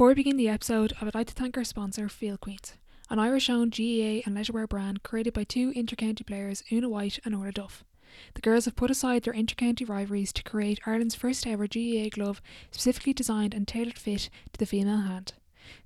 Before 0.00 0.08
we 0.08 0.14
begin 0.14 0.38
the 0.38 0.48
episode, 0.48 0.94
I 0.98 1.04
would 1.04 1.14
like 1.14 1.26
to 1.26 1.34
thank 1.34 1.58
our 1.58 1.62
sponsor, 1.62 2.08
Field 2.08 2.40
Queens, 2.40 2.72
an 3.10 3.18
Irish 3.18 3.50
owned 3.50 3.76
GAA 3.76 4.22
and 4.24 4.34
leisurewear 4.34 4.66
brand 4.66 5.02
created 5.02 5.34
by 5.34 5.44
two 5.44 5.74
intercounty 5.74 6.26
players, 6.26 6.62
Una 6.72 6.88
White 6.88 7.18
and 7.22 7.34
Orla 7.34 7.52
Duff. 7.52 7.84
The 8.32 8.40
girls 8.40 8.64
have 8.64 8.76
put 8.76 8.90
aside 8.90 9.24
their 9.24 9.34
intercounty 9.34 9.86
rivalries 9.86 10.32
to 10.32 10.42
create 10.42 10.80
Ireland's 10.86 11.14
first 11.14 11.46
ever 11.46 11.66
GAA 11.66 12.08
glove 12.10 12.40
specifically 12.70 13.12
designed 13.12 13.52
and 13.52 13.68
tailored 13.68 13.98
fit 13.98 14.30
to 14.54 14.58
the 14.58 14.64
female 14.64 15.02
hand. 15.02 15.34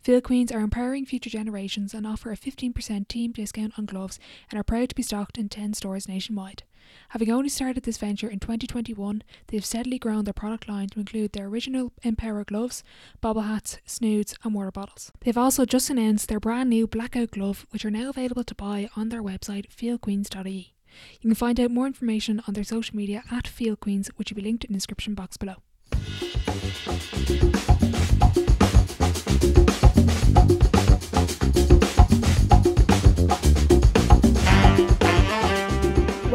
Field 0.01 0.23
Queens 0.23 0.53
are 0.53 0.61
empowering 0.61 1.07
future 1.07 1.31
generations 1.31 1.93
and 1.93 2.07
offer 2.07 2.31
a 2.31 2.37
15% 2.37 3.09
team 3.09 3.33
discount 3.33 3.77
on 3.77 3.85
gloves 3.85 4.21
and 4.49 4.61
are 4.61 4.63
proud 4.63 4.91
to 4.91 4.95
be 4.95 5.03
stocked 5.03 5.39
in 5.39 5.49
10 5.49 5.75
stores 5.75 6.07
nationwide. 6.07 6.63
Having 7.11 7.31
only 7.31 7.49
started 7.49 7.83
this 7.85 7.99
venture 7.99 8.29
in 8.29 8.41
2021, 8.41 9.23
they 9.49 9.57
have 9.57 9.65
steadily 9.65 9.99
grown 9.99 10.25
their 10.25 10.33
product 10.33 10.69
line 10.69 10.89
to 10.89 11.01
include 11.01 11.33
their 11.33 11.47
original 11.47 11.93
Empower 12.03 12.45
gloves, 12.45 12.83
bobble 13.21 13.43
hats, 13.43 13.79
snoods, 13.87 14.35
and 14.43 14.55
water 14.55 14.71
bottles. 14.71 15.13
They've 15.21 15.37
also 15.37 15.65
just 15.65 15.91
announced 15.91 16.29
their 16.29 16.41
brand 16.41 16.71
new 16.71 16.87
blackout 16.87 17.31
glove, 17.33 17.67
which 17.71 17.85
are 17.85 17.91
now 17.91 18.11
available 18.11 18.45
to 18.45 18.55
buy 18.55 18.89
on 18.97 19.09
their 19.09 19.23
website 19.23 19.69
fieldqueens.ie. 19.71 20.75
You 21.21 21.31
can 21.31 21.35
find 21.35 21.59
out 21.59 21.71
more 21.71 21.87
information 21.87 22.43
on 22.47 22.55
their 22.55 22.65
social 22.65 22.97
media 22.97 23.25
at 23.31 23.47
Field 23.49 23.81
Queens, 23.81 24.11
which 24.17 24.31
will 24.31 24.37
be 24.37 24.43
linked 24.43 24.65
in 24.65 24.73
the 24.73 24.79
description 24.79 25.15
box 25.15 25.37
below. 25.37 25.57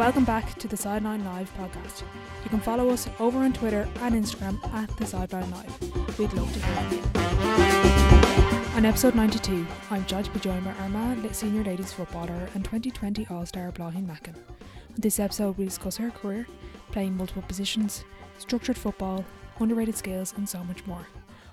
Welcome 0.00 0.24
back 0.24 0.58
to 0.60 0.66
the 0.66 0.78
Sideline 0.78 1.26
Live 1.26 1.52
podcast. 1.58 2.04
You 2.42 2.48
can 2.48 2.58
follow 2.58 2.88
us 2.88 3.06
over 3.18 3.40
on 3.40 3.52
Twitter 3.52 3.86
and 3.96 4.14
Instagram 4.14 4.58
at 4.72 4.88
the 4.96 5.04
Sideline 5.04 5.50
Live. 5.50 6.18
We'd 6.18 6.32
love 6.32 6.50
to 6.54 6.58
hear 6.58 6.74
from 6.74 6.96
you. 6.96 8.76
On 8.76 8.86
episode 8.86 9.14
92, 9.14 9.66
I'm 9.90 10.06
joined 10.06 10.64
by 10.64 10.72
Armagh 10.80 11.34
senior 11.34 11.64
ladies 11.64 11.92
footballer 11.92 12.48
and 12.54 12.64
2020 12.64 13.26
All-Star 13.28 13.70
Bláithín 13.72 14.06
Mackin. 14.06 14.36
On 14.36 14.96
this 14.96 15.20
episode, 15.20 15.58
we 15.58 15.66
discuss 15.66 15.98
her 15.98 16.10
career, 16.10 16.46
playing 16.92 17.14
multiple 17.14 17.44
positions, 17.46 18.02
structured 18.38 18.78
football, 18.78 19.22
underrated 19.58 19.98
skills, 19.98 20.32
and 20.34 20.48
so 20.48 20.64
much 20.64 20.86
more. 20.86 21.08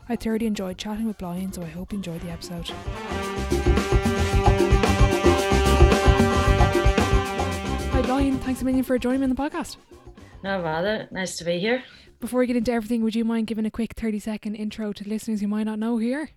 I 0.08 0.16
thoroughly 0.16 0.46
enjoyed 0.46 0.78
chatting 0.78 1.06
with 1.06 1.18
Bláithín, 1.18 1.54
so 1.54 1.64
I 1.64 1.66
hope 1.66 1.92
you 1.92 1.98
enjoyed 1.98 2.22
the 2.22 2.32
episode. 2.32 2.72
Bláithín, 8.18 8.40
thanks 8.40 8.64
a 8.64 8.66
million 8.66 8.84
for 8.84 8.98
joining 8.98 9.20
me 9.20 9.26
on 9.26 9.30
the 9.30 9.36
podcast. 9.36 9.78
No 10.44 10.60
bother, 10.64 11.08
nice 11.12 11.38
to 11.38 11.44
be 11.44 11.60
here. 11.60 11.84
Before 12.20 12.40
we 12.40 12.48
get 12.48 12.56
into 12.56 12.72
everything, 12.72 13.04
would 13.04 13.14
you 13.14 13.24
mind 13.24 13.46
giving 13.46 13.68
a 13.68 13.70
quick 13.70 13.94
30 13.96 14.18
second 14.18 14.56
intro 14.56 14.92
to 14.92 15.08
listeners 15.08 15.40
who 15.40 15.48
might 15.48 15.66
not 15.66 15.78
know 15.78 16.00
here? 16.00 16.32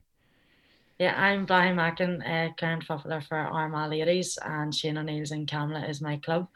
Yeah, 0.98 1.18
I'm 1.18 1.46
Bláithín 1.46 1.76
Mackin, 1.76 2.22
uh, 2.22 2.48
current 2.58 2.84
footballer 2.84 3.22
for 3.22 3.38
Armagh 3.38 3.92
Ladies, 3.92 4.38
and 4.44 4.74
Shane 4.74 4.98
O'Neill's 4.98 5.32
in 5.32 5.46
Camlough 5.46 5.88
is 5.88 6.02
my 6.02 6.18
club. 6.18 6.48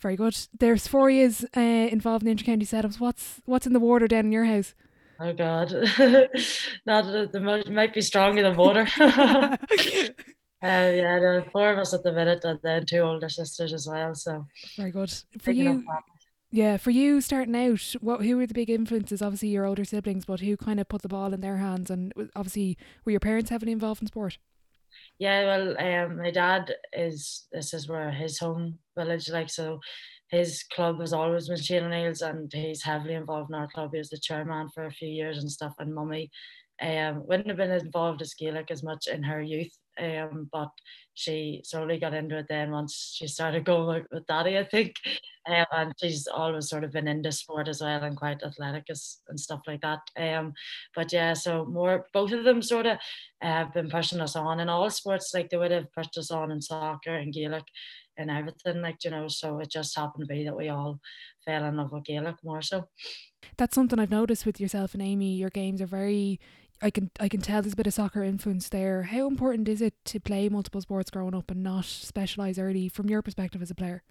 Very 0.00 0.16
good. 0.16 0.36
There's 0.58 0.88
four 0.88 1.08
years 1.08 1.44
uh, 1.56 1.60
involved 1.60 2.26
in 2.26 2.36
intercounty 2.36 2.66
setups. 2.66 2.98
What's 2.98 3.40
what's 3.44 3.68
in 3.68 3.74
the 3.74 3.78
water 3.78 4.08
down 4.08 4.24
in 4.24 4.32
your 4.32 4.46
house? 4.46 4.74
Oh 5.20 5.32
God, 5.32 5.70
not 6.84 7.04
the, 7.04 7.30
the 7.32 7.70
might 7.70 7.94
be 7.94 8.00
stronger 8.00 8.42
than 8.42 8.56
water. 8.56 8.88
Uh, 10.62 10.92
yeah, 10.94 11.18
the 11.18 11.44
four 11.50 11.72
of 11.72 11.78
us 11.78 11.92
at 11.92 12.04
the 12.04 12.12
minute, 12.12 12.44
and 12.44 12.60
then 12.62 12.86
two 12.86 13.00
older 13.00 13.28
sisters 13.28 13.72
as 13.72 13.88
well. 13.88 14.14
So 14.14 14.46
very 14.76 14.92
good 14.92 15.12
for 15.40 15.50
you. 15.50 15.84
Yeah, 16.52 16.76
for 16.76 16.90
you 16.90 17.20
starting 17.20 17.56
out, 17.56 17.94
what 18.00 18.22
who 18.22 18.36
were 18.36 18.46
the 18.46 18.54
big 18.54 18.70
influences? 18.70 19.22
Obviously, 19.22 19.48
your 19.48 19.64
older 19.64 19.84
siblings, 19.84 20.24
but 20.24 20.40
who 20.40 20.56
kind 20.56 20.78
of 20.78 20.88
put 20.88 21.02
the 21.02 21.08
ball 21.08 21.34
in 21.34 21.40
their 21.40 21.56
hands? 21.56 21.90
And 21.90 22.12
obviously, 22.36 22.78
were 23.04 23.10
your 23.10 23.20
parents 23.20 23.50
heavily 23.50 23.72
involved 23.72 24.02
in 24.02 24.06
sport? 24.06 24.38
Yeah, 25.18 25.44
well, 25.46 25.78
um, 25.78 26.18
my 26.18 26.30
dad 26.30 26.72
is 26.92 27.46
this 27.50 27.74
is 27.74 27.88
where 27.88 28.12
his 28.12 28.38
home 28.38 28.78
village, 28.96 29.30
like 29.30 29.50
so. 29.50 29.80
His 30.28 30.62
club 30.62 31.00
has 31.00 31.12
always 31.12 31.48
been 31.48 31.58
Shane 31.58 31.84
O'Neill's, 31.84 32.22
and 32.22 32.50
he's 32.52 32.82
heavily 32.82 33.14
involved 33.14 33.50
in 33.50 33.56
our 33.56 33.68
club. 33.68 33.90
He 33.92 33.98
was 33.98 34.10
the 34.10 34.18
chairman 34.18 34.68
for 34.68 34.86
a 34.86 34.92
few 34.92 35.08
years 35.08 35.38
and 35.38 35.50
stuff. 35.50 35.74
And 35.78 35.94
mummy 35.94 36.30
um, 36.80 37.26
wouldn't 37.26 37.48
have 37.48 37.58
been 37.58 37.70
involved 37.70 38.22
as 38.22 38.34
Gaelic 38.34 38.70
as 38.70 38.82
much 38.82 39.08
in 39.08 39.22
her 39.24 39.42
youth 39.42 39.76
um, 40.00 40.48
but 40.52 40.70
she 41.14 41.60
slowly 41.64 41.98
got 41.98 42.14
into 42.14 42.38
it 42.38 42.46
then 42.48 42.70
once 42.70 43.14
she 43.16 43.26
started 43.26 43.64
going 43.66 44.04
with 44.10 44.26
daddy, 44.26 44.58
I 44.58 44.64
think. 44.64 44.94
Um, 45.46 45.66
and 45.72 45.94
she's 46.00 46.28
always 46.28 46.68
sort 46.68 46.84
of 46.84 46.92
been 46.92 47.08
into 47.08 47.32
sport 47.32 47.66
as 47.66 47.80
well 47.80 48.04
and 48.04 48.16
quite 48.16 48.42
athletic 48.42 48.84
as, 48.90 49.18
and 49.28 49.38
stuff 49.38 49.62
like 49.66 49.80
that. 49.80 50.00
Um, 50.16 50.52
but 50.94 51.12
yeah, 51.12 51.32
so 51.34 51.64
more 51.64 52.06
both 52.12 52.32
of 52.32 52.44
them 52.44 52.62
sort 52.62 52.86
of 52.86 52.98
have 53.40 53.68
uh, 53.68 53.70
been 53.70 53.90
pushing 53.90 54.20
us 54.20 54.36
on 54.36 54.60
in 54.60 54.68
all 54.68 54.88
sports. 54.90 55.32
Like 55.34 55.50
they 55.50 55.56
would 55.56 55.72
have 55.72 55.92
pushed 55.92 56.16
us 56.16 56.30
on 56.30 56.52
in 56.52 56.60
soccer 56.62 57.14
and 57.14 57.32
Gaelic 57.32 57.64
and 58.16 58.30
everything, 58.30 58.82
like 58.82 59.02
you 59.04 59.10
know. 59.10 59.26
So 59.28 59.58
it 59.58 59.70
just 59.70 59.96
happened 59.96 60.28
to 60.28 60.32
be 60.32 60.44
that 60.44 60.56
we 60.56 60.68
all 60.68 61.00
fell 61.44 61.64
in 61.64 61.76
love 61.76 61.92
with 61.92 62.04
Gaelic 62.04 62.36
more 62.44 62.62
so. 62.62 62.88
That's 63.56 63.74
something 63.74 63.98
I've 63.98 64.10
noticed 64.10 64.46
with 64.46 64.60
yourself 64.60 64.94
and 64.94 65.02
Aimee. 65.02 65.34
Your 65.34 65.50
games 65.50 65.82
are 65.82 65.86
very 65.86 66.38
I 66.82 66.90
can 66.90 67.10
I 67.20 67.28
can 67.28 67.40
tell 67.40 67.62
there's 67.62 67.74
a 67.74 67.76
bit 67.76 67.86
of 67.86 67.94
soccer 67.94 68.24
influence 68.24 68.68
there. 68.68 69.04
How 69.04 69.28
important 69.28 69.68
is 69.68 69.80
it 69.80 69.94
to 70.06 70.20
play 70.20 70.48
multiple 70.48 70.80
sports 70.80 71.10
growing 71.10 71.34
up 71.34 71.50
and 71.50 71.62
not 71.62 71.84
specialize 71.84 72.58
early 72.58 72.88
from 72.88 73.08
your 73.08 73.22
perspective 73.22 73.62
as 73.62 73.70
a 73.70 73.74
player? 73.74 74.02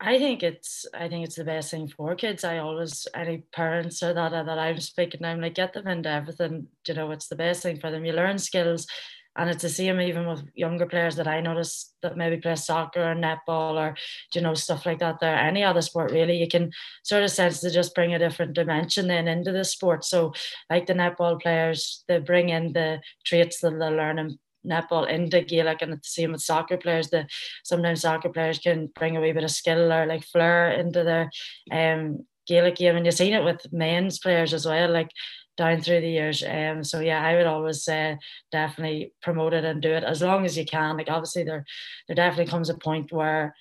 I 0.00 0.18
think 0.18 0.42
it's 0.42 0.86
I 0.92 1.08
think 1.08 1.24
it's 1.24 1.36
the 1.36 1.44
best 1.44 1.70
thing 1.70 1.88
for 1.88 2.16
kids. 2.16 2.42
I 2.42 2.58
always 2.58 3.06
any 3.14 3.38
parents 3.52 4.02
or 4.02 4.12
that 4.12 4.32
that 4.32 4.58
I'm 4.58 4.80
speaking, 4.80 5.24
I'm 5.24 5.40
like 5.40 5.54
get 5.54 5.72
them 5.72 5.86
into 5.86 6.10
everything. 6.10 6.66
You 6.86 6.94
know, 6.94 7.12
it's 7.12 7.28
the 7.28 7.36
best 7.36 7.62
thing 7.62 7.78
for 7.78 7.90
them. 7.90 8.04
You 8.04 8.12
learn 8.12 8.38
skills 8.38 8.86
and 9.36 9.50
it's 9.50 9.62
the 9.62 9.68
same 9.68 10.00
even 10.00 10.26
with 10.26 10.44
younger 10.54 10.86
players 10.86 11.16
that 11.16 11.26
I 11.26 11.40
notice 11.40 11.92
that 12.02 12.16
maybe 12.16 12.36
play 12.36 12.54
soccer 12.56 13.02
or 13.02 13.14
netball 13.14 13.74
or 13.74 13.96
you 14.34 14.40
know 14.40 14.54
stuff 14.54 14.86
like 14.86 15.00
that. 15.00 15.20
There, 15.20 15.34
any 15.36 15.64
other 15.64 15.82
sport 15.82 16.12
really, 16.12 16.36
you 16.36 16.48
can 16.48 16.70
sort 17.02 17.24
of 17.24 17.30
sense 17.30 17.60
to 17.60 17.70
just 17.70 17.94
bring 17.94 18.14
a 18.14 18.18
different 18.18 18.54
dimension 18.54 19.08
then 19.08 19.28
into 19.28 19.52
the 19.52 19.64
sport. 19.64 20.04
So, 20.04 20.32
like 20.70 20.86
the 20.86 20.94
netball 20.94 21.40
players, 21.40 22.04
they 22.08 22.18
bring 22.18 22.50
in 22.50 22.72
the 22.72 23.00
traits 23.24 23.60
that 23.60 23.78
they're 23.78 23.90
learning 23.90 24.38
netball 24.66 25.08
into 25.08 25.42
Gaelic, 25.42 25.82
and 25.82 25.94
it's 25.94 26.14
the 26.14 26.22
same 26.22 26.32
with 26.32 26.40
soccer 26.40 26.76
players. 26.76 27.10
The 27.10 27.26
sometimes 27.64 28.02
soccer 28.02 28.28
players 28.28 28.58
can 28.58 28.88
bring 28.94 29.16
a 29.16 29.20
wee 29.20 29.32
bit 29.32 29.44
of 29.44 29.50
skill 29.50 29.92
or 29.92 30.06
like 30.06 30.24
flair 30.24 30.72
into 30.72 31.04
their 31.04 31.30
um 31.72 32.24
Gaelic 32.46 32.76
game, 32.76 32.96
and 32.96 33.06
you've 33.06 33.14
seen 33.14 33.32
it 33.32 33.44
with 33.44 33.72
men's 33.72 34.18
players 34.18 34.52
as 34.52 34.66
well. 34.66 34.90
Like 34.90 35.10
down 35.56 35.80
through 35.80 36.00
the 36.00 36.08
years. 36.08 36.42
Um, 36.42 36.82
so 36.84 37.00
yeah, 37.00 37.22
I 37.24 37.36
would 37.36 37.46
always 37.46 37.84
say 37.84 38.18
definitely 38.50 39.12
promote 39.22 39.52
it 39.52 39.64
and 39.64 39.80
do 39.80 39.90
it 39.90 40.04
as 40.04 40.22
long 40.22 40.44
as 40.44 40.56
you 40.56 40.64
can. 40.64 40.96
Like 40.96 41.10
obviously 41.10 41.44
there, 41.44 41.64
there 42.08 42.16
definitely 42.16 42.50
comes 42.50 42.70
a 42.70 42.74
point 42.74 43.12
where 43.12 43.54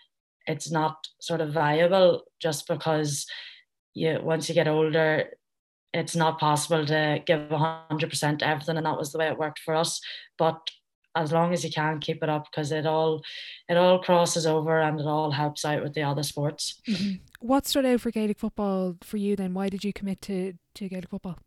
it's 0.47 0.71
not 0.71 1.07
sort 1.19 1.41
of 1.41 1.53
viable 1.53 2.23
just 2.39 2.67
because 2.67 3.25
you 3.93 4.19
once 4.21 4.49
you 4.49 4.55
get 4.55 4.67
older, 4.67 5.29
it's 5.93 6.15
not 6.15 6.39
possible 6.39 6.85
to 6.85 7.21
give 7.25 7.49
hundred 7.49 8.09
percent 8.09 8.41
everything, 8.41 8.77
and 8.77 8.85
that 8.85 8.97
was 8.97 9.11
the 9.11 9.19
way 9.19 9.27
it 9.27 9.37
worked 9.37 9.59
for 9.59 9.75
us. 9.75 10.01
But 10.37 10.59
as 11.15 11.31
long 11.31 11.53
as 11.53 11.63
you 11.63 11.71
can 11.71 11.99
keep 11.99 12.23
it 12.23 12.29
up 12.29 12.47
because 12.49 12.71
it 12.71 12.85
all 12.85 13.23
it 13.69 13.77
all 13.77 13.99
crosses 13.99 14.47
over 14.47 14.81
and 14.81 14.99
it 14.99 15.05
all 15.05 15.31
helps 15.31 15.63
out 15.63 15.83
with 15.83 15.93
the 15.93 16.01
other 16.01 16.23
sports. 16.23 16.81
Mm-hmm. 16.87 17.23
What 17.39 17.67
stood 17.67 17.85
out 17.85 18.01
for 18.01 18.11
Gaelic 18.11 18.39
football 18.39 18.97
for 19.01 19.17
you 19.17 19.35
then? 19.35 19.53
Why 19.53 19.69
did 19.69 19.83
you 19.83 19.93
commit 19.93 20.21
to, 20.23 20.53
to 20.75 20.89
Gaelic 20.89 21.09
football? 21.09 21.37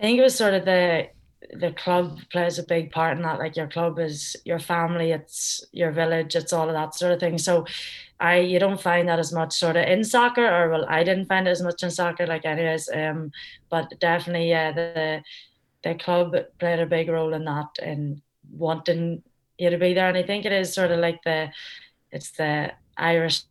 I 0.00 0.02
think 0.02 0.18
it 0.18 0.22
was 0.22 0.36
sort 0.36 0.54
of 0.54 0.64
the 0.64 1.08
the 1.52 1.72
club 1.72 2.18
plays 2.30 2.58
a 2.58 2.62
big 2.62 2.90
part 2.90 3.16
in 3.16 3.22
that. 3.22 3.38
Like 3.38 3.56
your 3.56 3.68
club 3.68 3.98
is 3.98 4.34
your 4.44 4.58
family, 4.58 5.12
it's 5.12 5.64
your 5.72 5.92
village, 5.92 6.34
it's 6.34 6.52
all 6.52 6.68
of 6.68 6.74
that 6.74 6.94
sort 6.94 7.12
of 7.12 7.20
thing. 7.20 7.38
So 7.38 7.66
I 8.18 8.38
you 8.38 8.58
don't 8.58 8.80
find 8.80 9.08
that 9.08 9.18
as 9.18 9.32
much 9.32 9.52
sort 9.52 9.76
of 9.76 9.86
in 9.86 10.04
soccer, 10.04 10.46
or 10.46 10.70
well, 10.70 10.86
I 10.88 11.04
didn't 11.04 11.26
find 11.26 11.46
it 11.46 11.50
as 11.50 11.62
much 11.62 11.82
in 11.82 11.90
soccer, 11.90 12.26
like 12.26 12.44
anyways. 12.44 12.88
Um, 12.92 13.32
but 13.70 13.92
definitely, 14.00 14.50
yeah, 14.50 14.72
the 14.72 15.22
the 15.82 15.94
club 15.94 16.34
played 16.58 16.80
a 16.80 16.86
big 16.86 17.08
role 17.08 17.34
in 17.34 17.44
that 17.44 17.68
and 17.82 18.22
wanting 18.50 19.22
you 19.58 19.70
to 19.70 19.78
be 19.78 19.94
there. 19.94 20.08
And 20.08 20.18
I 20.18 20.22
think 20.22 20.44
it 20.44 20.52
is 20.52 20.72
sort 20.72 20.90
of 20.90 21.00
like 21.00 21.22
the 21.24 21.50
it's 22.10 22.30
the 22.32 22.72
Irish 22.96 23.42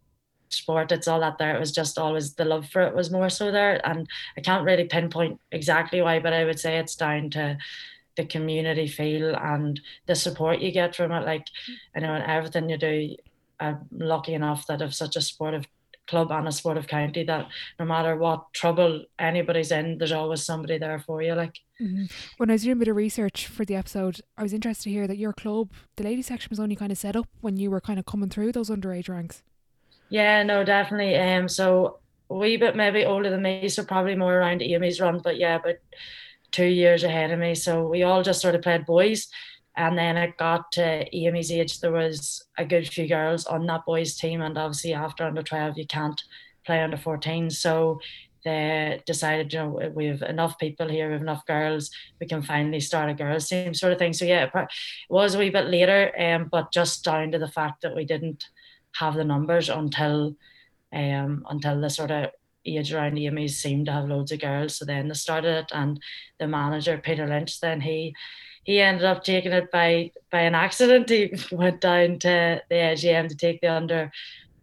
sport 0.54 0.92
it's 0.92 1.08
all 1.08 1.20
that 1.20 1.38
there. 1.38 1.56
It 1.56 1.60
was 1.60 1.72
just 1.72 1.98
always 1.98 2.34
the 2.34 2.46
love 2.46 2.68
for 2.70 2.82
it 2.82 2.96
was 2.96 3.12
more 3.12 3.30
so 3.30 3.52
there. 3.52 3.86
And 3.86 4.08
i 4.38 4.42
can't 4.42 4.66
really 4.66 4.86
pinpoint 4.86 5.40
exactly 5.52 6.02
why 6.02 6.20
but 6.20 6.34
i 6.34 6.46
would 6.46 6.60
say 6.60 6.78
it's 6.78 6.96
down 6.96 7.30
to 7.32 7.58
the 8.16 8.26
community 8.26 8.88
feel 8.88 9.36
and 9.36 9.82
the 10.06 10.16
support 10.16 10.60
you 10.60 10.72
get 10.72 10.96
from 10.96 11.12
it. 11.12 11.26
Like 11.26 11.48
you 11.96 12.02
know 12.02 12.24
everything 12.26 12.70
you 12.70 12.78
do 12.78 13.16
i'm 13.60 13.88
lucky 13.92 14.34
enough 14.34 14.68
that 14.68 14.82
i've 14.82 14.96
such 14.96 15.16
a 15.16 15.22
supportive 15.22 15.66
club 16.08 16.32
and 16.32 16.48
a 16.48 16.52
supportive 16.52 16.88
county 16.88 17.24
that 17.24 17.48
no 17.80 17.86
matter 17.86 18.18
what 18.18 18.52
trouble 18.54 19.06
anybody's 19.20 19.72
in 19.72 19.98
there's 19.98 20.12
always 20.12 20.44
somebody 20.44 20.78
there 20.78 21.00
for 21.00 21.22
you 21.22 21.34
like. 21.34 21.60
Mm-hmm. 21.82 22.06
when 22.38 22.50
i 22.50 22.54
was 22.54 22.64
doing 22.64 22.78
a 22.78 22.80
bit 22.80 22.88
of 22.88 22.96
research 22.96 23.48
for 23.48 23.64
the 23.66 23.76
episode 23.76 24.20
i 24.38 24.44
was 24.44 24.54
interested 24.54 24.84
to 24.84 24.90
hear 24.90 25.08
that 25.08 25.18
your 25.18 25.34
club 25.34 25.72
the 25.96 26.04
ladies 26.04 26.28
section 26.28 26.50
was 26.50 26.60
only 26.60 26.76
kind 26.76 26.92
of 26.92 26.98
set 26.98 27.16
up 27.16 27.28
when 27.42 27.58
you 27.58 27.72
were 27.72 27.82
kind 27.82 28.00
of 28.00 28.06
coming 28.06 28.30
through 28.30 28.52
those 28.52 28.70
underage 28.70 29.10
ranks 29.10 29.44
yeah, 30.10 30.44
no, 30.44 30.64
definitely. 30.64 31.16
Um, 31.16 31.48
so 31.48 32.00
a 32.30 32.36
wee 32.36 32.58
bit 32.58 32.76
maybe 32.76 33.06
older 33.06 33.30
than 33.30 33.42
me, 33.42 33.70
so 33.70 33.84
probably 33.84 34.16
more 34.16 34.36
around 34.36 34.62
Aimee's 34.62 35.00
run, 35.00 35.20
but 35.24 35.38
yeah, 35.38 35.60
but 35.64 35.80
two 36.52 36.66
years 36.66 37.04
ahead 37.04 37.32
of 37.32 37.40
me. 37.40 37.56
So 37.56 37.88
we 37.88 38.04
all 38.04 38.24
just 38.24 38.42
sort 38.42 38.56
of 38.56 38.62
played 38.62 38.86
boys. 38.86 39.28
And 39.76 39.98
then 39.98 40.18
it 40.18 40.38
got 40.38 40.72
to 40.74 41.10
Aimee's 41.12 41.52
age, 41.52 41.80
there 41.80 41.92
was 41.92 42.46
a 42.58 42.66
good 42.66 42.88
few 42.88 43.08
girls 43.08 43.46
on 43.46 43.66
that 43.66 43.86
boys 43.86 44.16
team. 44.16 44.42
And 44.42 44.58
obviously 44.58 44.94
after 44.94 45.24
under 45.24 45.42
12, 45.42 45.78
you 45.78 45.88
can't 45.88 46.22
play 46.64 46.82
under 46.82 46.98
14. 46.98 47.50
So 47.50 48.00
they 48.46 49.02
decided, 49.06 49.52
you 49.52 49.60
know, 49.60 49.92
we 49.96 50.06
have 50.06 50.22
enough 50.22 50.60
people 50.60 50.88
here, 50.88 51.08
we 51.08 51.14
have 51.14 51.22
enough 51.22 51.46
girls, 51.46 51.90
we 52.20 52.28
can 52.28 52.44
finally 52.44 52.80
start 52.80 53.10
a 53.10 53.14
girls 53.14 53.48
team 53.48 53.74
sort 53.74 53.94
of 53.94 54.00
thing. 54.00 54.14
So 54.14 54.26
yeah, 54.26 54.50
it 54.54 54.68
was 55.10 55.34
a 55.34 55.40
wee 55.40 55.50
bit 55.50 55.68
later, 55.68 56.12
um, 56.20 56.50
but 56.52 56.72
just 56.72 57.04
down 57.04 57.32
to 57.32 57.40
the 57.40 57.48
fact 57.48 57.82
that 57.82 57.96
we 57.96 58.06
didn't 58.06 58.46
have 58.94 59.16
the 59.16 59.24
numbers 59.24 59.70
until 59.70 60.36
um 60.92 61.46
until 61.50 61.80
the 61.82 61.90
sort 61.90 62.12
of 62.12 62.30
age 62.66 62.94
around 62.94 63.18
Aimee's 63.18 63.58
seemed 63.58 63.88
to 63.88 63.92
have 63.92 64.08
loads 64.08 64.32
of 64.32 64.40
girls. 64.40 64.78
So 64.78 64.86
then 64.86 65.08
they 65.08 65.14
started 65.14 65.66
it 65.66 65.72
and 65.74 66.00
the 66.40 66.48
manager, 66.48 66.98
Peter 66.98 67.28
Lynch, 67.28 67.60
then 67.60 67.82
he 67.82 68.16
he 68.64 68.80
ended 68.80 69.04
up 69.04 69.24
taking 69.24 69.52
it 69.52 69.72
by 69.72 70.12
by 70.32 70.42
an 70.42 70.56
accident. 70.56 71.10
He 71.10 71.34
went 71.52 71.82
down 71.82 72.20
to 72.20 72.62
the 72.70 72.76
AGM 72.76 73.28
to 73.30 73.36
take 73.36 73.62
the 73.62 73.68
under 73.68 74.12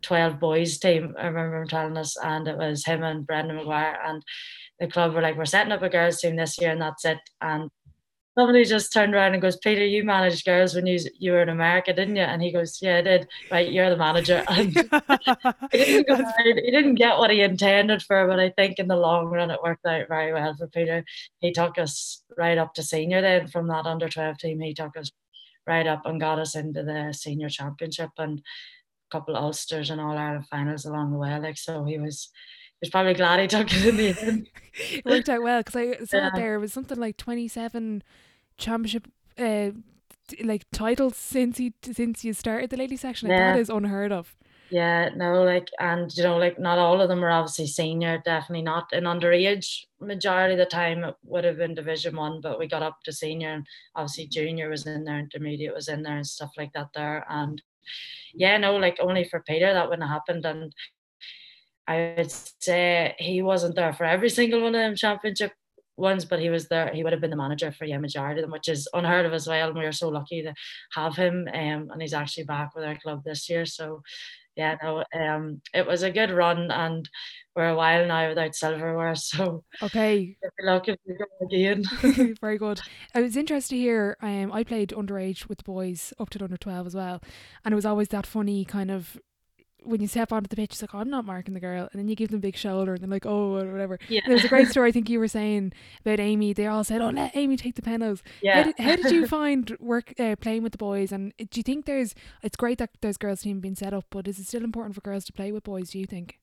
12 0.02 0.40
boys 0.40 0.78
team. 0.78 1.14
I 1.18 1.26
remember 1.26 1.60
him 1.60 1.68
telling 1.68 1.96
us, 1.96 2.16
and 2.16 2.48
it 2.48 2.56
was 2.56 2.84
him 2.84 3.02
and 3.02 3.26
Brendan 3.26 3.58
McGuire. 3.58 3.96
And 4.04 4.24
the 4.78 4.88
club 4.88 5.14
were 5.14 5.20
like, 5.20 5.36
We're 5.36 5.44
setting 5.44 5.72
up 5.72 5.82
a 5.82 5.88
girls' 5.88 6.20
team 6.20 6.36
this 6.36 6.58
year, 6.60 6.70
and 6.70 6.80
that's 6.80 7.04
it. 7.04 7.18
And 7.40 7.70
somebody 8.36 8.64
just 8.64 8.92
turned 8.92 9.14
around 9.14 9.32
and 9.32 9.42
goes, 9.42 9.56
Peter, 9.56 9.84
you 9.84 10.04
managed 10.04 10.44
girls 10.44 10.74
when 10.74 10.86
you 10.86 10.98
you 11.18 11.32
were 11.32 11.42
in 11.42 11.48
America, 11.48 11.92
didn't 11.92 12.16
you? 12.16 12.22
And 12.22 12.42
he 12.42 12.52
goes, 12.52 12.80
Yeah, 12.80 12.98
I 12.98 13.02
did. 13.02 13.28
Right, 13.50 13.70
you're 13.70 13.90
the 13.90 13.96
manager. 13.96 14.44
And 14.48 14.76
he, 15.72 16.02
didn't 16.02 16.64
he 16.64 16.70
didn't 16.70 16.94
get 16.94 17.18
what 17.18 17.30
he 17.30 17.40
intended 17.42 18.02
for, 18.02 18.26
but 18.26 18.40
I 18.40 18.50
think 18.50 18.78
in 18.78 18.88
the 18.88 18.96
long 18.96 19.26
run 19.26 19.50
it 19.50 19.62
worked 19.62 19.86
out 19.86 20.08
very 20.08 20.32
well 20.32 20.54
for 20.54 20.66
Peter. 20.68 21.04
He 21.40 21.52
took 21.52 21.78
us 21.78 22.22
right 22.36 22.58
up 22.58 22.74
to 22.74 22.82
senior 22.82 23.20
then 23.20 23.48
from 23.48 23.68
that 23.68 23.86
under 23.86 24.08
12 24.08 24.38
team. 24.38 24.60
He 24.60 24.74
took 24.74 24.96
us 24.96 25.10
right 25.66 25.86
up 25.86 26.06
and 26.06 26.20
got 26.20 26.38
us 26.38 26.56
into 26.56 26.82
the 26.82 27.12
senior 27.12 27.48
championship 27.48 28.10
and 28.18 28.38
a 28.40 29.16
couple 29.16 29.36
of 29.36 29.44
Ulsters 29.44 29.90
and 29.90 30.00
all 30.00 30.16
Ireland 30.16 30.46
finals 30.48 30.84
along 30.84 31.12
the 31.12 31.18
way. 31.18 31.38
Like 31.38 31.58
so 31.58 31.84
he 31.84 31.98
was 31.98 32.30
was 32.80 32.90
probably 32.90 33.14
glad 33.14 33.40
he 33.40 33.46
took 33.46 33.72
it 33.72 33.86
in 33.86 33.96
the 33.96 34.16
end. 34.20 34.48
it 34.92 35.04
worked 35.04 35.28
out 35.28 35.42
well 35.42 35.60
because 35.60 35.76
I 35.76 36.04
saw 36.04 36.16
yeah. 36.16 36.30
there 36.34 36.60
was 36.60 36.72
something 36.72 36.98
like 36.98 37.16
27 37.16 38.02
championship 38.56 39.08
uh, 39.38 39.70
like 40.44 40.64
titles 40.72 41.16
since 41.16 41.58
he 41.58 41.72
since 41.82 42.24
you 42.24 42.32
started 42.32 42.70
the 42.70 42.76
ladies 42.76 43.00
section. 43.00 43.28
Like, 43.28 43.38
yeah. 43.38 43.52
That 43.52 43.60
is 43.60 43.68
unheard 43.70 44.12
of. 44.12 44.36
Yeah, 44.70 45.08
no, 45.16 45.42
like, 45.42 45.68
and 45.80 46.16
you 46.16 46.22
know, 46.22 46.36
like, 46.36 46.60
not 46.60 46.78
all 46.78 47.00
of 47.00 47.08
them 47.08 47.24
are 47.24 47.30
obviously 47.30 47.66
senior, 47.66 48.22
definitely 48.24 48.62
not 48.62 48.92
in 48.92 49.02
underage. 49.02 49.86
Majority 50.00 50.54
of 50.54 50.58
the 50.58 50.66
time, 50.66 51.02
it 51.02 51.16
would 51.24 51.42
have 51.42 51.56
been 51.56 51.74
Division 51.74 52.14
One, 52.14 52.40
but 52.40 52.56
we 52.56 52.68
got 52.68 52.82
up 52.82 52.98
to 53.04 53.12
senior, 53.12 53.50
and 53.50 53.66
obviously 53.96 54.28
junior 54.28 54.70
was 54.70 54.86
in 54.86 55.02
there, 55.02 55.18
intermediate 55.18 55.74
was 55.74 55.88
in 55.88 56.04
there, 56.04 56.16
and 56.16 56.26
stuff 56.26 56.52
like 56.56 56.72
that 56.74 56.90
there. 56.94 57.26
And 57.28 57.60
yeah, 58.32 58.56
no, 58.58 58.76
like, 58.76 58.98
only 59.00 59.24
for 59.24 59.40
Peter 59.40 59.72
that 59.72 59.88
wouldn't 59.88 60.08
have 60.08 60.14
happened. 60.14 60.46
And 60.46 60.72
I 61.86 62.14
would 62.16 62.30
say 62.30 63.14
he 63.18 63.42
wasn't 63.42 63.74
there 63.74 63.92
for 63.92 64.04
every 64.04 64.30
single 64.30 64.62
one 64.62 64.74
of 64.74 64.80
them 64.80 64.96
championship 64.96 65.52
ones, 65.96 66.24
but 66.24 66.40
he 66.40 66.50
was 66.50 66.68
there. 66.68 66.92
He 66.92 67.02
would 67.02 67.12
have 67.12 67.20
been 67.20 67.30
the 67.30 67.36
manager 67.36 67.72
for 67.72 67.84
yeah 67.84 67.98
majority 67.98 68.40
of 68.40 68.44
them, 68.44 68.52
which 68.52 68.68
is 68.68 68.88
unheard 68.94 69.26
of 69.26 69.32
as 69.32 69.46
well. 69.46 69.68
And 69.68 69.78
we 69.78 69.86
are 69.86 69.92
so 69.92 70.08
lucky 70.08 70.42
to 70.42 70.54
have 70.92 71.16
him. 71.16 71.48
Um, 71.52 71.90
and 71.90 72.00
he's 72.00 72.14
actually 72.14 72.44
back 72.44 72.74
with 72.74 72.84
our 72.84 72.96
club 72.96 73.22
this 73.24 73.48
year. 73.48 73.66
So 73.66 74.02
yeah, 74.56 74.76
no, 74.82 75.04
um, 75.14 75.62
it 75.72 75.86
was 75.86 76.02
a 76.02 76.10
good 76.10 76.30
run, 76.30 76.70
and 76.70 77.08
we're 77.54 77.70
a 77.70 77.76
while 77.76 78.06
now 78.06 78.28
without 78.28 78.54
silverware. 78.54 79.14
So 79.14 79.64
okay, 79.82 80.36
luck 80.60 80.88
if 80.88 80.96
you 81.06 81.16
go 81.16 81.46
again. 81.46 81.84
Very 82.40 82.58
good. 82.58 82.80
It 83.14 83.20
was 83.20 83.36
interesting 83.36 83.78
to 83.78 83.82
hear. 83.82 84.16
Um, 84.20 84.52
I 84.52 84.64
played 84.64 84.90
underage 84.90 85.48
with 85.48 85.58
the 85.58 85.64
boys 85.64 86.12
up 86.18 86.30
to 86.30 86.44
under 86.44 86.56
twelve 86.56 86.86
as 86.86 86.94
well, 86.94 87.22
and 87.64 87.72
it 87.72 87.76
was 87.76 87.86
always 87.86 88.08
that 88.08 88.26
funny 88.26 88.64
kind 88.64 88.90
of 88.90 89.18
when 89.82 90.00
you 90.00 90.06
step 90.06 90.32
onto 90.32 90.48
the 90.48 90.56
pitch, 90.56 90.72
it's 90.72 90.82
like, 90.82 90.94
oh, 90.94 90.98
I'm 90.98 91.10
not 91.10 91.24
marking 91.24 91.54
the 91.54 91.60
girl. 91.60 91.88
And 91.92 92.00
then 92.00 92.08
you 92.08 92.16
give 92.16 92.30
them 92.30 92.38
a 92.38 92.40
big 92.40 92.56
shoulder 92.56 92.94
and 92.94 93.02
they're 93.02 93.10
like, 93.10 93.26
oh, 93.26 93.54
whatever. 93.54 93.98
Yeah. 94.08 94.20
There's 94.26 94.44
a 94.44 94.48
great 94.48 94.68
story 94.70 94.88
I 94.88 94.92
think 94.92 95.08
you 95.08 95.18
were 95.18 95.28
saying 95.28 95.72
about 96.04 96.20
Aimee. 96.20 96.52
They 96.52 96.66
all 96.66 96.84
said, 96.84 97.00
oh, 97.00 97.10
let 97.10 97.36
Aimee 97.36 97.56
take 97.56 97.74
the 97.74 97.82
penalties. 97.82 98.22
Yeah. 98.42 98.56
How 98.56 98.62
did, 98.64 98.78
how 98.78 98.96
did 98.96 99.10
you 99.10 99.26
find 99.38 99.76
work 99.80 100.14
uh, 100.18 100.36
playing 100.36 100.62
with 100.62 100.72
the 100.72 100.78
boys? 100.78 101.12
And 101.12 101.32
do 101.38 101.58
you 101.58 101.62
think 101.62 101.86
there's, 101.86 102.14
it's 102.42 102.56
great 102.56 102.78
that 102.78 102.90
there's 103.00 103.16
girls' 103.16 103.42
team 103.42 103.60
being 103.60 103.74
set 103.74 103.94
up, 103.94 104.04
but 104.10 104.28
is 104.28 104.38
it 104.38 104.46
still 104.46 104.64
important 104.64 104.94
for 104.94 105.00
girls 105.00 105.24
to 105.26 105.32
play 105.32 105.52
with 105.52 105.64
boys, 105.64 105.90
do 105.90 105.98
you 105.98 106.06
think? 106.06 106.38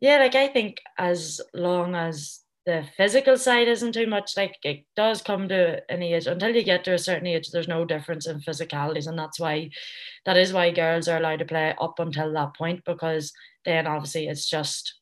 Yeah, 0.00 0.18
like 0.18 0.34
I 0.34 0.48
think 0.48 0.78
as 0.98 1.40
long 1.54 1.94
as 1.94 2.40
the 2.64 2.84
physical 2.96 3.36
side 3.36 3.66
isn't 3.66 3.92
too 3.92 4.06
much 4.06 4.36
like 4.36 4.56
it 4.62 4.84
does 4.94 5.20
come 5.20 5.48
to 5.48 5.82
an 5.90 6.02
age 6.02 6.26
until 6.26 6.54
you 6.54 6.62
get 6.62 6.84
to 6.84 6.94
a 6.94 6.98
certain 6.98 7.26
age 7.26 7.50
there's 7.50 7.68
no 7.68 7.84
difference 7.84 8.26
in 8.26 8.40
physicalities 8.40 9.08
and 9.08 9.18
that's 9.18 9.40
why 9.40 9.68
that 10.26 10.36
is 10.36 10.52
why 10.52 10.70
girls 10.70 11.08
are 11.08 11.18
allowed 11.18 11.40
to 11.40 11.44
play 11.44 11.74
up 11.80 11.98
until 11.98 12.32
that 12.32 12.54
point 12.56 12.80
because 12.84 13.32
then 13.64 13.86
obviously 13.86 14.28
it's 14.28 14.48
just 14.48 14.94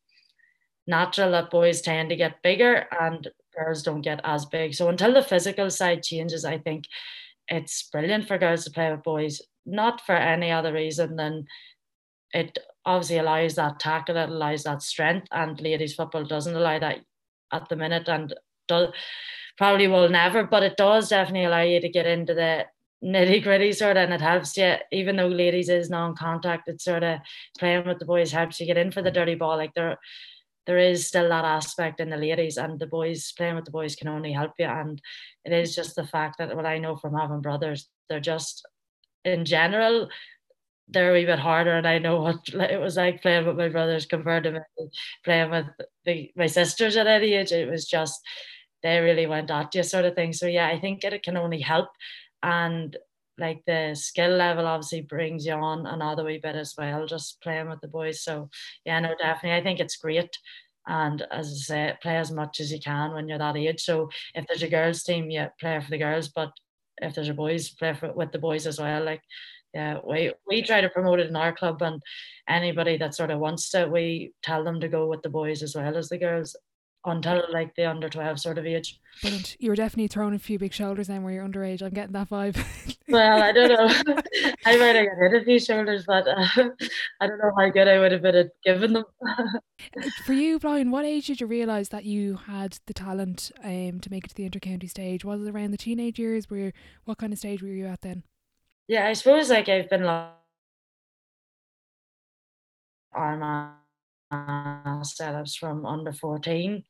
natural 0.86 1.30
that 1.32 1.50
boys 1.50 1.82
tend 1.82 2.08
to 2.08 2.16
get 2.16 2.42
bigger 2.42 2.86
and 2.98 3.28
girls 3.56 3.82
don't 3.82 4.00
get 4.00 4.20
as 4.24 4.46
big. 4.46 4.74
So 4.74 4.88
until 4.88 5.12
the 5.12 5.22
physical 5.22 5.70
side 5.70 6.02
changes 6.02 6.44
i 6.44 6.58
think 6.58 6.84
it's 7.48 7.88
brilliant 7.90 8.26
for 8.26 8.38
girls 8.38 8.64
to 8.64 8.70
play 8.70 8.90
with 8.90 9.02
boys 9.02 9.42
not 9.66 10.00
for 10.00 10.14
any 10.14 10.50
other 10.50 10.72
reason 10.72 11.16
than 11.16 11.44
it 12.32 12.58
obviously 12.86 13.18
allows 13.18 13.56
that 13.56 13.78
tackle 13.78 14.16
it 14.16 14.30
allows 14.30 14.62
that 14.62 14.82
strength 14.82 15.26
and 15.32 15.60
ladies 15.60 15.94
football 15.94 16.24
doesn't 16.24 16.56
allow 16.56 16.78
that 16.78 17.00
at 17.52 17.69
the 17.69 17.76
minute 17.76 18.08
and 18.08 18.35
does 18.69 18.93
probably 19.56 19.88
will 19.88 20.08
never, 20.08 20.44
but 20.44 20.62
it 20.62 20.76
does 20.76 21.11
definitely 21.11 21.44
allow 21.44 21.61
you 21.61 21.81
to 21.81 21.88
get 21.88 22.06
into 22.06 22.32
the 22.35 22.64
nitty 23.05 23.43
gritty 23.43 23.73
sort 23.73 23.97
of 23.97 24.05
and 24.05 24.12
it 24.12 24.20
helps 24.20 24.56
you 24.56 24.75
even 24.93 25.17
though 25.17 25.26
ladies 25.26 25.70
is 25.70 25.88
non-contact 25.88 26.69
it's 26.69 26.85
sort 26.85 27.02
of 27.02 27.19
playing 27.58 27.87
with 27.87 27.99
the 27.99 28.05
boys 28.05 28.31
helps 28.31 28.61
you 28.61 28.67
get 28.67 28.76
in 28.76 28.91
for 28.91 29.02
the 29.02 29.11
dirty 29.11 29.35
ball. 29.35 29.56
Like 29.56 29.75
there 29.75 29.99
there 30.67 30.79
is 30.79 31.06
still 31.06 31.29
that 31.31 31.44
aspect 31.44 32.00
in 32.00 32.11
the 32.11 32.17
ladies 32.17 32.58
and 32.58 32.79
the 32.79 32.87
boys 32.87 33.32
playing 33.32 33.56
with 33.56 33.64
the 33.64 33.70
boys 33.70 33.96
can 33.96 34.08
only 34.08 34.32
help 34.32 34.53
you. 34.58 34.67
And 34.67 35.00
it 35.44 35.53
is 35.53 35.75
just 35.75 35.96
the 35.96 36.06
fact 36.06 36.37
that 36.38 36.55
what 36.55 36.67
I 36.67 36.79
know 36.79 36.96
from 36.96 37.14
having 37.14 37.41
brothers 37.41 37.88
they're 38.08 38.20
just 38.20 38.67
in 39.25 39.44
general 39.44 40.08
they're 40.92 41.10
a 41.10 41.14
wee 41.14 41.25
bit 41.25 41.38
harder 41.38 41.76
and 41.76 41.87
I 41.87 41.98
know 41.98 42.20
what 42.20 42.48
it 42.48 42.81
was 42.81 42.96
like 42.96 43.22
playing 43.22 43.46
with 43.46 43.56
my 43.56 43.69
brothers 43.69 44.06
compared 44.06 44.44
to 44.44 44.60
playing 45.25 45.50
with 45.50 45.66
the, 46.04 46.31
my 46.37 46.46
sisters 46.46 46.96
at 46.96 47.06
any 47.06 47.34
age. 47.34 47.52
It 47.52 47.70
was 47.70 47.87
just 47.87 48.20
they 48.82 48.98
really 49.00 49.26
went 49.26 49.50
at 49.50 49.75
you 49.75 49.82
sort 49.82 50.04
of 50.04 50.14
thing. 50.14 50.32
So 50.32 50.46
yeah, 50.46 50.69
I 50.69 50.81
think 50.81 51.04
it 51.04 51.22
can 51.22 51.37
only 51.37 51.60
help. 51.60 51.88
And 52.42 52.96
like 53.38 53.62
the 53.67 53.94
skill 53.94 54.31
level 54.31 54.67
obviously 54.67 55.03
brings 55.03 55.46
you 55.46 55.55
on 55.55 55.86
another 55.86 56.24
wee 56.24 56.41
bit 56.43 56.56
as 56.56 56.74
well, 56.76 57.06
just 57.06 57.41
playing 57.41 57.69
with 57.69 57.81
the 57.81 57.88
boys. 57.88 58.22
So 58.22 58.50
yeah, 58.84 59.00
no, 59.00 59.15
definitely. 59.19 59.58
I 59.58 59.62
think 59.62 59.81
it's 59.81 59.96
great. 59.96 60.36
And 60.86 61.22
as 61.31 61.46
I 61.46 61.74
say, 61.74 61.98
play 62.03 62.17
as 62.17 62.31
much 62.31 62.60
as 62.60 62.72
you 62.72 62.81
can 62.81 63.12
when 63.12 63.29
you're 63.29 63.38
that 63.38 63.56
age. 63.56 63.82
So 63.82 64.08
if 64.34 64.46
there's 64.46 64.62
a 64.62 64.69
girls 64.69 65.03
team, 65.03 65.31
you 65.31 65.46
play 65.60 65.79
for 65.81 65.91
the 65.91 65.98
girls, 65.98 66.29
but 66.29 66.53
if 66.98 67.15
there's 67.15 67.29
a 67.29 67.34
boys, 67.34 67.70
play 67.70 67.94
for, 67.94 68.12
with 68.12 68.32
the 68.32 68.38
boys 68.38 68.67
as 68.67 68.79
well. 68.79 69.05
Like 69.05 69.22
yeah 69.74 69.98
we 70.06 70.32
we 70.46 70.62
try 70.62 70.81
to 70.81 70.89
promote 70.89 71.20
it 71.20 71.29
in 71.29 71.36
our 71.36 71.53
club 71.53 71.81
and 71.82 72.03
anybody 72.48 72.96
that 72.96 73.15
sort 73.15 73.31
of 73.31 73.39
wants 73.39 73.70
to 73.70 73.86
we 73.86 74.32
tell 74.43 74.65
them 74.65 74.81
to 74.81 74.89
go 74.89 75.06
with 75.06 75.22
the 75.22 75.29
boys 75.29 75.62
as 75.62 75.74
well 75.74 75.96
as 75.96 76.08
the 76.08 76.19
girls 76.19 76.56
until 77.06 77.43
like 77.50 77.74
the 77.77 77.84
under 77.84 78.08
12 78.08 78.39
sort 78.39 78.58
of 78.58 78.67
age. 78.67 79.00
Brilliant. 79.22 79.56
you 79.58 79.70
were 79.70 79.77
definitely 79.77 80.08
throwing 80.08 80.34
a 80.34 80.39
few 80.39 80.58
big 80.58 80.72
shoulders 80.72 81.08
then 81.08 81.22
where 81.22 81.32
you're 81.32 81.46
underage. 81.46 81.82
I'm 81.82 81.91
getting 81.91 82.12
that 82.12 82.29
vibe. 82.29 82.56
Well 83.08 83.43
I 83.43 83.50
don't 83.50 83.70
know. 83.70 84.15
I 84.67 84.77
might 84.77 84.94
have 84.94 85.32
hit 85.32 85.43
a 85.43 85.44
few 85.44 85.58
shoulders 85.58 86.05
but 86.06 86.29
uh, 86.29 86.46
I 87.20 87.27
don't 87.27 87.39
know 87.39 87.50
how 87.58 87.69
good 87.69 87.89
I 87.89 87.98
would 87.98 88.12
have 88.12 88.22
been 88.22 88.36
at 88.36 88.50
giving 88.65 88.93
them. 88.93 89.05
For 90.24 90.32
you 90.32 90.60
Bláithín 90.60 90.91
what 90.91 91.05
age 91.05 91.27
did 91.27 91.41
you 91.41 91.48
realise 91.48 91.89
that 91.89 92.05
you 92.05 92.36
had 92.46 92.79
the 92.86 92.94
talent 92.94 93.50
um, 93.65 93.98
to 93.98 94.10
make 94.10 94.27
it 94.27 94.29
to 94.29 94.34
the 94.36 94.44
inter-county 94.44 94.86
stage? 94.86 95.24
Was 95.24 95.44
it 95.44 95.50
around 95.50 95.72
the 95.72 95.77
teenage 95.77 96.20
years 96.20 96.48
where 96.48 96.72
what 97.05 97.19
kind 97.19 97.32
of 97.32 97.41
stage 97.41 97.62
were 97.62 97.69
you 97.69 97.86
at 97.86 98.03
then 98.03 98.22
yeah, 98.91 99.06
I 99.06 99.13
suppose 99.13 99.51
like 99.51 99.69
I've 99.69 99.89
been 99.89 100.03
like 100.03 100.31
Armagh 103.15 103.77
setups 104.32 105.56
from 105.56 105.87
under 105.87 106.13
14 106.13 106.82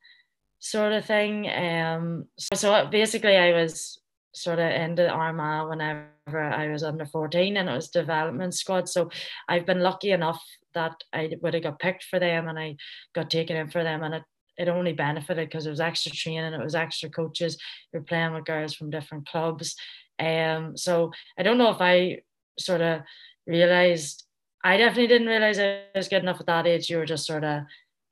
sort 0.60 0.92
of 0.94 1.04
thing. 1.04 1.46
Um 1.50 2.24
so, 2.38 2.56
so 2.56 2.86
basically 2.86 3.36
I 3.36 3.52
was 3.52 4.00
sort 4.32 4.60
of 4.60 4.70
into 4.70 5.10
Armagh 5.10 5.68
whenever 5.68 6.40
I 6.40 6.68
was 6.68 6.82
under 6.82 7.04
14 7.04 7.58
and 7.58 7.68
it 7.68 7.74
was 7.74 7.90
development 7.90 8.54
squad. 8.54 8.88
So 8.88 9.10
I've 9.46 9.66
been 9.66 9.80
lucky 9.80 10.12
enough 10.12 10.42
that 10.72 10.94
I 11.12 11.30
would 11.42 11.52
have 11.52 11.64
got 11.64 11.80
picked 11.80 12.04
for 12.04 12.18
them 12.18 12.48
and 12.48 12.58
I 12.58 12.76
got 13.14 13.28
taken 13.28 13.56
in 13.58 13.68
for 13.68 13.84
them 13.84 14.02
and 14.04 14.14
it 14.14 14.22
it 14.56 14.68
only 14.68 14.92
benefited 14.92 15.48
because 15.48 15.66
it 15.66 15.70
was 15.70 15.80
extra 15.80 16.12
training, 16.12 16.52
it 16.52 16.62
was 16.62 16.74
extra 16.74 17.08
coaches. 17.08 17.56
You're 17.92 18.02
playing 18.02 18.34
with 18.34 18.44
girls 18.44 18.74
from 18.74 18.90
different 18.90 19.26
clubs. 19.26 19.74
Um, 20.20 20.76
so 20.76 21.12
I 21.38 21.42
don't 21.42 21.58
know 21.58 21.70
if 21.70 21.80
I 21.80 22.20
sort 22.58 22.80
of 22.80 23.02
realized, 23.46 24.24
I 24.62 24.76
definitely 24.76 25.06
didn't 25.06 25.28
realize 25.28 25.58
I 25.58 25.84
was 25.94 26.08
good 26.08 26.22
enough 26.22 26.40
at 26.40 26.46
that 26.46 26.66
age. 26.66 26.90
You 26.90 26.98
were 26.98 27.06
just 27.06 27.26
sort 27.26 27.44
of 27.44 27.62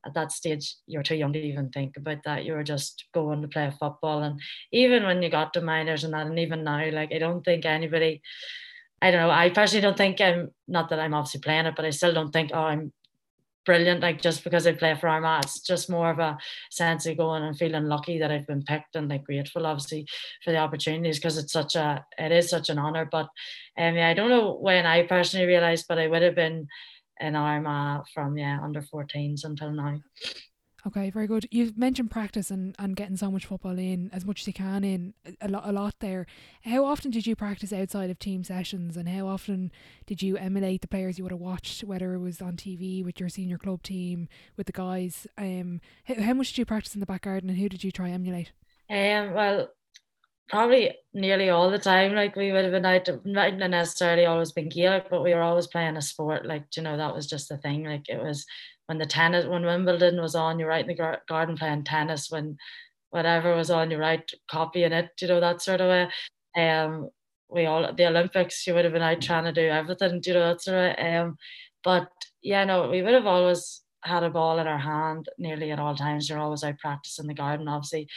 at 0.06 0.14
that 0.14 0.32
stage 0.32 0.76
you're 0.86 1.02
too 1.02 1.16
young 1.16 1.32
to 1.32 1.40
even 1.40 1.70
think 1.70 1.96
about 1.96 2.22
that. 2.24 2.44
You 2.44 2.54
were 2.54 2.64
just 2.64 3.04
going 3.12 3.42
to 3.42 3.48
play 3.48 3.70
football. 3.70 4.22
And 4.22 4.40
even 4.72 5.04
when 5.04 5.22
you 5.22 5.28
got 5.28 5.52
to 5.54 5.60
minors 5.60 6.04
and 6.04 6.14
that, 6.14 6.26
and 6.26 6.38
even 6.38 6.64
now, 6.64 6.90
like 6.90 7.12
I 7.12 7.18
don't 7.18 7.44
think 7.44 7.64
anybody 7.64 8.22
I 9.00 9.10
don't 9.10 9.20
know, 9.20 9.30
I 9.30 9.50
personally 9.50 9.82
don't 9.82 9.96
think 9.96 10.20
I'm 10.20 10.50
not 10.66 10.88
that 10.88 10.98
I'm 10.98 11.14
obviously 11.14 11.40
playing 11.40 11.66
it, 11.66 11.76
but 11.76 11.84
I 11.84 11.90
still 11.90 12.12
don't 12.12 12.32
think, 12.32 12.50
oh, 12.52 12.62
I'm 12.62 12.92
brilliant, 13.68 14.00
like 14.00 14.22
just 14.22 14.44
because 14.44 14.66
I 14.66 14.72
play 14.72 14.94
for 14.94 15.08
Armagh. 15.08 15.44
It's 15.44 15.60
just 15.60 15.90
more 15.90 16.10
of 16.10 16.18
a 16.18 16.38
sense 16.70 17.04
of 17.04 17.18
going 17.18 17.42
and 17.42 17.54
feeling 17.54 17.84
lucky 17.84 18.18
that 18.18 18.30
I've 18.30 18.46
been 18.46 18.62
picked 18.62 18.96
and 18.96 19.10
like 19.10 19.24
grateful 19.24 19.66
obviously 19.66 20.06
for 20.42 20.52
the 20.52 20.56
opportunities 20.56 21.18
because 21.18 21.36
it's 21.36 21.52
such 21.52 21.76
a 21.76 22.02
it 22.16 22.32
is 22.32 22.48
such 22.48 22.70
an 22.70 22.78
honor. 22.78 23.06
But 23.12 23.28
um 23.76 23.94
yeah, 23.94 24.08
I 24.08 24.14
don't 24.14 24.30
know 24.30 24.54
when 24.54 24.86
I 24.86 25.02
personally 25.02 25.46
realized, 25.46 25.84
but 25.86 25.98
I 25.98 26.06
would 26.06 26.22
have 26.22 26.34
been 26.34 26.66
in 27.20 27.36
Armagh 27.36 28.04
from 28.14 28.38
yeah 28.38 28.58
under 28.62 28.80
14s 28.80 29.44
until 29.44 29.70
now. 29.72 29.98
Okay, 30.88 31.10
very 31.10 31.26
good. 31.26 31.46
You've 31.50 31.76
mentioned 31.76 32.10
practice 32.10 32.50
and, 32.50 32.74
and 32.78 32.96
getting 32.96 33.18
so 33.18 33.30
much 33.30 33.44
football 33.44 33.78
in 33.78 34.08
as 34.10 34.24
much 34.24 34.40
as 34.40 34.46
you 34.46 34.54
can 34.54 34.84
in 34.84 35.12
a 35.38 35.46
lot 35.46 35.68
a 35.68 35.72
lot 35.72 35.96
there. 36.00 36.24
How 36.64 36.86
often 36.86 37.10
did 37.10 37.26
you 37.26 37.36
practice 37.36 37.74
outside 37.74 38.08
of 38.08 38.18
team 38.18 38.42
sessions 38.42 38.96
and 38.96 39.06
how 39.06 39.26
often 39.26 39.70
did 40.06 40.22
you 40.22 40.38
emulate 40.38 40.80
the 40.80 40.88
players 40.88 41.18
you 41.18 41.24
would 41.24 41.32
have 41.32 41.40
watched, 41.40 41.84
whether 41.84 42.14
it 42.14 42.20
was 42.20 42.40
on 42.40 42.56
TV 42.56 43.04
with 43.04 43.20
your 43.20 43.28
senior 43.28 43.58
club 43.58 43.82
team, 43.82 44.28
with 44.56 44.66
the 44.66 44.72
guys? 44.72 45.26
Um 45.36 45.82
how, 46.04 46.22
how 46.22 46.32
much 46.32 46.48
did 46.48 46.58
you 46.58 46.64
practice 46.64 46.94
in 46.94 47.00
the 47.00 47.06
back 47.06 47.22
garden 47.22 47.50
and 47.50 47.58
who 47.58 47.68
did 47.68 47.84
you 47.84 47.92
try 47.92 48.08
emulate? 48.08 48.52
Um 48.88 49.34
well 49.34 49.68
probably 50.48 50.94
nearly 51.12 51.50
all 51.50 51.70
the 51.70 51.78
time. 51.78 52.14
Like 52.14 52.34
we 52.34 52.50
would 52.50 52.64
have 52.64 52.72
been 52.72 52.86
out, 52.86 53.06
not 53.26 53.58
necessarily 53.58 54.24
always 54.24 54.52
been 54.52 54.70
Gaelic, 54.70 55.10
but 55.10 55.22
we 55.22 55.34
were 55.34 55.42
always 55.42 55.66
playing 55.66 55.98
a 55.98 56.02
sport. 56.02 56.46
Like 56.46 56.64
you 56.74 56.82
know, 56.82 56.96
that 56.96 57.14
was 57.14 57.26
just 57.26 57.50
the 57.50 57.58
thing. 57.58 57.84
Like 57.84 58.08
it 58.08 58.22
was 58.22 58.46
when 58.88 58.96
the 58.96 59.06
tennis, 59.06 59.44
when 59.44 59.66
Wimbledon 59.66 60.20
was 60.20 60.34
on, 60.34 60.58
you're 60.58 60.68
right 60.68 60.88
in 60.88 60.96
the 60.96 61.18
garden 61.28 61.56
playing 61.56 61.84
tennis. 61.84 62.30
When 62.30 62.56
whatever 63.10 63.54
was 63.54 63.70
on, 63.70 63.90
you're 63.90 64.00
right 64.00 64.28
copying 64.50 64.92
it. 64.92 65.10
You 65.20 65.28
know 65.28 65.40
that 65.40 65.60
sort 65.60 65.82
of 65.82 65.88
way. 65.88 66.08
Um, 66.56 67.10
we 67.50 67.66
all 67.66 67.92
the 67.94 68.06
Olympics, 68.06 68.66
you 68.66 68.72
would 68.72 68.84
have 68.84 68.94
been 68.94 69.02
out 69.02 69.20
trying 69.20 69.44
to 69.44 69.52
do 69.52 69.68
everything. 69.68 70.22
You 70.24 70.34
know 70.34 70.48
that 70.48 70.62
sort 70.62 70.78
of. 70.78 70.96
Way. 70.96 71.16
Um, 71.16 71.36
but 71.84 72.08
yeah, 72.42 72.64
no, 72.64 72.88
we 72.88 73.02
would 73.02 73.12
have 73.12 73.26
always 73.26 73.82
had 74.04 74.22
a 74.22 74.30
ball 74.30 74.58
in 74.58 74.66
our 74.66 74.78
hand 74.78 75.28
nearly 75.36 75.70
at 75.70 75.78
all 75.78 75.94
times. 75.94 76.28
You're 76.28 76.38
always 76.38 76.64
out 76.64 76.78
practicing 76.78 77.26
the 77.26 77.34
garden, 77.34 77.68
obviously, 77.68 78.08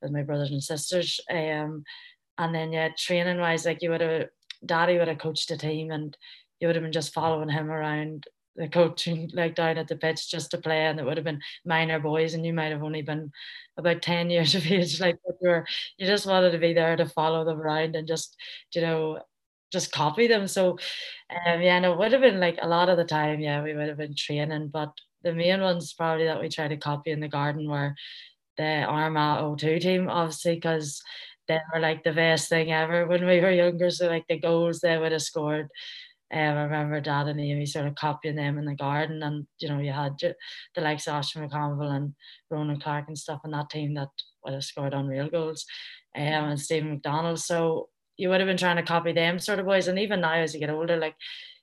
with 0.00 0.12
my 0.12 0.22
brothers 0.22 0.52
and 0.52 0.62
sisters. 0.62 1.18
Um, 1.28 1.82
and 2.38 2.54
then 2.54 2.72
yeah, 2.72 2.90
training 2.96 3.38
wise, 3.38 3.66
like 3.66 3.82
you 3.82 3.90
would 3.90 4.00
have, 4.00 4.28
daddy 4.64 4.96
would 4.96 5.08
have 5.08 5.18
coached 5.18 5.50
a 5.50 5.56
team, 5.56 5.90
and 5.90 6.16
you 6.60 6.68
would 6.68 6.76
have 6.76 6.84
been 6.84 6.92
just 6.92 7.12
following 7.12 7.48
him 7.48 7.68
around 7.68 8.26
the 8.56 8.68
coaching 8.68 9.30
like 9.32 9.54
down 9.54 9.78
at 9.78 9.88
the 9.88 9.96
pitch 9.96 10.30
just 10.30 10.50
to 10.50 10.58
play 10.58 10.86
and 10.86 10.98
it 10.98 11.04
would 11.04 11.16
have 11.16 11.24
been 11.24 11.40
minor 11.64 12.00
boys 12.00 12.34
and 12.34 12.44
you 12.44 12.52
might 12.52 12.72
have 12.72 12.82
only 12.82 13.02
been 13.02 13.30
about 13.76 14.02
10 14.02 14.30
years 14.30 14.54
of 14.54 14.66
age 14.70 15.00
like 15.00 15.16
you 15.40 15.48
were 15.48 15.66
you 15.98 16.06
just 16.06 16.26
wanted 16.26 16.50
to 16.50 16.58
be 16.58 16.72
there 16.72 16.96
to 16.96 17.06
follow 17.06 17.44
them 17.44 17.60
around 17.60 17.94
and 17.96 18.08
just 18.08 18.36
you 18.74 18.80
know 18.80 19.18
just 19.72 19.92
copy 19.92 20.26
them 20.26 20.48
so 20.48 20.72
um 21.46 21.60
yeah 21.62 21.78
no 21.78 21.92
it 21.92 21.98
would 21.98 22.12
have 22.12 22.20
been 22.20 22.40
like 22.40 22.58
a 22.60 22.68
lot 22.68 22.88
of 22.88 22.96
the 22.96 23.04
time 23.04 23.38
yeah 23.40 23.62
we 23.62 23.74
would 23.74 23.88
have 23.88 23.98
been 23.98 24.14
training 24.16 24.68
but 24.68 24.92
the 25.22 25.32
main 25.32 25.60
ones 25.60 25.92
probably 25.92 26.24
that 26.24 26.40
we 26.40 26.48
try 26.48 26.66
to 26.66 26.76
copy 26.76 27.10
in 27.10 27.20
the 27.20 27.28
garden 27.28 27.68
were 27.68 27.94
the 28.56 28.84
Armagh 28.84 29.40
O2 29.42 29.80
team, 29.80 30.08
obviously, 30.08 30.54
because 30.56 31.02
they 31.48 31.58
were 31.72 31.80
like 31.80 32.04
the 32.04 32.12
best 32.12 32.48
thing 32.48 32.70
ever 32.72 33.06
when 33.06 33.26
we 33.26 33.40
were 33.40 33.50
younger. 33.50 33.90
So 33.90 34.08
like 34.08 34.26
the 34.28 34.38
goals 34.38 34.80
they 34.80 34.98
would 34.98 35.12
have 35.12 35.22
scored. 35.22 35.68
Um, 36.32 36.40
I 36.40 36.62
remember 36.62 37.00
Dad 37.00 37.26
and 37.26 37.40
Aimee 37.40 37.66
sort 37.66 37.86
of 37.86 37.96
copying 37.96 38.36
them 38.36 38.58
in 38.58 38.64
the 38.64 38.74
garden, 38.74 39.22
and 39.22 39.46
you 39.58 39.68
know 39.68 39.80
you 39.80 39.92
had 39.92 40.16
the 40.18 40.80
likes 40.80 41.08
of 41.08 41.14
Oisín 41.14 41.48
McConville 41.48 41.94
and 41.94 42.14
Ronan 42.50 42.80
Clarke 42.80 43.08
and 43.08 43.18
stuff 43.18 43.40
in 43.44 43.50
that 43.50 43.70
team 43.70 43.94
that 43.94 44.08
would 44.44 44.54
have 44.54 44.64
scored 44.64 44.94
unreal 44.94 45.28
goals, 45.28 45.66
um, 46.16 46.22
and 46.22 46.60
Steven 46.60 47.00
McDonnell. 47.00 47.38
So 47.38 47.88
you 48.16 48.28
would 48.28 48.40
have 48.40 48.46
been 48.46 48.56
trying 48.56 48.76
to 48.76 48.82
copy 48.82 49.12
them 49.12 49.38
sort 49.38 49.58
of 49.58 49.66
boys, 49.66 49.88
and 49.88 49.98
even 49.98 50.20
now 50.20 50.34
as 50.34 50.54
you 50.54 50.60
get 50.60 50.70
older, 50.70 50.96
like 50.96 51.16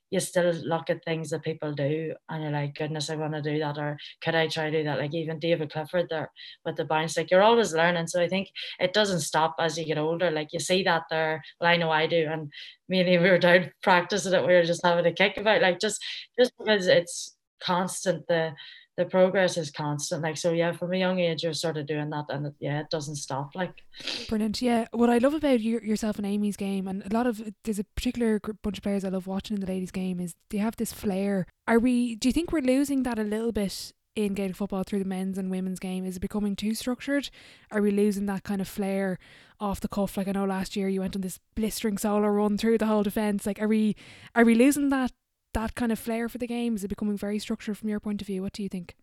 you 0.09 0.19
still 0.19 0.51
look 0.63 0.89
at 0.89 1.03
things 1.03 1.29
that 1.29 1.43
people 1.43 1.73
do 1.73 2.13
and 2.29 2.43
you're 2.43 2.51
like, 2.51 2.75
goodness, 2.75 3.09
I 3.09 3.15
want 3.15 3.33
to 3.33 3.41
do 3.41 3.59
that, 3.59 3.77
or 3.77 3.97
could 4.21 4.35
I 4.35 4.47
try 4.47 4.69
to 4.69 4.77
do 4.77 4.83
that? 4.85 4.99
Like 4.99 5.13
even 5.13 5.39
David 5.39 5.71
Clifford 5.71 6.07
there 6.09 6.31
with 6.65 6.77
the 6.77 6.85
bounce, 6.85 7.17
like 7.17 7.29
you're 7.29 7.41
always 7.41 7.73
learning. 7.73 8.07
So 8.07 8.21
I 8.21 8.27
think 8.27 8.49
it 8.79 8.93
doesn't 8.93 9.21
stop 9.21 9.55
as 9.59 9.77
you 9.77 9.85
get 9.85 9.97
older. 9.97 10.31
Like 10.31 10.53
you 10.53 10.59
see 10.59 10.83
that 10.83 11.03
there. 11.09 11.43
Well, 11.59 11.69
I 11.69 11.77
know 11.77 11.91
I 11.91 12.07
do, 12.07 12.27
and 12.29 12.51
me 12.87 13.01
and 13.01 13.23
we 13.23 13.29
were 13.29 13.37
down 13.37 13.71
practicing 13.83 14.33
it. 14.33 14.41
We 14.41 14.53
were 14.53 14.63
just 14.63 14.85
having 14.85 15.05
a 15.05 15.13
kick 15.13 15.37
about 15.37 15.61
like 15.61 15.79
just 15.79 16.01
just 16.39 16.53
because 16.57 16.87
it's 16.87 17.35
constant 17.59 18.25
the 18.27 18.53
the 18.97 19.05
progress 19.05 19.57
is 19.57 19.69
constant. 19.69 20.23
Like 20.23 20.37
so, 20.37 20.51
yeah. 20.51 20.71
From 20.71 20.91
a 20.91 20.97
young 20.97 21.19
age, 21.19 21.43
you're 21.43 21.53
sort 21.53 21.77
of 21.77 21.85
doing 21.85 22.09
that, 22.09 22.25
and 22.29 22.47
it, 22.47 22.55
yeah, 22.59 22.79
it 22.79 22.89
doesn't 22.89 23.17
stop. 23.17 23.55
Like 23.55 23.83
brilliant. 24.27 24.61
Yeah, 24.61 24.87
what 24.91 25.09
I 25.09 25.19
love 25.19 25.35
about 25.35 25.61
your, 25.61 25.83
yourself 25.83 26.17
and 26.17 26.25
Aimee's 26.25 26.57
game, 26.57 26.87
and 26.87 27.03
a 27.05 27.13
lot 27.13 27.27
of 27.27 27.41
there's 27.63 27.79
a 27.79 27.83
particular 27.83 28.39
bunch 28.63 28.77
of 28.79 28.83
players 28.83 29.05
I 29.05 29.09
love 29.09 29.27
watching 29.27 29.55
in 29.55 29.61
the 29.61 29.71
ladies' 29.71 29.91
game. 29.91 30.19
Is 30.19 30.35
they 30.49 30.57
have 30.57 30.75
this 30.77 30.91
flair. 30.91 31.45
Are 31.67 31.79
we? 31.79 32.15
Do 32.15 32.27
you 32.27 32.33
think 32.33 32.51
we're 32.51 32.61
losing 32.61 33.03
that 33.03 33.19
a 33.19 33.23
little 33.23 33.51
bit 33.51 33.93
in 34.15 34.33
Gaelic 34.33 34.55
football 34.55 34.83
through 34.83 34.99
the 34.99 35.05
men's 35.05 35.37
and 35.37 35.51
women's 35.51 35.79
game? 35.79 36.03
Is 36.03 36.17
it 36.17 36.21
becoming 36.21 36.55
too 36.55 36.73
structured? 36.73 37.29
Are 37.71 37.83
we 37.83 37.91
losing 37.91 38.25
that 38.25 38.43
kind 38.43 38.61
of 38.61 38.67
flair 38.67 39.19
off 39.59 39.79
the 39.79 39.87
cuff? 39.87 40.17
Like 40.17 40.27
I 40.27 40.31
know 40.31 40.45
last 40.45 40.75
year 40.75 40.89
you 40.89 41.01
went 41.01 41.15
on 41.15 41.21
this 41.21 41.39
blistering 41.55 41.99
solo 41.99 42.27
run 42.27 42.57
through 42.57 42.79
the 42.79 42.87
whole 42.87 43.03
defence. 43.03 43.45
Like 43.45 43.61
are 43.61 43.67
we 43.67 43.95
are 44.33 44.43
we 44.43 44.55
losing 44.55 44.89
that 44.89 45.11
that 45.53 45.75
kind 45.75 45.91
of 45.91 45.99
flair 45.99 46.29
for 46.29 46.37
the 46.37 46.47
game? 46.47 46.75
Is 46.75 46.83
it 46.83 46.89
becoming 46.89 47.17
very 47.17 47.39
structured 47.39 47.77
from 47.77 47.89
your 47.89 47.99
point 47.99 48.21
of 48.21 48.27
view? 48.27 48.41
What 48.43 48.53
do 48.53 48.63
you 48.63 48.69
think? 48.69 48.95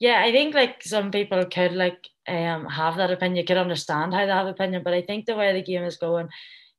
Yeah, 0.00 0.20
I 0.22 0.32
think 0.32 0.54
like 0.54 0.82
some 0.82 1.10
people 1.10 1.44
could 1.46 1.72
like 1.72 1.98
um 2.28 2.66
have 2.66 2.96
that 2.96 3.10
opinion, 3.10 3.46
could 3.46 3.56
understand 3.56 4.12
how 4.12 4.26
they 4.26 4.32
have 4.32 4.46
opinion, 4.46 4.82
but 4.82 4.94
I 4.94 5.02
think 5.02 5.26
the 5.26 5.36
way 5.36 5.52
the 5.52 5.62
game 5.62 5.84
is 5.84 5.96
going, 5.96 6.28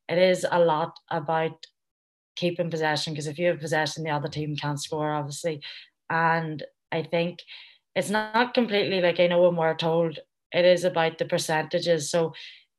it 0.09 0.17
is 0.17 0.45
a 0.49 0.59
lot 0.59 0.97
about 1.09 1.65
keeping 2.35 2.69
possession 2.69 3.13
because 3.13 3.27
if 3.27 3.39
you 3.39 3.47
have 3.47 3.59
possession, 3.59 4.03
the 4.03 4.09
other 4.09 4.27
team 4.27 4.55
can't 4.55 4.81
score, 4.81 5.11
obviously. 5.11 5.61
And 6.09 6.63
I 6.91 7.03
think 7.03 7.39
it's 7.95 8.09
not 8.09 8.53
completely 8.53 9.01
like 9.01 9.19
I 9.19 9.27
know 9.27 9.41
when 9.43 9.55
we're 9.55 9.75
told 9.75 10.19
it 10.51 10.65
is 10.65 10.83
about 10.83 11.17
the 11.17 11.25
percentages. 11.25 12.11
So 12.11 12.33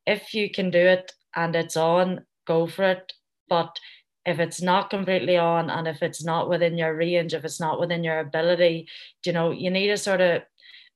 if 0.07 0.35
you 0.35 0.51
can 0.51 0.71
do 0.71 0.79
it 0.79 1.13
and 1.35 1.55
it's 1.57 1.77
on, 1.77 2.25
go 2.47 2.67
for 2.67 2.85
it. 2.85 3.13
But 3.49 3.79
if 4.27 4.41
it's 4.41 4.61
not 4.61 4.91
completely 4.91 5.37
on 5.37 5.71
and 5.71 5.87
if 5.87 6.03
it's 6.03 6.25
not 6.25 6.49
within 6.49 6.77
your 6.77 6.95
range, 6.97 7.33
if 7.33 7.45
it's 7.45 7.61
not 7.61 7.81
within 7.81 8.03
your 8.05 8.19
ability, 8.19 8.89
you 9.25 9.33
know, 9.33 9.53
you 9.53 9.71
need 9.71 9.89
to 9.89 9.97
sort 9.97 10.21
of 10.21 10.43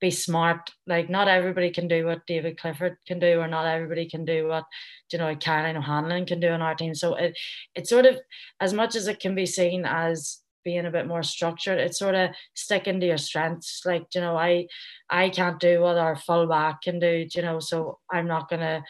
be 0.00 0.10
smart. 0.10 0.70
Like 0.86 1.08
not 1.08 1.28
everybody 1.28 1.70
can 1.70 1.86
do 1.86 2.06
what 2.06 2.26
David 2.26 2.58
Clifford 2.58 2.96
can 3.06 3.18
do, 3.20 3.40
or 3.40 3.46
not 3.46 3.66
everybody 3.66 4.08
can 4.08 4.24
do 4.24 4.48
what 4.48 4.64
you 5.12 5.18
know 5.18 5.34
Caroline 5.36 5.76
O'Hanlon 5.76 6.26
can 6.26 6.40
do 6.40 6.48
in 6.48 6.62
our 6.62 6.74
team. 6.74 6.94
So 6.94 7.14
it 7.14 7.38
it's 7.74 7.90
sort 7.90 8.06
of 8.06 8.18
as 8.60 8.72
much 8.72 8.96
as 8.96 9.06
it 9.06 9.20
can 9.20 9.34
be 9.34 9.46
seen 9.46 9.84
as 9.84 10.40
being 10.64 10.86
a 10.86 10.90
bit 10.90 11.06
more 11.06 11.22
structured, 11.22 11.78
it's 11.78 11.98
sort 11.98 12.14
of 12.14 12.30
sticking 12.54 13.00
to 13.00 13.06
your 13.06 13.18
strengths. 13.18 13.82
Like, 13.84 14.06
you 14.14 14.20
know, 14.20 14.36
I 14.36 14.66
I 15.08 15.28
can't 15.30 15.60
do 15.60 15.80
what 15.80 15.96
our 15.98 16.16
fullback 16.16 16.82
can 16.82 16.98
do, 16.98 17.26
you 17.34 17.42
know, 17.42 17.60
so 17.60 17.98
I'm 18.10 18.26
not 18.26 18.48
gonna 18.48 18.82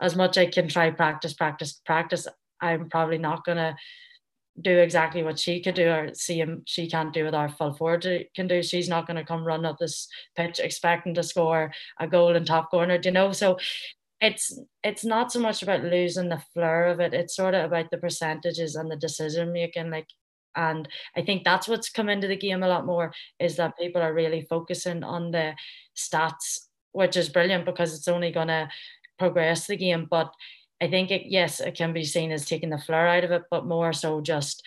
as 0.00 0.14
much 0.14 0.38
I 0.38 0.46
can 0.46 0.68
try 0.68 0.90
practice, 0.90 1.34
practice, 1.34 1.80
practice. 1.84 2.28
I'm 2.60 2.88
probably 2.88 3.18
not 3.18 3.44
gonna 3.44 3.76
do 4.60 4.76
exactly 4.78 5.22
what 5.22 5.38
she 5.38 5.62
could 5.62 5.74
do 5.74 5.88
or 5.88 6.14
see 6.14 6.40
him 6.40 6.62
she 6.66 6.90
can't 6.90 7.12
do 7.12 7.24
what 7.24 7.34
our 7.34 7.48
full 7.48 7.74
forward 7.74 8.26
can 8.34 8.48
do. 8.48 8.62
She's 8.62 8.88
not 8.88 9.06
gonna 9.06 9.24
come 9.24 9.44
run 9.44 9.64
up 9.64 9.78
this 9.78 10.08
pitch 10.36 10.58
expecting 10.58 11.14
to 11.14 11.22
score 11.22 11.72
a 12.00 12.08
goal 12.08 12.34
in 12.34 12.44
top 12.44 12.70
corner, 12.70 12.98
you 13.02 13.10
know. 13.10 13.32
So 13.32 13.58
it's 14.20 14.58
it's 14.82 15.04
not 15.04 15.30
so 15.32 15.40
much 15.40 15.62
about 15.62 15.84
losing 15.84 16.28
the 16.28 16.42
flair 16.52 16.88
of 16.88 17.00
it. 17.00 17.14
It's 17.14 17.36
sort 17.36 17.54
of 17.54 17.66
about 17.66 17.90
the 17.90 17.98
percentages 17.98 18.74
and 18.74 18.90
the 18.90 18.96
decision 18.96 19.52
making. 19.52 19.90
Like 19.90 20.08
and 20.56 20.88
I 21.16 21.22
think 21.22 21.44
that's 21.44 21.68
what's 21.68 21.88
come 21.88 22.08
into 22.08 22.26
the 22.26 22.36
game 22.36 22.62
a 22.62 22.68
lot 22.68 22.84
more 22.86 23.12
is 23.38 23.56
that 23.56 23.78
people 23.78 24.02
are 24.02 24.12
really 24.12 24.42
focusing 24.42 25.04
on 25.04 25.30
the 25.30 25.54
stats, 25.96 26.66
which 26.92 27.16
is 27.16 27.28
brilliant 27.28 27.64
because 27.64 27.94
it's 27.94 28.08
only 28.08 28.32
gonna 28.32 28.68
progress 29.18 29.66
the 29.66 29.76
game. 29.76 30.08
But 30.10 30.32
I 30.80 30.88
think 30.88 31.10
it, 31.10 31.26
yes, 31.26 31.60
it 31.60 31.74
can 31.74 31.92
be 31.92 32.04
seen 32.04 32.30
as 32.30 32.44
taking 32.44 32.70
the 32.70 32.78
flair 32.78 33.08
out 33.08 33.24
of 33.24 33.32
it, 33.32 33.42
but 33.50 33.66
more 33.66 33.92
so 33.92 34.20
just 34.20 34.62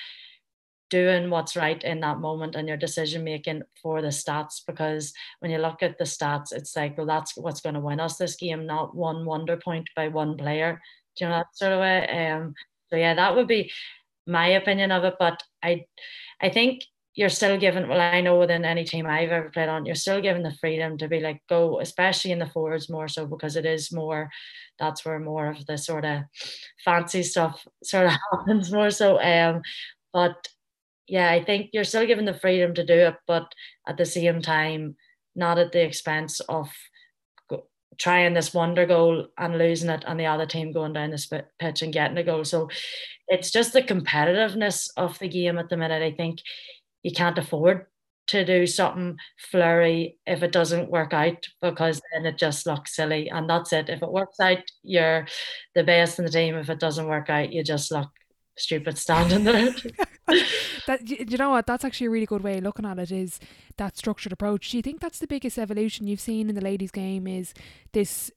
doing 0.89 1.29
what's 1.29 1.55
right 1.55 1.81
in 1.83 2.01
that 2.01 2.19
moment 2.19 2.55
and 2.55 2.67
your 2.67 2.77
decision 2.77 3.23
making 3.23 3.63
for 3.81 4.01
the 4.01 4.09
stats 4.09 4.61
because 4.67 5.13
when 5.39 5.49
you 5.49 5.57
look 5.57 5.81
at 5.81 5.97
the 5.97 6.03
stats 6.03 6.51
it's 6.51 6.75
like 6.75 6.97
well 6.97 7.07
that's 7.07 7.37
what's 7.37 7.61
going 7.61 7.75
to 7.75 7.79
win 7.79 8.01
us 8.01 8.17
this 8.17 8.35
game 8.35 8.67
not 8.67 8.93
one 8.93 9.25
wonder 9.25 9.55
point 9.55 9.87
by 9.95 10.09
one 10.09 10.35
player. 10.35 10.81
Do 11.15 11.23
you 11.23 11.29
know 11.29 11.37
that 11.37 11.55
sort 11.55 11.71
of 11.71 11.79
way? 11.79 12.29
Um 12.29 12.53
so 12.89 12.97
yeah 12.97 13.13
that 13.13 13.35
would 13.35 13.47
be 13.47 13.71
my 14.27 14.47
opinion 14.47 14.91
of 14.91 15.03
it 15.05 15.15
but 15.17 15.41
i 15.63 15.85
i 16.41 16.49
think 16.49 16.83
you're 17.15 17.29
still 17.29 17.57
given 17.57 17.87
well 17.87 17.99
i 17.99 18.21
know 18.21 18.39
within 18.39 18.63
any 18.63 18.83
team 18.83 19.05
i've 19.05 19.31
ever 19.31 19.49
played 19.49 19.69
on 19.69 19.85
you're 19.85 19.95
still 19.95 20.21
given 20.21 20.43
the 20.43 20.55
freedom 20.61 20.97
to 20.97 21.07
be 21.07 21.19
like 21.19 21.41
go 21.49 21.79
especially 21.79 22.31
in 22.31 22.39
the 22.39 22.49
forwards 22.49 22.89
more 22.89 23.07
so 23.07 23.25
because 23.25 23.55
it 23.55 23.65
is 23.65 23.91
more 23.91 24.29
that's 24.79 25.03
where 25.05 25.19
more 25.19 25.47
of 25.47 25.65
the 25.65 25.77
sort 25.77 26.05
of 26.05 26.21
fancy 26.83 27.23
stuff 27.23 27.65
sort 27.83 28.05
of 28.05 28.13
happens 28.31 28.71
more 28.71 28.89
so 28.91 29.21
um 29.21 29.61
but 30.13 30.47
yeah 31.07 31.29
i 31.31 31.43
think 31.43 31.69
you're 31.73 31.83
still 31.83 32.07
given 32.07 32.25
the 32.25 32.33
freedom 32.33 32.73
to 32.73 32.85
do 32.85 32.93
it 32.93 33.15
but 33.27 33.51
at 33.87 33.97
the 33.97 34.05
same 34.05 34.41
time 34.41 34.95
not 35.35 35.57
at 35.57 35.71
the 35.71 35.83
expense 35.83 36.39
of 36.41 36.69
trying 37.97 38.33
this 38.33 38.53
wonder 38.53 38.85
goal 38.85 39.27
and 39.37 39.57
losing 39.57 39.89
it 39.89 40.03
and 40.07 40.19
the 40.19 40.25
other 40.25 40.45
team 40.45 40.71
going 40.71 40.93
down 40.93 41.11
the 41.11 41.45
pitch 41.59 41.81
and 41.81 41.93
getting 41.93 42.17
a 42.17 42.23
goal. 42.23 42.43
So 42.43 42.69
it's 43.27 43.51
just 43.51 43.73
the 43.73 43.83
competitiveness 43.83 44.89
of 44.97 45.19
the 45.19 45.27
game 45.27 45.57
at 45.57 45.69
the 45.69 45.77
minute. 45.77 46.01
I 46.01 46.11
think 46.11 46.39
you 47.03 47.11
can't 47.11 47.37
afford 47.37 47.85
to 48.27 48.45
do 48.45 48.65
something 48.65 49.17
flurry 49.51 50.17
if 50.25 50.41
it 50.43 50.51
doesn't 50.51 50.89
work 50.89 51.13
out 51.13 51.47
because 51.61 52.01
then 52.13 52.25
it 52.25 52.37
just 52.37 52.65
looks 52.65 52.95
silly 52.95 53.29
and 53.29 53.49
that's 53.49 53.73
it. 53.73 53.89
If 53.89 54.01
it 54.01 54.11
works 54.11 54.39
out, 54.39 54.59
you're 54.83 55.27
the 55.75 55.83
best 55.83 56.19
in 56.19 56.25
the 56.25 56.31
team. 56.31 56.55
If 56.55 56.69
it 56.69 56.79
doesn't 56.79 57.07
work 57.07 57.29
out, 57.29 57.51
you 57.51 57.63
just 57.63 57.91
look 57.91 58.09
stupid 58.57 58.97
standing 58.97 59.43
there. 59.43 59.73
that 60.87 61.01
you 61.03 61.37
know 61.37 61.49
what? 61.49 61.67
That's 61.67 61.83
actually 61.83 62.07
a 62.07 62.11
really 62.11 62.25
good 62.25 62.43
way 62.43 62.57
of 62.57 62.63
looking 62.63 62.85
at 62.85 62.99
it. 62.99 63.11
Is 63.11 63.39
that 63.77 63.97
structured 63.97 64.31
approach? 64.31 64.71
Do 64.71 64.77
you 64.77 64.83
think 64.83 65.01
that's 65.01 65.19
the 65.19 65.27
biggest 65.27 65.57
evolution 65.57 66.07
you've 66.07 66.19
seen 66.19 66.49
in 66.49 66.55
the 66.55 66.61
ladies' 66.61 66.91
game? 66.91 67.27
Is 67.27 67.53
this? 67.91 68.31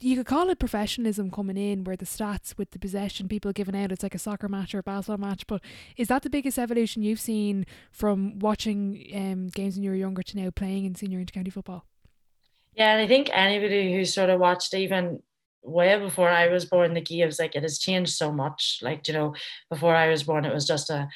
You 0.00 0.16
could 0.16 0.26
call 0.26 0.48
it 0.48 0.60
professionalism 0.60 1.30
coming 1.30 1.56
in, 1.56 1.82
where 1.82 1.96
the 1.96 2.04
stats 2.04 2.56
with 2.56 2.70
the 2.70 2.78
possession, 2.78 3.26
people 3.26 3.52
giving 3.52 3.76
out, 3.76 3.90
it's 3.90 4.04
like 4.04 4.14
a 4.14 4.18
soccer 4.18 4.48
match 4.48 4.72
or 4.72 4.78
a 4.78 4.82
basketball 4.82 5.28
match. 5.28 5.46
But 5.48 5.60
is 5.96 6.06
that 6.06 6.22
the 6.22 6.30
biggest 6.30 6.56
evolution 6.56 7.02
you've 7.02 7.18
seen 7.18 7.66
from 7.90 8.38
watching 8.38 9.04
um, 9.12 9.48
games 9.48 9.74
when 9.74 9.82
you 9.82 9.90
were 9.90 9.96
younger 9.96 10.22
to 10.22 10.36
now 10.36 10.50
playing 10.50 10.84
in 10.84 10.94
senior 10.94 11.18
intercounty 11.18 11.52
football? 11.52 11.84
Yeah, 12.74 12.92
and 12.92 13.02
I 13.02 13.08
think 13.08 13.28
anybody 13.32 13.92
who 13.92 14.04
sort 14.04 14.30
of 14.30 14.38
watched 14.38 14.72
even 14.72 15.20
way 15.62 15.98
before 15.98 16.28
I 16.28 16.46
was 16.46 16.64
born, 16.64 16.94
the 16.94 17.00
key 17.00 17.24
was 17.24 17.40
like 17.40 17.56
it 17.56 17.62
has 17.62 17.80
changed 17.80 18.12
so 18.12 18.30
much. 18.30 18.78
Like 18.82 19.08
you 19.08 19.14
know, 19.14 19.34
before 19.68 19.96
I 19.96 20.08
was 20.08 20.22
born, 20.22 20.44
it 20.44 20.54
was 20.54 20.66
just 20.66 20.90
a 20.90 21.08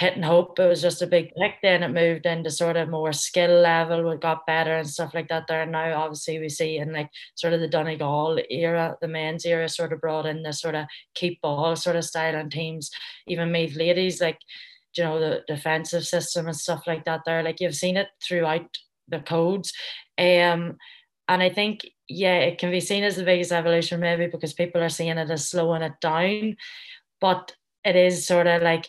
hit 0.00 0.16
and 0.16 0.24
hope. 0.24 0.58
It 0.58 0.66
was 0.66 0.80
just 0.80 1.02
a 1.02 1.06
big 1.06 1.30
pick. 1.34 1.56
Then 1.62 1.82
it 1.82 1.90
moved 1.90 2.24
into 2.24 2.50
sort 2.50 2.78
of 2.78 2.88
more 2.88 3.12
skill 3.12 3.60
level. 3.60 4.10
It 4.10 4.22
got 4.22 4.46
better 4.46 4.78
and 4.78 4.88
stuff 4.88 5.12
like 5.12 5.28
that. 5.28 5.44
There 5.46 5.60
and 5.60 5.72
now, 5.72 5.92
obviously, 6.00 6.38
we 6.38 6.48
see 6.48 6.78
in 6.78 6.94
like 6.94 7.10
sort 7.34 7.52
of 7.52 7.60
the 7.60 7.68
Donegal 7.68 8.40
era, 8.48 8.96
the 9.02 9.08
men's 9.08 9.44
era, 9.44 9.68
sort 9.68 9.92
of 9.92 10.00
brought 10.00 10.24
in 10.24 10.42
this 10.42 10.62
sort 10.62 10.74
of 10.74 10.86
keep 11.14 11.42
ball 11.42 11.76
sort 11.76 11.96
of 11.96 12.04
style 12.04 12.34
and 12.34 12.50
teams. 12.50 12.90
Even 13.26 13.52
made 13.52 13.76
ladies, 13.76 14.22
like 14.22 14.38
you 14.96 15.04
know, 15.04 15.20
the 15.20 15.42
defensive 15.46 16.06
system 16.06 16.46
and 16.46 16.56
stuff 16.56 16.84
like 16.86 17.04
that. 17.04 17.20
There, 17.26 17.42
like 17.42 17.60
you've 17.60 17.74
seen 17.74 17.98
it 17.98 18.08
throughout 18.26 18.78
the 19.06 19.20
codes. 19.20 19.70
Um, 20.16 20.78
and 21.28 21.42
I 21.42 21.50
think 21.50 21.86
yeah, 22.08 22.38
it 22.38 22.58
can 22.58 22.70
be 22.70 22.80
seen 22.80 23.04
as 23.04 23.16
the 23.16 23.22
biggest 23.22 23.52
evolution 23.52 24.00
maybe 24.00 24.28
because 24.28 24.54
people 24.54 24.82
are 24.82 24.88
seeing 24.88 25.18
it 25.18 25.30
as 25.30 25.46
slowing 25.46 25.82
it 25.82 25.92
down. 26.00 26.56
But 27.20 27.54
it 27.84 27.96
is 27.96 28.26
sort 28.26 28.46
of 28.46 28.62
like 28.62 28.88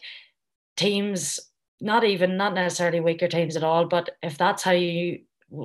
teams, 0.82 1.40
not 1.80 2.04
even, 2.04 2.38
not 2.38 2.54
necessarily 2.54 3.00
weaker 3.00 3.28
teams 3.28 3.56
at 3.56 3.64
all, 3.64 3.86
but 3.86 4.10
if 4.22 4.38
that's 4.38 4.64
how 4.64 4.72
you 4.72 5.20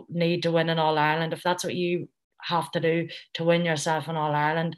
need 0.08 0.42
to 0.42 0.52
win 0.52 0.68
in 0.68 0.78
All 0.78 0.98
Ireland, 0.98 1.32
if 1.32 1.42
that's 1.42 1.64
what 1.64 1.74
you 1.74 2.08
have 2.42 2.70
to 2.72 2.80
do 2.80 3.08
to 3.34 3.44
win 3.44 3.64
yourself 3.64 4.08
in 4.08 4.16
All 4.16 4.34
Ireland, 4.34 4.76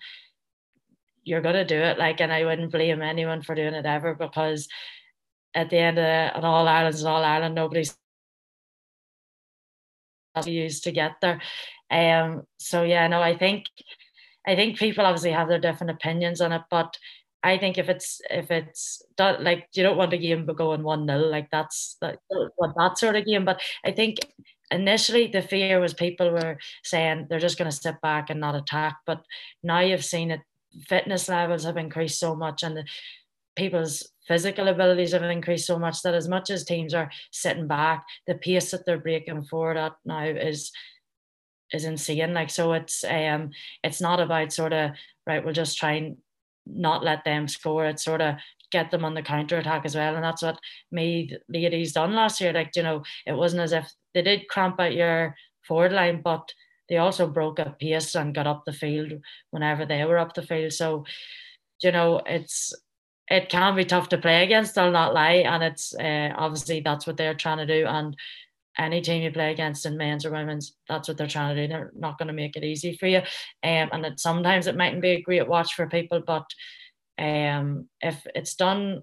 you're 1.24 1.42
gonna 1.42 1.64
do 1.64 1.76
it. 1.76 1.98
Like, 1.98 2.20
and 2.20 2.32
I 2.32 2.44
wouldn't 2.44 2.72
blame 2.72 3.02
anyone 3.02 3.42
for 3.42 3.54
doing 3.54 3.74
it 3.74 3.86
ever 3.86 4.14
because 4.14 4.68
at 5.54 5.70
the 5.70 5.78
end 5.78 5.98
of 5.98 6.04
an 6.04 6.44
All 6.44 6.68
Ireland 6.68 6.94
is 6.94 7.04
All 7.04 7.24
Ireland. 7.24 7.54
Nobody's 7.54 7.96
used 10.46 10.84
to 10.84 10.92
get 10.92 11.12
there. 11.20 11.40
Um, 11.90 12.42
so 12.58 12.84
yeah, 12.84 13.06
no, 13.08 13.20
I 13.20 13.36
think 13.36 13.66
I 14.46 14.54
think 14.54 14.78
people 14.78 15.04
obviously 15.04 15.32
have 15.32 15.48
their 15.48 15.58
different 15.58 15.90
opinions 15.90 16.40
on 16.40 16.52
it, 16.52 16.62
but 16.70 16.96
I 17.42 17.56
think 17.58 17.78
if 17.78 17.88
it's 17.88 18.20
if 18.30 18.50
it's 18.50 19.02
like 19.18 19.68
you 19.72 19.82
don't 19.82 19.96
want 19.96 20.12
a 20.12 20.18
game 20.18 20.44
going 20.44 20.82
one 20.82 21.06
nil 21.06 21.30
like 21.30 21.48
that's 21.50 21.96
that 22.00 22.18
that 22.30 22.98
sort 22.98 23.16
of 23.16 23.24
game. 23.24 23.44
But 23.44 23.60
I 23.84 23.92
think 23.92 24.18
initially 24.70 25.28
the 25.28 25.42
fear 25.42 25.80
was 25.80 25.94
people 25.94 26.30
were 26.30 26.58
saying 26.82 27.26
they're 27.28 27.38
just 27.38 27.58
going 27.58 27.70
to 27.70 27.76
sit 27.76 28.00
back 28.02 28.30
and 28.30 28.40
not 28.40 28.56
attack. 28.56 28.96
But 29.06 29.22
now 29.62 29.80
you've 29.80 30.04
seen 30.04 30.30
it, 30.30 30.40
fitness 30.88 31.28
levels 31.28 31.64
have 31.64 31.76
increased 31.76 32.18
so 32.18 32.34
much, 32.34 32.62
and 32.62 32.76
the, 32.76 32.84
people's 33.56 34.08
physical 34.26 34.68
abilities 34.68 35.12
have 35.12 35.22
increased 35.22 35.66
so 35.66 35.78
much 35.78 36.02
that 36.02 36.14
as 36.14 36.28
much 36.28 36.50
as 36.50 36.64
teams 36.64 36.94
are 36.94 37.10
sitting 37.32 37.66
back, 37.66 38.04
the 38.26 38.34
pace 38.34 38.70
that 38.70 38.84
they're 38.84 38.98
breaking 38.98 39.42
forward 39.44 39.76
at 39.76 39.92
now 40.04 40.24
is 40.24 40.72
is 41.72 41.84
insane. 41.84 42.34
Like 42.34 42.50
so, 42.50 42.72
it's 42.72 43.04
um, 43.04 43.50
it's 43.84 44.00
not 44.00 44.20
about 44.20 44.52
sort 44.52 44.72
of 44.72 44.90
right. 45.26 45.44
We'll 45.44 45.54
just 45.54 45.78
try 45.78 45.92
and 45.92 46.16
not 46.68 47.04
let 47.04 47.24
them 47.24 47.48
score. 47.48 47.86
It's 47.86 48.04
sort 48.04 48.20
of 48.20 48.36
get 48.70 48.90
them 48.90 49.04
on 49.04 49.14
the 49.14 49.22
counter 49.22 49.58
attack 49.58 49.84
as 49.84 49.96
well, 49.96 50.14
and 50.14 50.24
that's 50.24 50.42
what 50.42 50.58
Meath 50.90 51.32
ladies 51.48 51.92
done 51.92 52.14
last 52.14 52.40
year. 52.40 52.52
Like 52.52 52.74
you 52.76 52.82
know, 52.82 53.02
it 53.26 53.32
wasn't 53.32 53.62
as 53.62 53.72
if 53.72 53.90
they 54.14 54.22
did 54.22 54.48
cramp 54.48 54.80
out 54.80 54.94
your 54.94 55.34
forward 55.62 55.92
line, 55.92 56.22
but 56.22 56.52
they 56.88 56.96
also 56.96 57.26
broke 57.28 57.60
up 57.60 57.78
pace 57.78 58.14
and 58.14 58.34
got 58.34 58.46
up 58.46 58.64
the 58.64 58.72
field 58.72 59.12
whenever 59.50 59.84
they 59.84 60.04
were 60.04 60.18
up 60.18 60.34
the 60.34 60.42
field. 60.42 60.72
So, 60.72 61.04
you 61.82 61.92
know, 61.92 62.22
it's 62.26 62.74
it 63.30 63.50
can 63.50 63.76
be 63.76 63.84
tough 63.84 64.08
to 64.08 64.18
play 64.18 64.42
against. 64.42 64.78
I'll 64.78 64.90
not 64.90 65.14
lie, 65.14 65.44
and 65.46 65.62
it's 65.62 65.94
uh, 65.94 66.32
obviously 66.36 66.80
that's 66.80 67.06
what 67.06 67.16
they're 67.16 67.34
trying 67.34 67.58
to 67.58 67.66
do. 67.66 67.86
And 67.86 68.16
any 68.78 69.00
team 69.00 69.22
you 69.22 69.32
play 69.32 69.50
against 69.50 69.86
in 69.86 69.96
men's 69.96 70.24
or 70.24 70.30
women's, 70.30 70.74
that's 70.88 71.08
what 71.08 71.16
they're 71.16 71.26
trying 71.26 71.54
to 71.54 71.62
do. 71.62 71.68
They're 71.68 71.92
not 71.96 72.18
going 72.18 72.28
to 72.28 72.32
make 72.32 72.56
it 72.56 72.64
easy 72.64 72.96
for 72.96 73.06
you. 73.06 73.18
Um, 73.18 73.90
and 73.92 74.04
that 74.04 74.20
sometimes 74.20 74.66
it 74.66 74.76
mightn't 74.76 75.02
be 75.02 75.10
a 75.10 75.22
great 75.22 75.48
watch 75.48 75.74
for 75.74 75.88
people, 75.88 76.22
but 76.24 76.46
um, 77.18 77.88
if 78.00 78.26
it's 78.34 78.54
done 78.54 79.02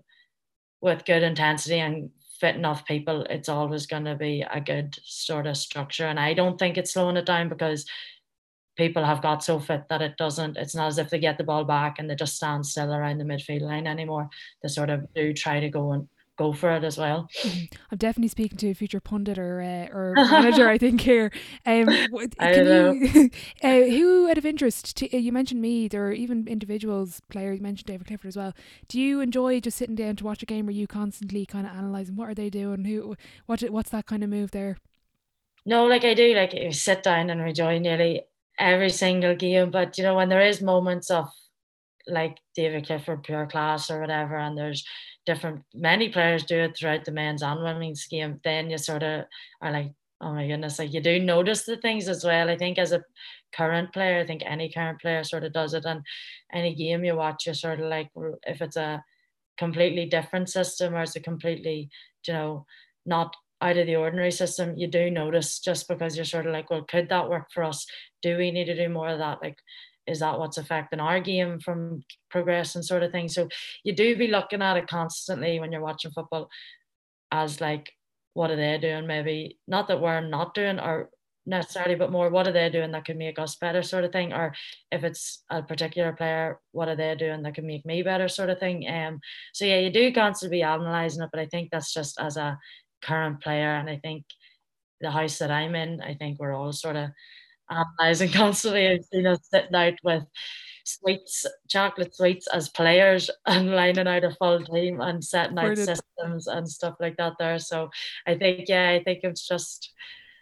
with 0.82 1.06
good 1.06 1.24
intensity 1.24 1.80
and 1.80 2.10
fit 2.40 2.56
enough 2.56 2.86
people, 2.86 3.24
it's 3.30 3.50
always 3.50 3.86
going 3.86 4.06
to 4.06 4.16
be 4.16 4.46
a 4.50 4.62
good 4.62 4.98
sort 5.04 5.48
of 5.48 5.58
structure. 5.58 6.06
And 6.06 6.20
I 6.20 6.34
don't 6.34 6.58
think 6.58 6.78
it's 6.78 6.94
slowing 6.94 7.18
it 7.18 7.26
down 7.26 7.50
because 7.50 7.86
people 8.78 9.04
have 9.04 9.22
got 9.22 9.44
so 9.44 9.60
fit 9.60 9.84
that 9.90 10.02
it 10.02 10.18
doesn't, 10.18 10.58
it's 10.58 10.76
not 10.76 10.88
as 10.88 10.98
if 10.98 11.10
they 11.10 11.20
get 11.20 11.38
the 11.38 11.44
ball 11.44 11.64
back 11.64 11.98
and 11.98 12.10
they 12.10 12.16
just 12.16 12.36
stand 12.36 12.66
still 12.66 12.94
around 12.94 13.18
the 13.18 13.24
midfield 13.24 13.62
line 13.62 13.88
anymore. 13.88 14.30
They 14.62 14.70
sort 14.70 14.90
of 14.90 15.06
do 15.14 15.34
try 15.34 15.60
to 15.60 15.70
go 15.70 15.94
and 15.94 16.08
go 16.38 16.54
for 16.54 16.72
it 16.72 16.84
as 16.84 16.98
well. 16.98 17.30
Mm-hmm. 17.42 17.76
I'm 17.92 17.98
definitely 17.98 18.28
speaking 18.30 18.58
to 18.58 18.70
a 18.70 18.74
future 18.74 19.00
pundit 19.00 19.38
or 19.38 19.62
uh, 19.62 19.96
or 19.96 20.14
manager, 20.16 20.68
I 20.68 20.78
think 20.78 21.02
here. 21.02 21.32
Um, 21.66 21.86
can 22.40 22.66
you, 22.66 23.30
uh, 23.64 23.90
who 23.90 24.30
out 24.30 24.38
of 24.38 24.46
interest? 24.46 24.98
To, 24.98 25.16
uh, 25.16 25.20
you 25.20 25.32
mentioned 25.32 25.62
me, 25.62 25.90
or 25.94 26.12
even 26.12 26.48
individuals, 26.48 27.22
players. 27.30 27.58
You 27.58 27.64
mentioned 27.64 27.88
David 27.88 28.08
Clifford 28.08 28.30
as 28.30 28.38
well. 28.38 28.54
Do 28.88 29.00
you 29.00 29.22
enjoy 29.22 29.60
just 29.60 29.78
sitting 29.78 29.96
down 29.96 30.16
to 30.18 30.24
watch 30.24 30.44
a 30.44 30.46
game? 30.46 30.68
Or 30.68 30.72
you 30.72 30.88
constantly 30.88 31.46
kind 31.46 31.66
of 31.66 31.74
analysing 31.76 32.16
what 32.16 32.30
are 32.30 32.36
they 32.36 32.50
doing? 32.50 32.86
Who 32.86 33.16
what 33.46 33.62
what's 33.64 33.90
that 33.92 34.06
kind 34.06 34.24
of 34.24 34.30
move 34.30 34.52
there? 34.52 34.78
No, 35.66 35.86
like 35.86 36.04
I 36.04 36.14
do. 36.14 36.34
Like 36.36 36.54
you 36.54 36.72
sit 36.72 37.04
down 37.04 37.30
and 37.30 37.42
enjoy 37.42 37.80
nearly 37.80 38.22
every 38.60 38.90
single 38.90 39.36
game, 39.36 39.72
but 39.72 39.98
you 39.98 40.04
know 40.04 40.16
when 40.16 40.30
there 40.30 40.42
is 40.46 40.62
moments 40.62 41.10
of 41.10 41.30
like 42.08 42.38
David 42.56 42.86
Clifford 42.86 43.24
pure 43.24 43.48
class 43.48 43.90
or 43.90 44.00
whatever, 44.00 44.38
and 44.38 44.58
there's 44.58 44.86
different 45.26 45.64
many 45.74 46.10
players 46.10 46.44
do 46.44 46.58
it 46.58 46.78
throughout 46.78 47.06
the 47.06 47.12
men's 47.12 47.42
and 47.42 47.64
women's 47.64 48.06
game, 48.06 48.40
then 48.44 48.70
you 48.70 48.78
sort 48.78 49.04
of 49.04 49.26
are 49.62 49.72
like, 49.72 49.92
oh 50.22 50.34
my 50.34 50.48
goodness, 50.48 50.80
like 50.80 50.94
you 50.94 51.02
do 51.02 51.20
notice 51.20 51.64
the 51.64 51.78
things 51.78 52.08
as 52.08 52.24
well. 52.24 52.50
I 52.50 52.58
think 52.58 52.78
as 52.78 52.92
a 52.92 53.04
current 53.54 53.92
player, 53.92 54.20
I 54.20 54.26
think 54.26 54.44
any 54.46 54.72
current 54.72 55.02
player 55.02 55.24
sort 55.24 55.44
of 55.44 55.54
does 55.54 55.74
it. 55.74 55.86
And 55.86 56.02
any 56.54 56.74
game 56.76 57.04
you 57.04 57.16
watch, 57.16 57.46
you're 57.46 57.56
sort 57.56 57.80
of 57.80 57.88
like, 57.88 58.10
if 58.48 58.62
it's 58.62 58.78
a 58.78 59.04
completely 59.58 60.06
different 60.06 60.50
system 60.50 60.94
or 60.94 61.02
it's 61.02 61.16
a 61.16 61.20
completely, 61.20 61.90
you 62.28 62.34
know, 62.34 62.66
not 63.06 63.36
out 63.62 63.78
of 63.78 63.88
the 63.88 63.96
ordinary 63.96 64.32
system, 64.32 64.76
you 64.78 64.88
do 64.88 65.10
notice 65.10 65.60
just 65.60 65.88
because 65.88 66.16
you're 66.16 66.26
sort 66.26 66.46
of 66.46 66.54
like, 66.54 66.70
well, 66.70 66.84
could 66.84 67.10
that 67.10 67.30
work 67.30 67.48
for 67.54 67.64
us? 67.64 67.86
Do 68.22 68.38
we 68.38 68.52
need 68.52 68.66
to 68.66 68.76
do 68.76 68.90
more 68.90 69.10
of 69.10 69.20
that? 69.20 69.40
Like, 69.42 69.58
is 70.08 70.20
that 70.20 70.40
what's 70.40 70.58
affecting 70.58 71.00
our 71.00 71.20
game 71.20 71.60
from 71.60 72.04
progress 72.30 72.76
and 72.76 72.86
sort 72.86 73.04
of 73.04 73.12
thing? 73.12 73.28
So 73.28 73.48
you 73.84 73.94
do 73.94 74.16
be 74.16 74.28
looking 74.28 74.62
at 74.62 74.78
it 74.78 74.88
constantly 74.88 75.60
when 75.60 75.72
you're 75.72 75.82
watching 75.82 76.12
football 76.12 76.50
as 77.32 77.62
like, 77.62 77.92
what 78.34 78.52
are 78.52 78.56
they 78.56 78.78
doing? 78.78 79.08
Maybe 79.08 79.58
not 79.68 79.88
that 79.88 80.02
we're 80.02 80.22
not 80.22 80.54
doing 80.54 80.80
or 80.80 81.10
necessarily, 81.46 81.96
but 81.96 82.12
more 82.12 82.30
what 82.30 82.48
are 82.48 82.52
they 82.52 82.70
doing 82.70 82.92
that 82.92 83.06
could 83.06 83.18
make 83.18 83.40
us 83.40 83.56
better, 83.56 83.82
sort 83.82 84.04
of 84.04 84.12
thing. 84.12 84.34
Or 84.34 84.54
if 84.92 85.04
it's 85.04 85.44
a 85.50 85.62
particular 85.62 86.12
player, 86.14 86.60
what 86.72 86.88
are 86.88 86.96
they 86.96 87.16
doing 87.16 87.44
that 87.44 87.56
could 87.56 87.64
make 87.64 87.86
me 87.86 88.04
better, 88.04 88.28
sort 88.28 88.50
of 88.50 88.60
thing. 88.60 88.88
Um, 88.90 89.20
so 89.54 89.66
yeah, 89.66 89.80
you 89.80 89.92
do 89.92 90.12
constantly 90.12 90.58
be 90.58 90.62
analysing 90.64 91.24
it, 91.24 91.30
but 91.32 91.40
I 91.40 91.46
think 91.46 91.70
that's 91.72 91.94
just 91.94 92.20
as 92.20 92.38
a 92.38 92.58
current 93.02 93.42
player, 93.42 93.76
and 93.76 93.90
I 93.90 93.98
think 93.98 94.26
the 95.02 95.12
house 95.12 95.38
that 95.38 95.52
I'm 95.52 95.76
in, 95.76 96.02
I 96.02 96.16
think 96.16 96.40
we're 96.40 96.54
all 96.54 96.74
sort 96.74 96.96
of 96.96 97.10
analysing 97.70 98.32
constantly. 98.34 98.88
I've 98.88 99.06
seen 99.06 99.28
us 99.28 99.40
sitting 99.44 99.76
out 99.76 99.96
with 100.04 100.24
sweets, 100.86 101.46
chocolate 101.68 102.16
sweets 102.16 102.48
as 102.48 102.70
players 102.70 103.30
and 103.46 103.72
lining 103.72 104.08
out 104.08 104.24
a 104.24 104.32
full 104.32 104.64
team 104.64 105.02
and 105.02 105.24
setting 105.24 105.58
out 105.58 105.78
systems 105.78 106.48
and 106.48 106.70
stuff 106.70 106.96
like 107.00 107.18
that 107.18 107.34
there. 107.40 107.60
So 107.60 107.90
I 108.26 108.36
think, 108.36 108.66
yeah, 108.68 108.92
I 108.92 109.04
think 109.04 109.20
it's 109.24 109.48
just 109.48 109.92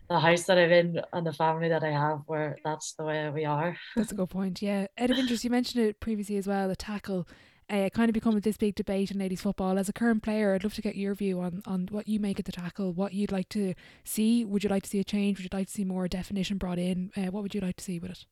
the 0.09 0.19
house 0.19 0.43
that 0.43 0.57
I'm 0.57 0.71
in 0.71 1.01
and 1.13 1.25
the 1.25 1.33
family 1.33 1.69
that 1.69 1.83
I 1.83 1.91
have 1.91 2.19
where 2.27 2.57
that's 2.63 2.93
the 2.93 3.03
way 3.03 3.29
we 3.29 3.45
are. 3.45 3.77
That's 3.95 4.11
a 4.11 4.15
good 4.15 4.29
point. 4.29 4.61
Yeah. 4.61 4.87
Out 4.97 5.11
of 5.11 5.17
interest, 5.17 5.43
you 5.43 5.49
mentioned 5.49 5.85
it 5.85 5.99
previously 5.99 6.37
as 6.37 6.47
well, 6.47 6.67
the 6.67 6.75
tackle 6.75 7.27
uh, 7.69 7.89
kind 7.89 8.09
of 8.09 8.13
become 8.13 8.39
this 8.39 8.57
big 8.57 8.75
debate 8.75 9.11
in 9.11 9.19
ladies 9.19 9.41
football. 9.41 9.77
As 9.77 9.89
a 9.89 9.93
current 9.93 10.23
player, 10.23 10.53
I'd 10.53 10.63
love 10.63 10.73
to 10.75 10.81
get 10.81 10.95
your 10.95 11.13
view 11.15 11.39
on 11.41 11.61
on 11.65 11.87
what 11.91 12.07
you 12.07 12.19
make 12.19 12.39
of 12.39 12.45
the 12.45 12.51
tackle, 12.51 12.93
what 12.93 13.13
you'd 13.13 13.31
like 13.31 13.49
to 13.49 13.73
see. 14.03 14.45
Would 14.45 14.63
you 14.63 14.69
like 14.69 14.83
to 14.83 14.89
see 14.89 14.99
a 14.99 15.03
change? 15.03 15.37
Would 15.37 15.45
you 15.45 15.57
like 15.57 15.67
to 15.67 15.73
see 15.73 15.83
more 15.85 16.07
definition 16.07 16.57
brought 16.57 16.79
in? 16.79 17.11
Uh, 17.15 17.31
what 17.31 17.43
would 17.43 17.55
you 17.55 17.61
like 17.61 17.77
to 17.77 17.83
see 17.83 17.99
with 17.99 18.11
it? 18.11 18.25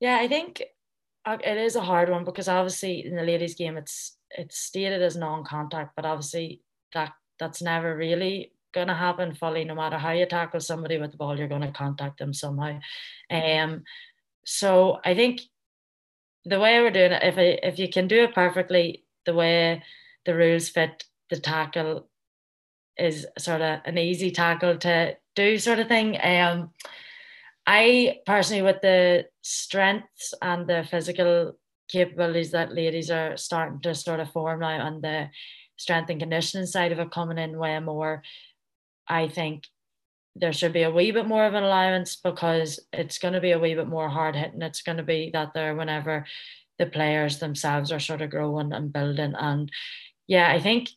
Yeah, 0.00 0.18
I 0.20 0.28
think 0.28 0.62
uh, 1.24 1.38
it 1.44 1.56
is 1.56 1.76
a 1.76 1.80
hard 1.80 2.10
one 2.10 2.24
because 2.24 2.48
obviously 2.48 3.04
in 3.04 3.16
the 3.16 3.22
ladies 3.22 3.54
game 3.54 3.76
it's 3.76 4.16
it's 4.30 4.58
stated 4.58 5.02
as 5.02 5.16
non-contact, 5.16 5.94
but 5.96 6.04
obviously 6.04 6.62
that 6.92 7.12
that's 7.38 7.62
never 7.62 7.96
really 7.96 8.52
going 8.72 8.88
to 8.88 8.94
happen 8.94 9.34
fully. 9.34 9.64
No 9.64 9.74
matter 9.74 9.98
how 9.98 10.12
you 10.12 10.26
tackle 10.26 10.60
somebody 10.60 10.98
with 10.98 11.10
the 11.10 11.16
ball, 11.16 11.38
you're 11.38 11.48
going 11.48 11.62
to 11.62 11.72
contact 11.72 12.18
them 12.18 12.32
somehow. 12.32 12.78
Um, 13.30 13.84
so 14.44 14.98
I 15.04 15.14
think 15.14 15.40
the 16.46 16.60
way 16.60 16.80
we're 16.80 16.90
doing 16.90 17.12
it, 17.12 17.22
if 17.22 17.36
I, 17.36 17.58
if 17.66 17.78
you 17.78 17.88
can 17.88 18.08
do 18.08 18.24
it 18.24 18.34
perfectly, 18.34 19.04
the 19.24 19.34
way 19.34 19.82
the 20.24 20.34
rules 20.34 20.68
fit 20.68 21.04
the 21.28 21.40
tackle 21.40 22.08
is 22.96 23.26
sort 23.36 23.60
of 23.60 23.80
an 23.84 23.98
easy 23.98 24.30
tackle 24.30 24.78
to 24.78 25.16
do, 25.34 25.58
sort 25.58 25.80
of 25.80 25.88
thing. 25.88 26.18
Um, 26.22 26.70
I 27.66 28.20
personally, 28.24 28.62
with 28.62 28.80
the 28.80 29.26
strengths 29.42 30.32
and 30.40 30.66
the 30.66 30.86
physical 30.88 31.58
capabilities 31.88 32.52
that 32.52 32.74
ladies 32.74 33.10
are 33.10 33.36
starting 33.36 33.80
to 33.80 33.94
sort 33.94 34.20
of 34.20 34.30
form 34.30 34.60
now, 34.60 34.86
and 34.86 35.02
the 35.02 35.30
strength 35.76 36.10
and 36.10 36.20
conditioning 36.20 36.66
side 36.66 36.92
of 36.92 37.00
it 37.00 37.10
coming 37.10 37.38
in 37.38 37.58
way 37.58 37.78
more, 37.80 38.22
I 39.08 39.28
think 39.28 39.64
there 40.38 40.52
should 40.52 40.72
be 40.72 40.82
a 40.82 40.90
wee 40.90 41.12
bit 41.12 41.26
more 41.26 41.46
of 41.46 41.54
an 41.54 41.64
allowance 41.64 42.16
because 42.16 42.80
it's 42.92 43.18
going 43.18 43.34
to 43.34 43.40
be 43.40 43.52
a 43.52 43.58
wee 43.58 43.74
bit 43.74 43.88
more 43.88 44.08
hard 44.08 44.36
hitting. 44.36 44.62
It's 44.62 44.82
going 44.82 44.98
to 44.98 45.02
be 45.02 45.30
that 45.32 45.54
there 45.54 45.74
whenever 45.74 46.26
the 46.78 46.86
players 46.86 47.38
themselves 47.38 47.90
are 47.90 48.00
sort 48.00 48.20
of 48.20 48.30
growing 48.30 48.72
and 48.72 48.92
building. 48.92 49.34
And 49.38 49.70
yeah, 50.26 50.50
I 50.50 50.60
think 50.60 50.90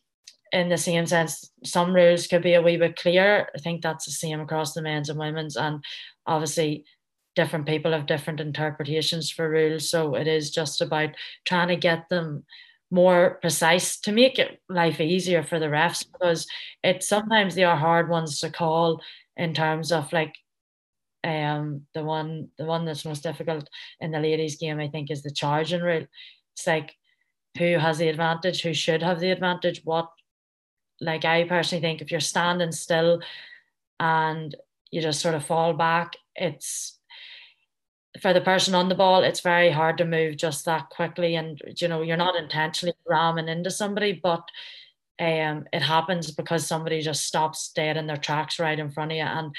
in 0.52 0.68
the 0.68 0.76
same 0.76 1.06
sense, 1.06 1.50
some 1.64 1.94
rules 1.94 2.26
could 2.26 2.42
be 2.42 2.54
a 2.54 2.62
wee 2.62 2.76
bit 2.76 2.96
clearer. 2.96 3.48
I 3.54 3.58
think 3.58 3.82
that's 3.82 4.04
the 4.04 4.12
same 4.12 4.40
across 4.40 4.74
the 4.74 4.82
men's 4.82 5.08
and 5.08 5.18
women's. 5.18 5.56
And 5.56 5.82
obviously, 6.26 6.84
different 7.36 7.66
people 7.66 7.92
have 7.92 8.06
different 8.06 8.40
interpretations 8.40 9.30
for 9.30 9.48
rules. 9.48 9.88
So 9.88 10.14
it 10.14 10.26
is 10.26 10.50
just 10.50 10.80
about 10.80 11.10
trying 11.44 11.68
to 11.68 11.76
get 11.76 12.08
them 12.08 12.44
more 12.90 13.38
precise 13.40 13.98
to 14.00 14.12
make 14.12 14.38
it 14.38 14.60
life 14.68 15.00
easier 15.00 15.44
for 15.44 15.60
the 15.60 15.66
refs 15.66 16.04
because 16.10 16.46
it's 16.82 17.08
sometimes 17.08 17.54
they 17.54 17.62
are 17.62 17.76
hard 17.76 18.08
ones 18.08 18.40
to 18.40 18.50
call 18.50 19.00
in 19.40 19.54
terms 19.54 19.92
of 19.92 20.12
like 20.12 20.36
um 21.24 21.82
the 21.94 22.04
one 22.04 22.48
the 22.58 22.64
one 22.64 22.84
that's 22.86 23.04
most 23.04 23.22
difficult 23.24 23.68
in 24.00 24.12
the 24.12 24.20
ladies 24.20 24.56
game 24.56 24.80
I 24.80 24.88
think 24.88 25.10
is 25.10 25.22
the 25.22 25.32
charging 25.32 25.82
rule. 25.82 26.06
It's 26.54 26.66
like 26.66 26.94
who 27.58 27.78
has 27.78 27.98
the 27.98 28.08
advantage, 28.08 28.62
who 28.62 28.74
should 28.74 29.02
have 29.02 29.20
the 29.20 29.30
advantage, 29.32 29.82
what 29.84 30.10
like 31.00 31.24
I 31.24 31.44
personally 31.44 31.82
think 31.82 32.02
if 32.02 32.10
you're 32.10 32.20
standing 32.20 32.72
still 32.72 33.20
and 34.00 34.54
you 34.90 35.02
just 35.02 35.20
sort 35.20 35.34
of 35.34 35.44
fall 35.46 35.74
back, 35.74 36.14
it's 36.36 36.98
for 38.20 38.32
the 38.32 38.40
person 38.40 38.74
on 38.74 38.88
the 38.88 38.94
ball, 38.94 39.22
it's 39.22 39.40
very 39.40 39.70
hard 39.70 39.96
to 39.98 40.04
move 40.04 40.36
just 40.36 40.64
that 40.64 40.90
quickly. 40.90 41.36
And 41.36 41.60
you 41.80 41.88
know, 41.88 42.02
you're 42.02 42.16
not 42.16 42.36
intentionally 42.36 42.94
ramming 43.08 43.48
into 43.48 43.70
somebody, 43.70 44.12
but 44.12 44.42
um, 45.20 45.66
it 45.72 45.82
happens 45.82 46.30
because 46.30 46.66
somebody 46.66 47.02
just 47.02 47.26
stops 47.26 47.72
dead 47.74 47.96
in 47.96 48.06
their 48.06 48.16
tracks 48.16 48.58
right 48.58 48.78
in 48.78 48.90
front 48.90 49.12
of 49.12 49.16
you, 49.16 49.22
and 49.22 49.54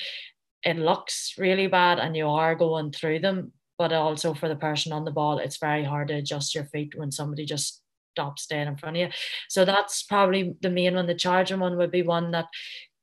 it 0.64 0.78
looks 0.78 1.36
really 1.38 1.68
bad, 1.68 2.00
and 2.00 2.18
you 2.18 2.28
are 2.28 2.56
going 2.56 2.92
through 2.92 3.20
them. 3.20 3.54
But 3.78 3.94
also 3.94 4.34
for 4.34 4.48
the 4.48 4.56
person 4.56 4.92
on 4.92 5.06
the 5.06 5.12
ball, 5.12 5.40
it's 5.40 5.58
very 5.58 5.84
hard 5.84 6.10
to 6.10 6.16
adjust 6.16 6.54
your 6.54 6.66
feet 6.66 6.94
when 6.96 7.12
somebody 7.12 7.46
just 7.46 7.82
stops 8.12 8.46
dead 8.46 8.68
in 8.68 8.78
front 8.78 8.98
of 8.98 9.02
you. 9.02 9.10
So 9.50 9.66
that's 9.66 10.04
probably 10.04 10.56
the 10.62 10.70
main 10.70 10.96
one. 10.96 11.08
The 11.08 11.16
charging 11.16 11.60
one 11.60 11.78
would 11.78 11.92
be 11.92 12.04
one 12.04 12.32
that 12.32 12.48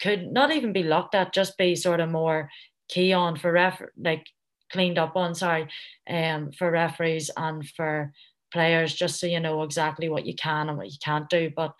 could 0.00 0.30
not 0.30 0.52
even 0.52 0.72
be 0.72 0.82
looked 0.82 1.14
at, 1.14 1.34
just 1.34 1.56
be 1.56 1.74
sort 1.74 2.00
of 2.00 2.10
more 2.10 2.48
key 2.88 3.12
on 3.12 3.36
for 3.36 3.52
ref 3.52 3.82
like 3.96 4.26
cleaned 4.70 4.98
up 4.98 5.16
on, 5.16 5.34
sorry, 5.34 5.68
um, 6.08 6.52
for 6.52 6.70
referees 6.70 7.30
and 7.36 7.68
for 7.70 8.12
players, 8.52 8.94
just 8.94 9.18
so 9.18 9.26
you 9.26 9.40
know 9.40 9.62
exactly 9.62 10.08
what 10.08 10.26
you 10.26 10.34
can 10.34 10.68
and 10.68 10.78
what 10.78 10.90
you 10.90 10.98
can't 11.02 11.28
do. 11.28 11.50
But 11.54 11.74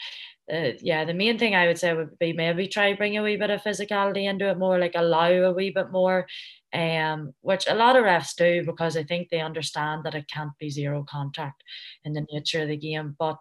uh, 0.53 0.73
yeah, 0.81 1.05
the 1.05 1.15
main 1.15 1.39
thing 1.39 1.55
I 1.55 1.67
would 1.67 1.79
say 1.79 1.93
would 1.93 2.19
be 2.19 2.33
maybe 2.33 2.67
try 2.67 2.95
bring 2.95 3.17
a 3.19 3.23
wee 3.23 3.37
bit 3.37 3.51
of 3.51 3.63
physicality 3.63 4.29
into 4.29 4.49
it 4.49 4.59
more, 4.59 4.79
like 4.79 4.95
allow 4.95 5.31
a 5.31 5.53
wee 5.53 5.71
bit 5.71 5.91
more, 5.91 6.27
um, 6.73 7.33
which 7.43 7.67
a 7.69 7.75
lot 7.75 7.97
of 7.97 8.05
refs 8.05 8.35
do 8.37 8.65
because 8.65 8.97
I 8.97 9.03
think 9.03 9.29
they 9.29 9.41
understand 9.41 10.05
that 10.05 10.15
it 10.15 10.31
can't 10.33 10.57
be 10.59 10.71
zero 10.71 11.05
contact 11.09 11.63
in 12.05 12.15
the 12.15 12.27
nature 12.33 12.63
of 12.63 12.69
the 12.69 12.77
game. 12.77 13.15
But 13.19 13.39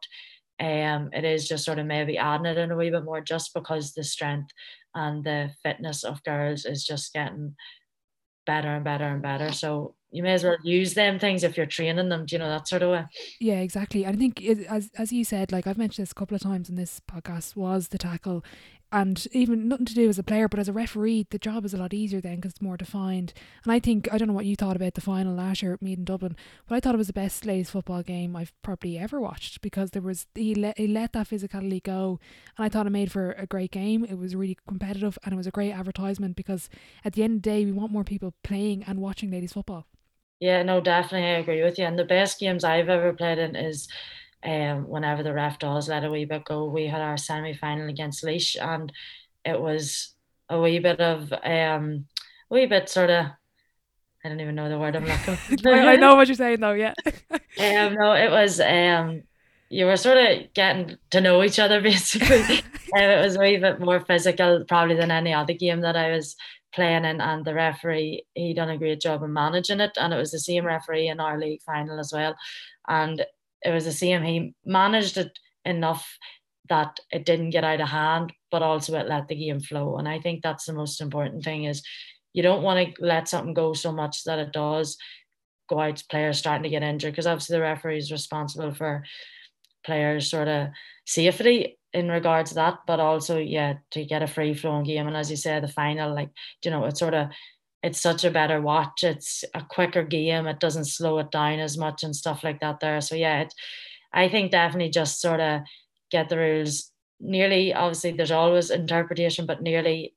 um, 0.60 1.10
it 1.13 1.24
is 1.24 1.48
just 1.48 1.63
sort 1.63 1.80
of 1.80 1.86
maybe 1.86 2.17
adding 2.17 2.46
it 2.48 2.58
in 2.58 2.72
a 2.72 2.76
wee 2.76 2.89
bit 2.89 3.06
more 3.06 3.22
just 3.22 3.54
because 3.54 3.93
the 3.93 4.04
strength 4.04 4.52
and 4.96 5.24
the 5.24 5.52
fitness 5.63 6.04
of 6.04 6.24
girls 6.24 6.65
is 6.65 6.84
just 6.84 7.13
getting 7.13 7.56
better 8.46 8.70
and 8.70 8.84
better 8.84 9.06
and 9.06 9.22
better. 9.22 9.52
So 9.52 9.96
you 10.12 10.24
may 10.24 10.34
as 10.34 10.43
well 10.43 10.58
use 10.63 10.93
them 10.93 11.20
things 11.20 11.43
if 11.43 11.58
you're 11.58 11.65
training 11.65 12.10
them, 12.10 12.26
do 12.26 12.36
you 12.36 12.39
know, 12.39 12.50
that 12.50 12.67
sort 12.67 12.82
of 12.82 12.91
way. 12.91 13.06
Yeah, 13.39 13.60
exactly. 13.60 14.06
And 14.06 14.15
I 14.15 14.20
think 14.20 14.41
it, 14.41 14.65
as 14.67 14.89
as 14.98 15.12
you 15.12 15.24
said, 15.24 15.52
like 15.52 15.67
I've 15.67 15.78
mentioned 15.78 16.04
this 16.04 16.12
a 16.12 16.15
couple 16.15 16.36
of 16.36 16.41
times 16.41 16.70
in 16.70 16.76
this 16.76 17.02
podcast, 17.10 17.56
was 17.56 17.89
the 17.89 17.98
tackle 17.98 18.43
and 18.91 19.28
even 19.34 19.67
nothing 19.67 19.86
to 19.86 19.93
do 19.93 20.08
as 20.08 20.17
a 20.17 20.24
player, 20.24 20.48
but 20.48 20.60
as 20.60 20.70
a 20.70 20.74
referee, 20.74 21.28
the 21.30 21.38
job 21.38 21.65
is 21.65 21.74
a 21.74 21.78
lot 21.78 21.93
easier 21.93 22.22
then 22.22 22.38
because 22.38 22.54
it's 22.54 22.62
more 22.62 22.78
defined. 22.78 23.34
And 23.63 23.74
I 23.74 23.80
think 23.80 24.08
I 24.13 24.17
don't 24.17 24.30
know 24.30 24.34
what 24.34 24.46
you 24.46 24.56
thought 24.56 24.78
about 24.78 24.93
the 24.93 25.02
final 25.02 25.34
last 25.34 25.62
year 25.62 25.74
at 25.74 25.82
Meath 25.82 25.98
in 25.98 26.06
Dublin, 26.06 26.38
but 26.67 26.76
I 26.76 26.80
thought 26.80 26.96
it 26.96 27.00
was 27.00 27.08
the 27.08 27.13
best 27.13 27.46
ladies 27.46 27.70
football 27.70 28.02
game 28.02 28.36
I've 28.36 28.54
probably 28.62 28.98
ever 28.98 29.20
watched 29.20 29.62
because 29.62 29.91
there 29.91 30.02
was 30.02 30.28
he 30.36 30.56
let 30.56 30.78
he 30.78 30.88
let 30.88 31.12
that 31.13 31.30
physicality 31.30 31.84
go, 31.84 32.20
and 32.58 32.65
I 32.65 32.70
thought 32.70 32.88
it 32.88 32.91
made 32.91 33.12
for 33.12 33.34
a 33.34 33.46
great 33.46 33.72
game. 33.72 34.06
It 34.06 34.17
was 34.17 34.36
really 34.36 34.58
competitive 34.67 35.20
and 35.24 35.34
it 35.34 35.38
was 35.38 35.48
a 35.48 35.52
great 35.52 35.74
advertisement 35.74 36.38
because 36.38 36.70
at 37.04 37.13
the 37.13 37.24
end 37.24 37.38
of 37.38 37.43
the 37.43 37.50
day, 37.50 37.65
we 37.65 37.74
want 37.74 37.91
more 37.91 38.06
people 38.06 38.34
playing 38.43 38.84
and 38.84 39.02
watching 39.02 39.32
ladies 39.32 39.54
football. 39.54 39.86
Yeah, 40.39 40.63
no, 40.63 40.82
definitely, 40.82 41.30
I 41.30 41.39
agree 41.39 41.63
with 41.63 41.80
you. 41.80 41.86
And 41.86 41.97
the 41.97 42.06
best 42.06 42.39
games 42.39 42.63
I've 42.63 42.89
ever 42.89 43.13
played 43.13 43.39
in 43.39 43.56
is 43.56 43.88
um, 44.43 44.88
whenever 44.88 45.23
the 45.23 45.34
ref 45.34 45.60
does 45.60 45.89
let 45.89 46.04
a 46.04 46.12
wee 46.12 46.26
bit 46.26 46.45
go. 46.45 46.65
We 46.65 46.88
had 46.88 47.02
our 47.02 47.17
semi 47.17 47.54
final 47.54 47.89
against 47.89 48.23
Laois, 48.23 48.56
and 48.62 48.91
it 49.43 49.60
was 49.60 50.13
a 50.50 50.60
wee 50.60 50.80
bit 50.80 51.00
of 51.00 51.34
um, 51.34 52.06
a 52.50 52.54
wee 52.54 52.65
bit 52.65 52.89
sort 52.89 53.10
of. 53.10 53.26
I 54.23 54.30
don't 54.30 54.39
even 54.39 54.56
know 54.56 54.69
the 54.69 54.80
word 54.80 54.95
I'm 54.95 55.06
looking 55.28 55.38
for. 55.58 55.73
I 55.73 55.95
know 55.95 56.15
what 56.15 56.28
you're 56.28 56.36
saying 56.36 56.60
though, 56.60 56.73
yeah. 56.73 56.93
um, 57.06 57.95
no, 57.95 58.13
it 58.13 58.30
was 58.30 58.60
um, 58.60 59.23
you 59.69 59.86
were 59.86 59.97
sort 59.97 60.17
of 60.17 60.54
getting 60.54 60.97
to 61.12 61.21
know 61.21 61.43
each 61.43 61.60
other 61.60 61.82
basically. 61.82 62.60
um, 62.95 63.02
it 63.10 63.23
was 63.23 63.36
a 63.36 63.39
wee 63.39 63.58
bit 63.58 63.80
more 63.80 64.00
physical 64.02 64.63
probably 64.67 64.95
than 64.95 65.12
any 65.12 65.34
other 65.34 65.54
game 65.54 65.82
that 65.82 65.95
I 65.95 66.12
was 66.12 66.36
playing 66.74 67.06
in, 67.06 67.22
and 67.22 67.46
the 67.46 67.54
referee 67.54 68.26
he 68.34 68.54
done 68.54 68.70
a 68.70 68.78
great 68.78 69.02
job 69.02 69.24
in 69.24 69.34
managing 69.34 69.80
it, 69.80 69.92
and 69.98 70.14
it 70.14 70.18
was 70.18 70.32
the 70.32 70.40
same 70.40 70.66
referee 70.66 71.08
in 71.08 71.20
our 71.20 71.40
league 71.40 71.62
final 71.62 72.00
as 72.00 72.12
well, 72.14 72.36
and 72.88 73.26
it 73.64 73.72
was 73.72 73.86
the 73.86 73.92
same. 73.92 74.24
He 74.24 74.54
managed 74.66 75.18
it 75.18 75.38
enough 75.66 76.18
that 76.70 77.00
it 77.12 77.26
didn't 77.26 77.52
get 77.52 77.64
out 77.64 77.82
of 77.82 77.90
hand, 77.90 78.34
but 78.52 78.62
also 78.62 78.96
it 78.96 79.08
let 79.08 79.28
the 79.28 79.36
game 79.36 79.60
flow. 79.60 79.98
And 79.98 80.08
I 80.08 80.20
think 80.20 80.42
that's 80.42 80.66
the 80.66 80.74
most 80.74 81.02
important 81.02 81.44
thing 81.44 81.64
is 81.64 81.82
you 82.34 82.44
don't 82.44 82.64
want 82.64 82.96
to 82.96 83.06
let 83.06 83.28
something 83.28 83.54
go 83.54 83.74
so 83.74 83.92
much 83.92 84.24
that 84.26 84.40
it 84.40 84.52
does 84.52 84.98
go 85.70 85.80
out 85.80 86.04
players 86.10 86.38
starting 86.38 86.64
to 86.64 86.70
get 86.70 86.84
injured 86.84 87.12
because 87.12 87.28
obviously 87.28 87.56
the 87.56 87.62
referee 87.62 87.98
is 87.98 88.12
responsible 88.12 88.74
for 88.74 89.04
players 89.86 90.30
sort 90.30 90.48
of 90.48 90.68
safety 91.06 91.78
in 91.98 92.10
regards 92.10 92.52
to 92.52 92.56
that, 92.56 92.80
but 92.86 93.00
also 93.00 93.38
yeah 93.40 93.74
to 93.92 94.06
get 94.06 94.22
a 94.22 94.28
free 94.28 94.54
flowing 94.54 94.84
game. 94.84 95.08
And 95.08 95.18
as 95.18 95.32
you 95.32 95.38
said, 95.38 95.64
the 95.64 95.68
final 95.68 96.14
like 96.14 96.30
you 96.64 96.72
know 96.72 96.86
it's 96.86 97.00
sort 97.00 97.14
of 97.14 97.30
it's 97.84 98.02
such 98.02 98.24
a 98.24 98.32
better 98.32 98.62
watch. 98.62 99.04
It's 99.04 99.44
a 99.54 99.64
quicker 99.64 100.04
game. 100.04 100.48
It 100.48 100.60
doesn't 100.60 100.86
slow 100.86 101.20
it 101.20 101.32
down 101.32 101.60
as 101.60 101.78
much 101.78 102.04
and 102.04 102.16
stuff 102.16 102.44
like 102.44 102.60
that 102.60 102.80
there. 102.80 103.02
So 103.02 103.16
yeah, 103.16 103.42
it, 103.42 103.54
I 104.14 104.30
think 104.30 104.52
definitely 104.52 104.90
just 104.90 105.22
sort 105.22 105.40
of 105.40 105.62
get 106.12 106.30
the 106.30 106.38
rules 106.38 106.92
nearly 107.20 107.74
obviously 107.74 108.12
there's 108.12 108.32
always 108.32 108.70
interpretation, 108.70 109.46
but 109.46 109.62
nearly 109.62 110.14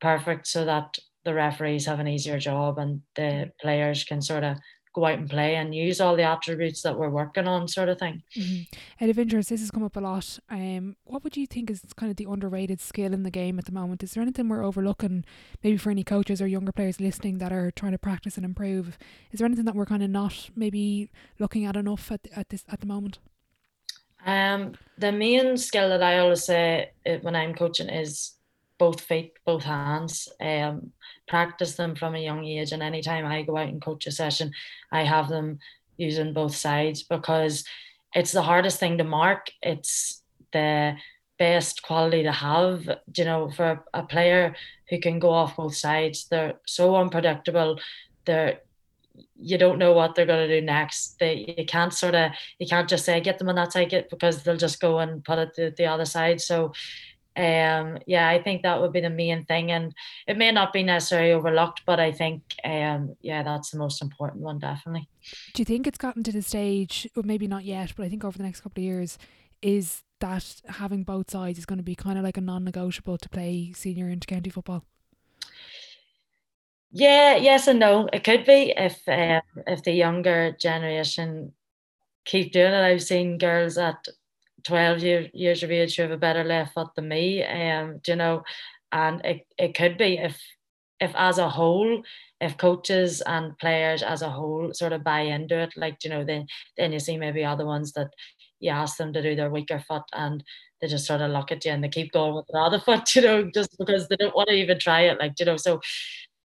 perfect 0.00 0.46
so 0.46 0.64
that 0.64 0.98
the 1.24 1.34
referees 1.34 1.86
have 1.86 2.00
an 2.00 2.08
easier 2.08 2.38
job 2.38 2.78
and 2.78 3.02
the 3.16 3.50
players 3.60 4.04
can 4.04 4.20
sort 4.20 4.44
of 4.44 4.56
go 4.92 5.06
out 5.06 5.18
and 5.18 5.28
play 5.28 5.56
and 5.56 5.74
use 5.74 6.00
all 6.00 6.16
the 6.16 6.22
attributes 6.22 6.82
that 6.82 6.98
we're 6.98 7.08
working 7.08 7.48
on, 7.48 7.66
sort 7.68 7.88
of 7.88 7.98
thing. 7.98 8.22
Mm-hmm. 8.36 9.04
Out 9.04 9.10
of 9.10 9.18
interest, 9.18 9.48
this 9.48 9.60
has 9.60 9.70
come 9.70 9.82
up 9.82 9.96
a 9.96 10.00
lot. 10.00 10.38
Um, 10.50 10.96
what 11.04 11.24
would 11.24 11.36
you 11.36 11.46
think 11.46 11.70
is 11.70 11.82
kind 11.96 12.10
of 12.10 12.16
the 12.16 12.26
underrated 12.30 12.80
skill 12.80 13.12
in 13.12 13.22
the 13.22 13.30
game 13.30 13.58
at 13.58 13.64
the 13.64 13.72
moment? 13.72 14.02
Is 14.02 14.12
there 14.12 14.22
anything 14.22 14.48
we're 14.48 14.64
overlooking, 14.64 15.24
maybe 15.62 15.76
for 15.76 15.90
any 15.90 16.04
coaches 16.04 16.42
or 16.42 16.46
younger 16.46 16.72
players 16.72 17.00
listening 17.00 17.38
that 17.38 17.52
are 17.52 17.70
trying 17.70 17.92
to 17.92 17.98
practice 17.98 18.36
and 18.36 18.44
improve? 18.44 18.98
Is 19.30 19.38
there 19.38 19.46
anything 19.46 19.64
that 19.64 19.74
we're 19.74 19.86
kind 19.86 20.02
of 20.02 20.10
not 20.10 20.50
maybe 20.54 21.10
looking 21.38 21.64
at 21.64 21.76
enough 21.76 22.10
at 22.12 22.20
at 22.34 22.50
this 22.50 22.64
at 22.68 22.80
the 22.80 22.86
moment? 22.86 23.18
Um, 24.24 24.74
the 24.98 25.10
main 25.10 25.56
skill 25.56 25.88
that 25.88 26.02
I 26.02 26.18
always 26.18 26.44
say 26.44 26.92
uh, 27.06 27.16
when 27.22 27.34
I'm 27.34 27.54
coaching 27.54 27.88
is 27.88 28.34
both 28.82 29.00
feet, 29.00 29.34
both 29.46 29.62
hands. 29.62 30.28
Um, 30.40 30.90
practice 31.28 31.76
them 31.76 31.94
from 31.94 32.16
a 32.16 32.24
young 32.28 32.44
age. 32.44 32.72
And 32.72 32.82
anytime 32.82 33.24
I 33.24 33.42
go 33.42 33.56
out 33.56 33.68
and 33.68 33.80
coach 33.80 34.08
a 34.08 34.10
session, 34.10 34.50
I 34.90 35.04
have 35.04 35.28
them 35.28 35.60
using 35.98 36.32
both 36.32 36.56
sides 36.56 37.04
because 37.04 37.64
it's 38.12 38.32
the 38.32 38.42
hardest 38.42 38.80
thing 38.80 38.98
to 38.98 39.04
mark. 39.04 39.52
It's 39.62 40.24
the 40.52 40.96
best 41.38 41.82
quality 41.82 42.24
to 42.24 42.32
have, 42.32 42.90
you 43.16 43.24
know, 43.24 43.50
for 43.52 43.84
a 43.94 44.02
player 44.02 44.56
who 44.90 44.98
can 44.98 45.20
go 45.20 45.30
off 45.30 45.58
both 45.58 45.76
sides. 45.76 46.26
They're 46.28 46.54
so 46.66 46.96
unpredictable. 46.96 47.78
They're 48.24 48.58
you 49.36 49.58
don't 49.58 49.78
know 49.78 49.92
what 49.92 50.14
they're 50.14 50.32
going 50.32 50.48
to 50.48 50.60
do 50.60 50.64
next. 50.64 51.18
They 51.20 51.54
you 51.58 51.66
can't 51.66 51.92
sort 51.92 52.14
of 52.14 52.32
you 52.58 52.66
can't 52.66 52.88
just 52.88 53.04
say 53.04 53.20
get 53.20 53.38
them 53.38 53.48
on 53.48 53.56
that 53.56 53.72
side 53.72 54.06
because 54.10 54.42
they'll 54.42 54.56
just 54.56 54.80
go 54.80 55.00
and 55.00 55.22
put 55.22 55.38
it 55.38 55.76
the 55.76 55.86
other 55.86 56.06
side. 56.06 56.40
So 56.40 56.72
um 57.36 57.98
yeah 58.06 58.28
i 58.28 58.42
think 58.42 58.62
that 58.62 58.80
would 58.80 58.92
be 58.92 59.00
the 59.00 59.08
main 59.08 59.44
thing 59.46 59.70
and 59.70 59.94
it 60.26 60.36
may 60.36 60.52
not 60.52 60.72
be 60.72 60.82
necessarily 60.82 61.32
overlooked 61.32 61.82
but 61.86 61.98
i 61.98 62.12
think 62.12 62.42
um 62.64 63.16
yeah 63.22 63.42
that's 63.42 63.70
the 63.70 63.78
most 63.78 64.02
important 64.02 64.42
one 64.42 64.58
definitely. 64.58 65.08
Do 65.54 65.60
you 65.60 65.64
think 65.64 65.86
it's 65.86 65.98
gotten 65.98 66.22
to 66.24 66.32
the 66.32 66.42
stage 66.42 67.08
or 67.16 67.22
maybe 67.22 67.46
not 67.46 67.64
yet 67.64 67.94
but 67.96 68.04
i 68.04 68.08
think 68.08 68.24
over 68.24 68.36
the 68.36 68.44
next 68.44 68.60
couple 68.60 68.80
of 68.80 68.84
years 68.84 69.18
is 69.62 70.02
that 70.22 70.62
having 70.68 71.02
both 71.02 71.30
sides 71.30 71.58
is 71.58 71.66
going 71.66 71.78
to 71.78 71.82
be 71.82 71.94
kind 71.94 72.18
of 72.18 72.24
like 72.24 72.36
a 72.36 72.40
non-negotiable 72.40 73.18
to 73.18 73.28
play 73.28 73.72
senior 73.74 74.06
intercounty 74.06 74.52
football? 74.52 74.84
Yeah 76.92 77.36
yes 77.36 77.66
and 77.68 77.78
no. 77.78 78.08
It 78.12 78.22
could 78.22 78.44
be 78.44 78.74
if 78.76 79.00
um, 79.08 79.42
if 79.66 79.82
the 79.82 79.92
younger 79.92 80.52
generation 80.60 81.52
keep 82.24 82.52
doing 82.52 82.72
it. 82.72 82.84
I've 82.84 83.02
seen 83.02 83.38
girls 83.38 83.78
at 83.78 84.06
12 84.64 85.02
year, 85.02 85.28
years 85.32 85.62
of 85.62 85.70
age 85.70 85.98
you 85.98 86.02
have 86.02 86.10
a 86.10 86.16
better 86.16 86.44
left 86.44 86.74
foot 86.74 86.88
than 86.96 87.08
me. 87.08 87.44
Um, 87.44 88.00
you 88.06 88.16
know, 88.16 88.42
and 88.92 89.24
it, 89.24 89.46
it 89.58 89.74
could 89.74 89.98
be 89.98 90.18
if 90.18 90.40
if 91.00 91.12
as 91.16 91.38
a 91.38 91.48
whole, 91.48 92.02
if 92.40 92.56
coaches 92.56 93.22
and 93.22 93.58
players 93.58 94.02
as 94.04 94.22
a 94.22 94.30
whole 94.30 94.72
sort 94.72 94.92
of 94.92 95.02
buy 95.02 95.22
into 95.22 95.58
it, 95.58 95.72
like 95.76 95.96
you 96.04 96.10
know, 96.10 96.24
then 96.24 96.46
then 96.76 96.92
you 96.92 97.00
see 97.00 97.16
maybe 97.18 97.44
other 97.44 97.66
ones 97.66 97.92
that 97.92 98.10
you 98.60 98.70
ask 98.70 98.96
them 98.96 99.12
to 99.12 99.22
do 99.22 99.34
their 99.34 99.50
weaker 99.50 99.80
foot 99.80 100.04
and 100.12 100.44
they 100.80 100.86
just 100.86 101.06
sort 101.06 101.20
of 101.20 101.30
look 101.32 101.50
at 101.50 101.64
you 101.64 101.72
and 101.72 101.82
they 101.82 101.88
keep 101.88 102.12
going 102.12 102.34
with 102.34 102.46
the 102.48 102.58
other 102.58 102.78
foot, 102.86 103.14
you 103.14 103.22
know, 103.22 103.50
just 103.52 103.76
because 103.78 104.08
they 104.08 104.16
don't 104.16 104.36
want 104.36 104.48
to 104.48 104.54
even 104.54 104.78
try 104.78 105.02
it. 105.02 105.18
Like, 105.18 105.32
you 105.38 105.46
know, 105.46 105.56
so 105.56 105.80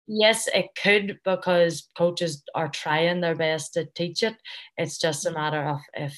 yes, 0.08 0.48
it 0.54 0.68
could 0.82 1.20
because 1.26 1.90
coaches 1.98 2.44
are 2.56 2.70
trying 2.70 3.22
their 3.22 3.36
best 3.36 3.74
to 3.74 3.86
teach 3.96 4.24
it. 4.24 4.36
It's 4.78 4.98
just 4.98 5.26
a 5.26 5.32
matter 5.32 5.62
of 5.64 5.80
if 5.94 6.18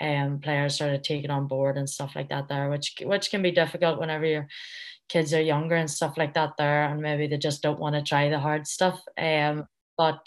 um, 0.00 0.40
players 0.40 0.74
started 0.74 1.04
taking 1.04 1.30
on 1.30 1.46
board 1.46 1.76
and 1.76 1.88
stuff 1.88 2.14
like 2.14 2.28
that 2.28 2.48
there, 2.48 2.70
which 2.70 2.94
which 3.02 3.30
can 3.30 3.42
be 3.42 3.50
difficult 3.50 3.98
whenever 3.98 4.26
your 4.26 4.48
kids 5.08 5.32
are 5.32 5.40
younger 5.40 5.76
and 5.76 5.90
stuff 5.90 6.16
like 6.16 6.34
that 6.34 6.54
there, 6.58 6.84
and 6.84 7.00
maybe 7.00 7.26
they 7.26 7.38
just 7.38 7.62
don't 7.62 7.80
want 7.80 7.94
to 7.94 8.02
try 8.02 8.28
the 8.28 8.38
hard 8.38 8.66
stuff. 8.66 9.00
Um, 9.18 9.66
but 9.96 10.18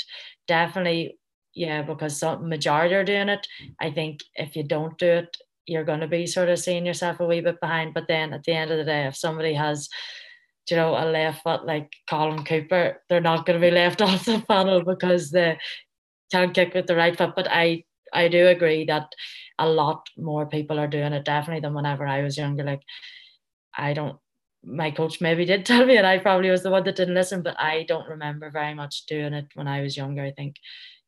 definitely, 0.47 1.17
yeah, 1.53 1.81
because 1.81 2.17
some 2.17 2.49
majority 2.49 2.95
are 2.95 3.03
doing 3.03 3.29
it. 3.29 3.45
I 3.79 3.91
think 3.91 4.21
if 4.35 4.55
you 4.55 4.63
don't 4.63 4.97
do 4.97 5.07
it, 5.07 5.37
you're 5.65 5.83
going 5.83 5.99
to 5.99 6.07
be 6.07 6.25
sort 6.25 6.49
of 6.49 6.59
seeing 6.59 6.85
yourself 6.85 7.19
a 7.19 7.25
wee 7.25 7.41
bit 7.41 7.59
behind. 7.61 7.93
But 7.93 8.07
then 8.07 8.33
at 8.33 8.43
the 8.43 8.53
end 8.53 8.71
of 8.71 8.77
the 8.77 8.85
day, 8.85 9.05
if 9.05 9.15
somebody 9.15 9.53
has 9.53 9.89
you 10.69 10.77
know, 10.77 10.95
a 10.95 11.05
left 11.05 11.43
foot 11.43 11.65
like 11.65 11.91
Colm 12.09 12.45
Cooper, 12.45 13.01
they're 13.09 13.21
not 13.21 13.45
going 13.45 13.59
to 13.59 13.67
be 13.67 13.71
left 13.71 14.01
off 14.03 14.25
the 14.25 14.43
panel 14.47 14.83
because 14.83 15.31
they 15.31 15.57
can't 16.31 16.53
kick 16.53 16.73
with 16.73 16.87
the 16.87 16.95
right 16.95 17.17
foot. 17.17 17.33
But 17.35 17.47
I 17.49 17.83
I 18.13 18.27
do 18.27 18.47
agree 18.47 18.85
that 18.85 19.11
a 19.59 19.67
lot 19.67 20.09
more 20.17 20.47
people 20.47 20.79
are 20.79 20.87
doing 20.87 21.13
it 21.13 21.25
definitely 21.25 21.61
than 21.61 21.73
whenever 21.73 22.07
I 22.07 22.23
was 22.23 22.37
younger. 22.37 22.63
Like 22.63 22.81
I 23.77 23.93
don't 23.93 24.17
my 24.63 24.91
coach 24.91 25.21
maybe 25.21 25.45
did 25.45 25.65
tell 25.65 25.85
me 25.85 25.97
and 25.97 26.07
I 26.07 26.17
probably 26.17 26.49
was 26.49 26.63
the 26.63 26.71
one 26.71 26.83
that 26.85 26.95
didn't 26.95 27.13
listen, 27.13 27.43
but 27.43 27.59
I 27.59 27.85
don't 27.87 28.09
remember 28.09 28.49
very 28.49 28.73
much 28.73 29.05
doing 29.05 29.33
it 29.33 29.47
when 29.53 29.67
I 29.67 29.81
was 29.81 29.97
younger. 29.97 30.23
I 30.23 30.31
think 30.31 30.55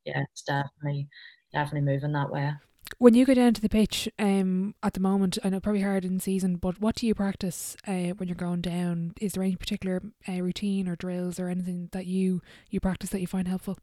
yeah, 0.06 0.24
it's 0.32 0.44
definitely 0.44 1.08
definitely 1.54 1.92
moving 1.92 2.12
that 2.14 2.32
way. 2.32 2.52
When 2.98 3.14
you 3.14 3.26
go 3.26 3.34
down 3.34 3.54
to 3.54 3.62
the 3.62 3.70
pitch, 3.70 4.10
um, 4.20 4.76
at 4.84 4.94
the 4.94 5.00
moment, 5.00 5.38
I 5.44 5.50
know 5.50 5.62
probably 5.62 5.82
hard 5.82 6.04
in 6.04 6.20
season, 6.20 6.58
but 6.58 6.82
what 6.82 6.96
do 6.96 7.08
you 7.08 7.16
practice 7.16 7.78
uh, 7.88 8.12
when 8.18 8.28
you're 8.28 8.36
going 8.36 8.60
down? 8.60 9.14
Is 9.22 9.34
there 9.34 9.44
any 9.44 9.56
particular 9.56 10.02
uh, 10.28 10.42
routine 10.42 10.90
or 10.90 10.98
drills 10.98 11.40
or 11.40 11.48
anything 11.48 11.88
that 11.94 12.06
you 12.06 12.42
you 12.70 12.82
practice 12.82 13.12
that 13.12 13.22
you 13.22 13.28
find 13.28 13.48
helpful? 13.48 13.78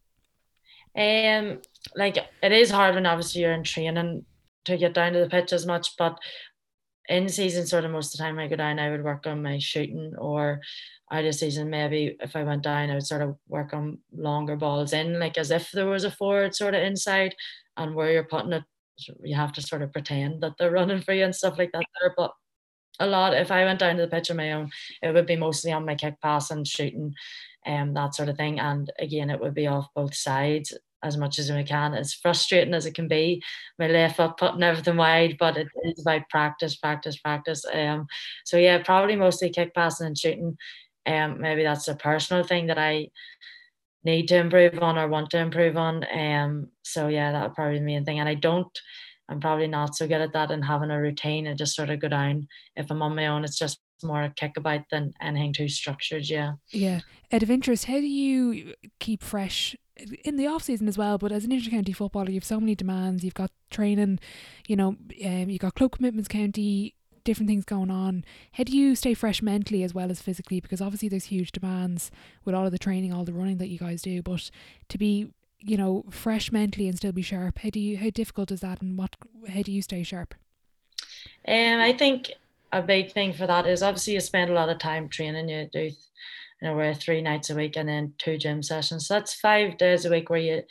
Um, 0.96 1.60
like 1.94 2.18
it 2.42 2.52
is 2.52 2.70
hard 2.70 2.94
when 2.94 3.06
obviously 3.06 3.42
you're 3.42 3.52
in 3.52 3.64
training 3.64 4.24
to 4.68 4.78
get 4.78 4.94
down 4.94 5.12
to 5.12 5.20
the 5.20 5.28
pitch 5.28 5.52
as 5.52 5.66
much, 5.66 5.96
but 5.96 6.18
in 7.08 7.28
season, 7.28 7.66
sort 7.66 7.84
of 7.84 7.90
most 7.90 8.14
of 8.14 8.18
the 8.18 8.24
time 8.24 8.38
I 8.38 8.48
go 8.48 8.56
down, 8.56 8.78
I 8.78 8.90
would 8.90 9.02
work 9.02 9.26
on 9.26 9.42
my 9.42 9.58
shooting 9.58 10.14
or 10.18 10.60
out 11.10 11.24
of 11.24 11.34
season, 11.34 11.70
maybe 11.70 12.16
if 12.20 12.36
I 12.36 12.42
went 12.42 12.62
down, 12.62 12.90
I 12.90 12.94
would 12.94 13.06
sort 13.06 13.22
of 13.22 13.36
work 13.48 13.72
on 13.72 13.98
longer 14.12 14.56
balls 14.56 14.92
in, 14.92 15.18
like 15.18 15.38
as 15.38 15.50
if 15.50 15.70
there 15.72 15.86
was 15.86 16.04
a 16.04 16.10
forward 16.10 16.54
sort 16.54 16.74
of 16.74 16.82
inside 16.82 17.34
and 17.76 17.94
where 17.94 18.12
you're 18.12 18.24
putting 18.24 18.52
it, 18.52 18.64
you 19.22 19.34
have 19.34 19.52
to 19.54 19.62
sort 19.62 19.82
of 19.82 19.92
pretend 19.92 20.42
that 20.42 20.52
they're 20.58 20.70
running 20.70 21.00
for 21.00 21.14
you 21.14 21.24
and 21.24 21.34
stuff 21.34 21.58
like 21.58 21.72
that 21.72 21.84
there. 22.00 22.14
But 22.16 22.32
a 23.00 23.06
lot, 23.06 23.34
if 23.34 23.50
I 23.50 23.64
went 23.64 23.78
down 23.78 23.96
to 23.96 24.02
the 24.02 24.08
pitch 24.08 24.30
on 24.30 24.36
my 24.36 24.52
own, 24.52 24.70
it 25.02 25.14
would 25.14 25.26
be 25.26 25.36
mostly 25.36 25.72
on 25.72 25.86
my 25.86 25.94
kick 25.94 26.20
pass 26.20 26.50
and 26.50 26.66
shooting 26.66 27.14
and 27.64 27.90
um, 27.90 27.94
that 27.94 28.14
sort 28.14 28.28
of 28.28 28.36
thing. 28.36 28.60
And 28.60 28.92
again, 28.98 29.30
it 29.30 29.40
would 29.40 29.54
be 29.54 29.66
off 29.66 29.88
both 29.94 30.14
sides 30.14 30.74
as 31.02 31.16
much 31.16 31.38
as 31.38 31.50
we 31.50 31.64
can. 31.64 31.94
As 31.94 32.14
frustrating 32.14 32.74
as 32.74 32.86
it 32.86 32.94
can 32.94 33.08
be, 33.08 33.42
my 33.78 33.86
left 33.86 34.16
foot 34.16 34.36
putting 34.36 34.62
everything 34.62 34.96
wide, 34.96 35.36
but 35.38 35.56
it 35.56 35.68
is 35.84 36.00
about 36.00 36.28
practice, 36.28 36.76
practice, 36.76 37.16
practice. 37.18 37.64
Um, 37.72 38.06
so 38.44 38.56
yeah, 38.56 38.82
probably 38.82 39.16
mostly 39.16 39.50
kick 39.50 39.74
passing 39.74 40.06
and 40.06 40.18
shooting. 40.18 40.56
Um, 41.06 41.40
maybe 41.40 41.62
that's 41.62 41.88
a 41.88 41.94
personal 41.94 42.44
thing 42.44 42.66
that 42.66 42.78
I 42.78 43.08
need 44.04 44.28
to 44.28 44.36
improve 44.36 44.78
on 44.82 44.98
or 44.98 45.08
want 45.08 45.30
to 45.30 45.38
improve 45.38 45.76
on. 45.76 46.04
Um, 46.12 46.68
so 46.82 47.08
yeah, 47.08 47.32
that 47.32 47.42
would 47.42 47.54
probably 47.54 47.74
be 47.74 47.78
the 47.80 47.84
main 47.84 48.04
thing. 48.04 48.20
And 48.20 48.28
I 48.28 48.34
don't. 48.34 48.78
I'm 49.30 49.40
probably 49.40 49.66
not 49.66 49.94
so 49.94 50.08
good 50.08 50.22
at 50.22 50.32
that 50.32 50.50
and 50.50 50.64
having 50.64 50.90
a 50.90 51.00
routine. 51.00 51.46
I 51.46 51.54
just 51.54 51.76
sort 51.76 51.90
of 51.90 52.00
go 52.00 52.08
down. 52.08 52.48
If 52.76 52.90
I'm 52.90 53.02
on 53.02 53.14
my 53.14 53.26
own, 53.26 53.44
it's 53.44 53.58
just 53.58 53.78
more 54.02 54.22
a 54.22 54.30
kickabout 54.30 54.84
than 54.90 55.12
anything 55.20 55.52
too 55.52 55.68
structured. 55.68 56.28
Yeah. 56.28 56.52
Yeah. 56.70 57.00
Out 57.32 57.42
of 57.42 57.50
interest, 57.50 57.84
how 57.84 57.98
do 57.98 58.06
you 58.06 58.74
keep 59.00 59.22
fresh 59.22 59.76
in 60.24 60.36
the 60.36 60.46
off 60.46 60.62
season 60.62 60.88
as 60.88 60.98
well. 60.98 61.18
But 61.18 61.32
as 61.32 61.44
an 61.44 61.50
intercounty 61.50 61.94
footballer, 61.94 62.30
you've 62.30 62.44
so 62.44 62.60
many 62.60 62.74
demands. 62.74 63.24
You've 63.24 63.34
got 63.34 63.50
training, 63.70 64.20
you 64.66 64.76
know, 64.76 64.96
um, 65.24 65.50
you've 65.50 65.60
got 65.60 65.74
club 65.74 65.92
commitments, 65.92 66.28
county, 66.28 66.94
different 67.24 67.48
things 67.48 67.64
going 67.64 67.90
on. 67.90 68.24
How 68.52 68.64
do 68.64 68.76
you 68.76 68.94
stay 68.94 69.14
fresh 69.14 69.42
mentally 69.42 69.82
as 69.82 69.94
well 69.94 70.10
as 70.10 70.22
physically? 70.22 70.60
Because 70.60 70.80
obviously 70.80 71.08
there's 71.08 71.24
huge 71.24 71.52
demands 71.52 72.10
with 72.44 72.54
all 72.54 72.64
of 72.64 72.72
the 72.72 72.78
training, 72.78 73.12
all 73.12 73.24
the 73.24 73.32
running 73.32 73.58
that 73.58 73.68
you 73.68 73.78
guys 73.78 74.02
do. 74.02 74.22
But 74.22 74.50
to 74.88 74.98
be, 74.98 75.32
you 75.58 75.76
know, 75.76 76.04
fresh 76.10 76.50
mentally 76.52 76.88
and 76.88 76.96
still 76.96 77.12
be 77.12 77.22
sharp, 77.22 77.58
how 77.58 77.70
do 77.70 77.80
you? 77.80 77.98
How 77.98 78.10
difficult 78.10 78.50
is 78.50 78.60
that? 78.60 78.80
And 78.80 78.96
what? 78.96 79.16
How 79.48 79.62
do 79.62 79.72
you 79.72 79.82
stay 79.82 80.02
sharp? 80.02 80.34
Um, 81.46 81.80
I 81.80 81.92
think 81.92 82.32
a 82.72 82.82
big 82.82 83.12
thing 83.12 83.32
for 83.32 83.46
that 83.46 83.66
is 83.66 83.82
obviously 83.82 84.14
you 84.14 84.20
spend 84.20 84.50
a 84.50 84.54
lot 84.54 84.68
of 84.68 84.78
time 84.78 85.08
training. 85.08 85.48
You 85.48 85.68
do 85.70 85.90
know, 86.66 86.74
we're 86.74 86.94
three 86.94 87.22
nights 87.22 87.50
a 87.50 87.54
week 87.54 87.76
and 87.76 87.88
then 87.88 88.14
two 88.18 88.36
gym 88.38 88.62
sessions. 88.62 89.06
So 89.06 89.14
that's 89.14 89.34
five 89.34 89.78
days 89.78 90.04
a 90.04 90.10
week 90.10 90.30
where 90.30 90.40
you 90.40 90.62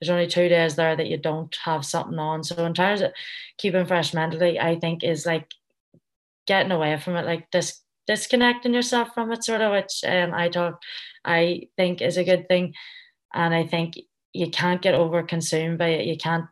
there's 0.00 0.10
only 0.10 0.28
two 0.28 0.48
days 0.48 0.76
there 0.76 0.94
that 0.94 1.08
you 1.08 1.16
don't 1.16 1.56
have 1.64 1.84
something 1.84 2.18
on. 2.18 2.44
So 2.44 2.64
in 2.64 2.74
terms 2.74 3.00
of 3.00 3.12
keeping 3.56 3.86
fresh 3.86 4.14
mentally, 4.14 4.58
I 4.58 4.78
think 4.78 5.02
is 5.02 5.26
like 5.26 5.50
getting 6.46 6.70
away 6.72 6.96
from 6.98 7.16
it, 7.16 7.26
like 7.26 7.50
this 7.50 7.82
disconnecting 8.06 8.74
yourself 8.74 9.12
from 9.12 9.32
it, 9.32 9.44
sort 9.44 9.60
of, 9.60 9.72
which 9.72 10.04
um, 10.06 10.32
I 10.32 10.48
talk, 10.48 10.80
I 11.24 11.68
think 11.76 12.00
is 12.00 12.16
a 12.16 12.24
good 12.24 12.48
thing. 12.48 12.74
And 13.34 13.52
I 13.52 13.66
think 13.66 13.98
you 14.32 14.50
can't 14.50 14.80
get 14.80 14.94
over 14.94 15.22
consumed 15.22 15.78
by 15.78 15.88
it. 15.88 16.06
You 16.06 16.16
can't 16.16 16.46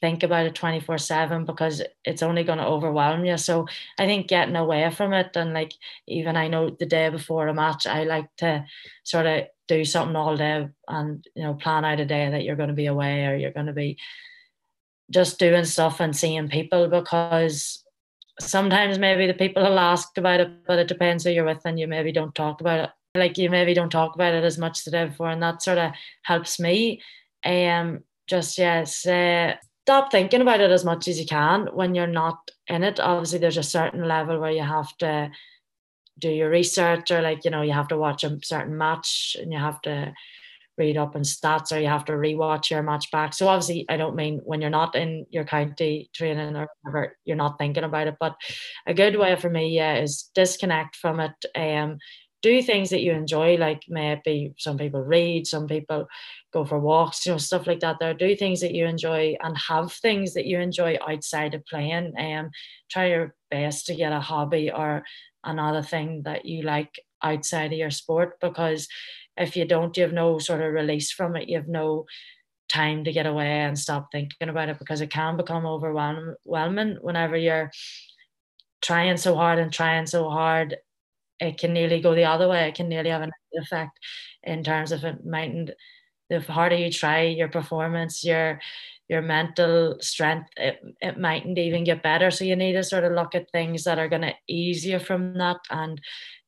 think 0.00 0.22
about 0.22 0.46
it 0.46 0.54
24 0.54 0.98
7 0.98 1.44
because 1.44 1.82
it's 2.04 2.22
only 2.22 2.44
going 2.44 2.58
to 2.58 2.66
overwhelm 2.66 3.24
you. 3.24 3.36
So 3.36 3.66
i 3.98 4.06
think 4.06 4.28
getting 4.28 4.56
away 4.56 4.90
from 4.90 5.12
it 5.12 5.30
and 5.34 5.52
like 5.52 5.72
even 6.06 6.36
i 6.36 6.48
know 6.48 6.70
the 6.70 6.86
day 6.86 7.08
before 7.08 7.48
a 7.48 7.54
match 7.54 7.86
i 7.86 8.04
like 8.04 8.28
to 8.36 8.64
sort 9.04 9.26
of 9.26 9.44
do 9.66 9.84
something 9.84 10.16
all 10.16 10.36
day 10.36 10.68
and 10.88 11.24
you 11.34 11.42
know 11.42 11.54
plan 11.54 11.84
out 11.84 12.00
a 12.00 12.06
day 12.06 12.30
that 12.30 12.42
you're 12.42 12.56
going 12.56 12.70
to 12.70 12.74
be 12.74 12.86
away 12.86 13.26
or 13.26 13.36
you're 13.36 13.52
going 13.52 13.66
to 13.66 13.72
be 13.72 13.98
just 15.10 15.38
doing 15.38 15.64
stuff 15.64 16.00
and 16.00 16.16
seeing 16.16 16.48
people 16.48 16.88
because 16.88 17.84
sometimes 18.40 18.98
maybe 18.98 19.26
the 19.26 19.34
people 19.34 19.62
will 19.62 19.78
ask 19.78 20.16
about 20.16 20.40
it 20.40 20.50
but 20.66 20.78
it 20.78 20.88
depends 20.88 21.24
who 21.24 21.30
you're 21.30 21.44
with 21.44 21.60
and 21.64 21.78
you 21.78 21.86
maybe 21.86 22.12
don't 22.12 22.34
talk 22.34 22.60
about 22.60 22.80
it. 22.80 22.90
Like 23.14 23.38
you 23.38 23.50
maybe 23.50 23.74
don't 23.74 23.90
talk 23.90 24.14
about 24.14 24.34
it 24.34 24.44
as 24.44 24.58
much 24.58 24.84
the 24.84 24.90
day 24.90 25.06
before 25.06 25.30
and 25.30 25.42
that 25.42 25.62
sort 25.62 25.78
of 25.78 25.92
helps 26.22 26.60
me. 26.60 27.02
Um 27.44 28.04
just 28.26 28.58
yes 28.58 29.06
stop 29.88 30.12
thinking 30.12 30.42
about 30.42 30.60
it 30.60 30.70
as 30.70 30.84
much 30.84 31.08
as 31.08 31.18
you 31.18 31.24
can 31.24 31.66
when 31.72 31.94
you're 31.94 32.06
not 32.06 32.50
in 32.66 32.84
it. 32.84 33.00
Obviously, 33.00 33.38
there's 33.38 33.56
a 33.56 33.62
certain 33.62 34.06
level 34.06 34.38
where 34.38 34.50
you 34.50 34.62
have 34.62 34.94
to 34.98 35.30
do 36.18 36.28
your 36.28 36.50
research, 36.50 37.10
or 37.10 37.22
like 37.22 37.42
you 37.46 37.50
know, 37.50 37.62
you 37.62 37.72
have 37.72 37.88
to 37.88 37.96
watch 37.96 38.22
a 38.22 38.38
certain 38.42 38.76
match 38.76 39.34
and 39.40 39.50
you 39.50 39.58
have 39.58 39.80
to 39.80 40.12
read 40.76 40.98
up 40.98 41.16
on 41.16 41.22
stats, 41.22 41.72
or 41.72 41.80
you 41.80 41.88
have 41.88 42.04
to 42.04 42.12
rewatch 42.12 42.68
your 42.68 42.82
match 42.82 43.10
back. 43.10 43.32
So 43.32 43.48
obviously, 43.48 43.86
I 43.88 43.96
don't 43.96 44.14
mean 44.14 44.42
when 44.44 44.60
you're 44.60 44.68
not 44.68 44.94
in 44.94 45.24
your 45.30 45.44
county 45.44 46.10
training 46.12 46.54
or 46.54 46.68
whatever, 46.82 47.16
you're 47.24 47.38
not 47.38 47.56
thinking 47.56 47.84
about 47.84 48.08
it. 48.08 48.16
But 48.20 48.36
a 48.86 48.92
good 48.92 49.16
way 49.16 49.36
for 49.36 49.48
me, 49.48 49.70
yeah, 49.70 49.96
is 49.96 50.30
disconnect 50.34 50.96
from 50.96 51.18
it. 51.18 51.44
Um, 51.56 51.96
do 52.42 52.62
things 52.62 52.90
that 52.90 53.02
you 53.02 53.12
enjoy, 53.12 53.56
like 53.56 53.82
maybe 53.88 54.54
some 54.58 54.78
people 54.78 55.00
read, 55.00 55.46
some 55.46 55.66
people 55.66 56.06
go 56.52 56.64
for 56.64 56.78
walks, 56.78 57.26
you 57.26 57.32
know, 57.32 57.38
stuff 57.38 57.66
like 57.66 57.80
that. 57.80 57.96
There, 57.98 58.14
do 58.14 58.36
things 58.36 58.60
that 58.60 58.74
you 58.74 58.86
enjoy 58.86 59.36
and 59.42 59.56
have 59.56 59.92
things 59.92 60.34
that 60.34 60.46
you 60.46 60.58
enjoy 60.60 60.96
outside 61.06 61.54
of 61.54 61.66
playing. 61.66 62.12
And 62.16 62.46
um, 62.46 62.50
try 62.90 63.08
your 63.08 63.34
best 63.50 63.86
to 63.86 63.94
get 63.94 64.12
a 64.12 64.20
hobby 64.20 64.70
or 64.70 65.02
another 65.44 65.82
thing 65.82 66.22
that 66.24 66.44
you 66.44 66.62
like 66.62 67.00
outside 67.22 67.72
of 67.72 67.78
your 67.78 67.90
sport 67.90 68.38
because 68.40 68.86
if 69.36 69.56
you 69.56 69.64
don't, 69.64 69.96
you 69.96 70.02
have 70.02 70.12
no 70.12 70.38
sort 70.38 70.60
of 70.60 70.72
release 70.72 71.10
from 71.10 71.36
it. 71.36 71.48
You 71.48 71.58
have 71.58 71.68
no 71.68 72.06
time 72.68 73.04
to 73.04 73.12
get 73.12 73.26
away 73.26 73.60
and 73.60 73.78
stop 73.78 74.08
thinking 74.12 74.48
about 74.48 74.68
it 74.68 74.78
because 74.78 75.00
it 75.00 75.10
can 75.10 75.36
become 75.36 75.64
overwhelming 75.64 76.98
whenever 77.00 77.36
you're 77.36 77.70
trying 78.82 79.16
so 79.16 79.34
hard 79.34 79.58
and 79.58 79.72
trying 79.72 80.06
so 80.06 80.28
hard 80.28 80.76
it 81.40 81.58
can 81.58 81.72
nearly 81.72 82.00
go 82.00 82.14
the 82.14 82.24
other 82.24 82.48
way. 82.48 82.68
It 82.68 82.74
can 82.74 82.88
nearly 82.88 83.10
have 83.10 83.22
an 83.22 83.32
effect 83.52 83.98
in 84.44 84.62
terms 84.64 84.92
of 84.92 85.04
it 85.04 85.24
mightn't 85.24 85.70
the 86.30 86.40
harder 86.40 86.76
you 86.76 86.90
try 86.90 87.22
your 87.22 87.48
performance, 87.48 88.24
your 88.24 88.60
your 89.08 89.22
mental 89.22 89.96
strength, 90.00 90.50
it, 90.58 90.78
it 91.00 91.18
mightn't 91.18 91.56
even 91.58 91.82
get 91.84 92.02
better. 92.02 92.30
So 92.30 92.44
you 92.44 92.54
need 92.56 92.74
to 92.74 92.84
sort 92.84 93.04
of 93.04 93.12
look 93.12 93.34
at 93.34 93.50
things 93.52 93.84
that 93.84 93.98
are 93.98 94.08
gonna 94.08 94.34
ease 94.48 94.84
you 94.84 94.98
from 94.98 95.34
that 95.38 95.56
and 95.70 96.00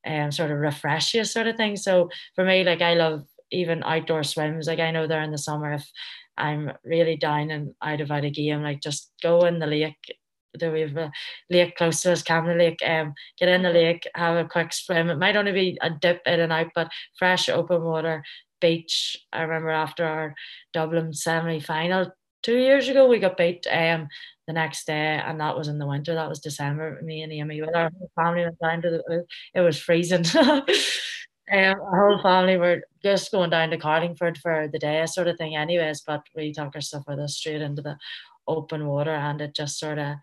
um 0.07 0.31
sort 0.31 0.51
of 0.51 0.59
refresh 0.59 1.15
you 1.15 1.25
sort 1.25 1.47
of 1.47 1.57
thing. 1.57 1.77
So 1.77 2.11
for 2.35 2.45
me, 2.45 2.65
like 2.65 2.83
I 2.83 2.95
love 2.95 3.25
even 3.51 3.83
outdoor 3.83 4.23
swims. 4.25 4.67
Like 4.67 4.79
I 4.81 4.91
know 4.91 5.07
there 5.07 5.23
in 5.23 5.33
the 5.33 5.39
summer 5.39 5.73
if 5.73 5.91
I'm 6.37 6.73
really 6.85 7.17
down 7.17 7.51
and 7.51 7.75
out 7.83 8.01
of 8.01 8.11
out 8.11 8.25
a 8.25 8.31
game, 8.31 8.63
like 8.63 8.81
just 8.83 9.13
go 9.23 9.45
in 9.47 9.59
the 9.59 9.67
lake 9.67 9.97
there 10.55 10.73
we 10.73 10.81
have 10.81 10.97
a 10.97 11.13
lake 11.49 11.77
close 11.77 12.03
to 12.03 12.13
us, 12.13 12.23
Camlough 12.23 12.59
Lake. 12.59 12.81
Um, 12.85 13.15
get 13.39 13.49
in 13.49 13.63
the 13.63 13.71
lake, 13.71 14.07
have 14.15 14.37
a 14.37 14.49
quick 14.49 14.73
swim. 14.73 15.11
It 15.11 15.19
might 15.19 15.37
only 15.37 15.53
be 15.53 15.79
a 15.81 15.91
dip 15.91 16.23
in 16.27 16.41
and 16.41 16.53
out, 16.53 16.69
but 16.75 16.91
fresh 17.19 17.49
open 17.49 17.83
water, 17.83 18.25
beach. 18.61 19.17
I 19.33 19.43
remember 19.43 19.71
after 19.71 20.05
our 20.05 20.35
Dublin 20.73 21.13
semi 21.13 21.61
final 21.61 22.13
two 22.43 22.59
years 22.59 22.89
ago, 22.89 23.07
we 23.07 23.19
got 23.19 23.37
beat 23.37 23.67
um 23.71 24.09
the 24.47 24.55
next 24.55 24.87
day, 24.87 25.21
and 25.25 25.41
that 25.41 25.57
was 25.57 25.69
in 25.69 25.79
the 25.79 25.87
winter. 25.87 26.15
That 26.15 26.29
was 26.29 26.41
December. 26.41 27.01
Me 27.03 27.23
and 27.23 27.33
Aimee 27.33 27.61
with 27.61 27.75
our 27.75 27.91
family 28.17 28.43
went 28.43 28.59
down 28.59 28.83
to 28.83 28.91
the. 28.91 29.25
It 29.55 29.61
was 29.61 29.79
freezing. 29.79 30.25
um, 30.37 30.65
our 31.53 32.09
whole 32.09 32.23
family 32.23 32.57
were 32.57 32.83
just 33.03 33.31
going 33.31 33.51
down 33.51 33.71
to 33.71 33.79
Carlingford 33.79 34.39
for 34.39 34.69
the 34.73 34.79
day, 34.79 35.05
sort 35.07 35.29
of 35.29 35.37
thing, 35.37 35.55
anyways. 35.55 36.03
But 36.05 36.23
we 36.35 36.53
took 36.53 36.75
our 36.75 36.81
stuff 36.81 37.05
with 37.07 37.21
us 37.21 37.37
straight 37.37 37.63
into 37.63 37.83
the 37.83 37.97
open 38.49 38.87
water, 38.87 39.15
and 39.15 39.41
it 39.41 39.55
just 39.55 39.79
sort 39.79 39.99
of 39.99 40.17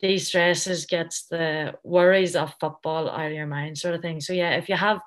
de-stresses, 0.00 0.86
gets 0.86 1.26
the 1.26 1.74
worries 1.84 2.36
of 2.36 2.54
football 2.60 3.10
out 3.10 3.26
of 3.26 3.32
your 3.32 3.46
mind, 3.46 3.78
sort 3.78 3.94
of 3.94 4.02
thing. 4.02 4.20
So 4.20 4.32
yeah, 4.32 4.52
if 4.52 4.68
you 4.68 4.76
have 4.76 5.00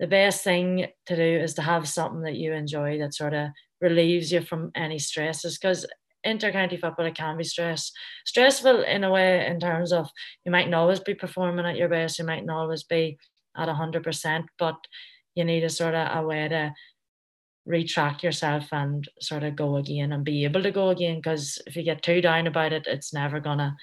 the 0.00 0.06
best 0.06 0.42
thing 0.42 0.86
to 1.06 1.16
do 1.16 1.22
is 1.22 1.54
to 1.54 1.62
have 1.62 1.86
something 1.86 2.22
that 2.22 2.36
you 2.36 2.52
enjoy 2.52 2.98
that 2.98 3.14
sort 3.14 3.34
of 3.34 3.48
relieves 3.80 4.32
you 4.32 4.40
from 4.40 4.70
any 4.74 4.98
stresses 4.98 5.58
because 5.58 5.86
intercounty 6.26 6.78
football 6.78 7.06
it 7.06 7.14
can 7.14 7.36
be 7.36 7.44
stress 7.44 7.92
stressful 8.26 8.82
in 8.82 9.04
a 9.04 9.10
way 9.10 9.46
in 9.46 9.58
terms 9.58 9.92
of 9.92 10.08
you 10.44 10.52
mightn't 10.52 10.74
always 10.74 11.00
be 11.00 11.14
performing 11.14 11.64
at 11.64 11.76
your 11.76 11.88
best 11.88 12.18
you 12.18 12.24
mightn't 12.24 12.50
always 12.50 12.82
be 12.82 13.16
at 13.56 13.68
100% 13.68 14.44
but 14.58 14.76
you 15.34 15.44
need 15.44 15.64
a 15.64 15.68
sort 15.68 15.94
of 15.94 16.16
a 16.16 16.26
way 16.26 16.48
to 16.48 16.72
retract 17.66 18.22
yourself 18.22 18.68
and 18.72 19.08
sort 19.20 19.42
of 19.42 19.56
go 19.56 19.76
again 19.76 20.12
and 20.12 20.24
be 20.24 20.44
able 20.44 20.62
to 20.62 20.70
go 20.70 20.90
again 20.90 21.16
because 21.16 21.60
if 21.66 21.76
you 21.76 21.82
get 21.82 22.02
too 22.02 22.20
down 22.20 22.46
about 22.46 22.72
it 22.72 22.86
it's 22.86 23.14
never 23.14 23.40
gonna 23.40 23.76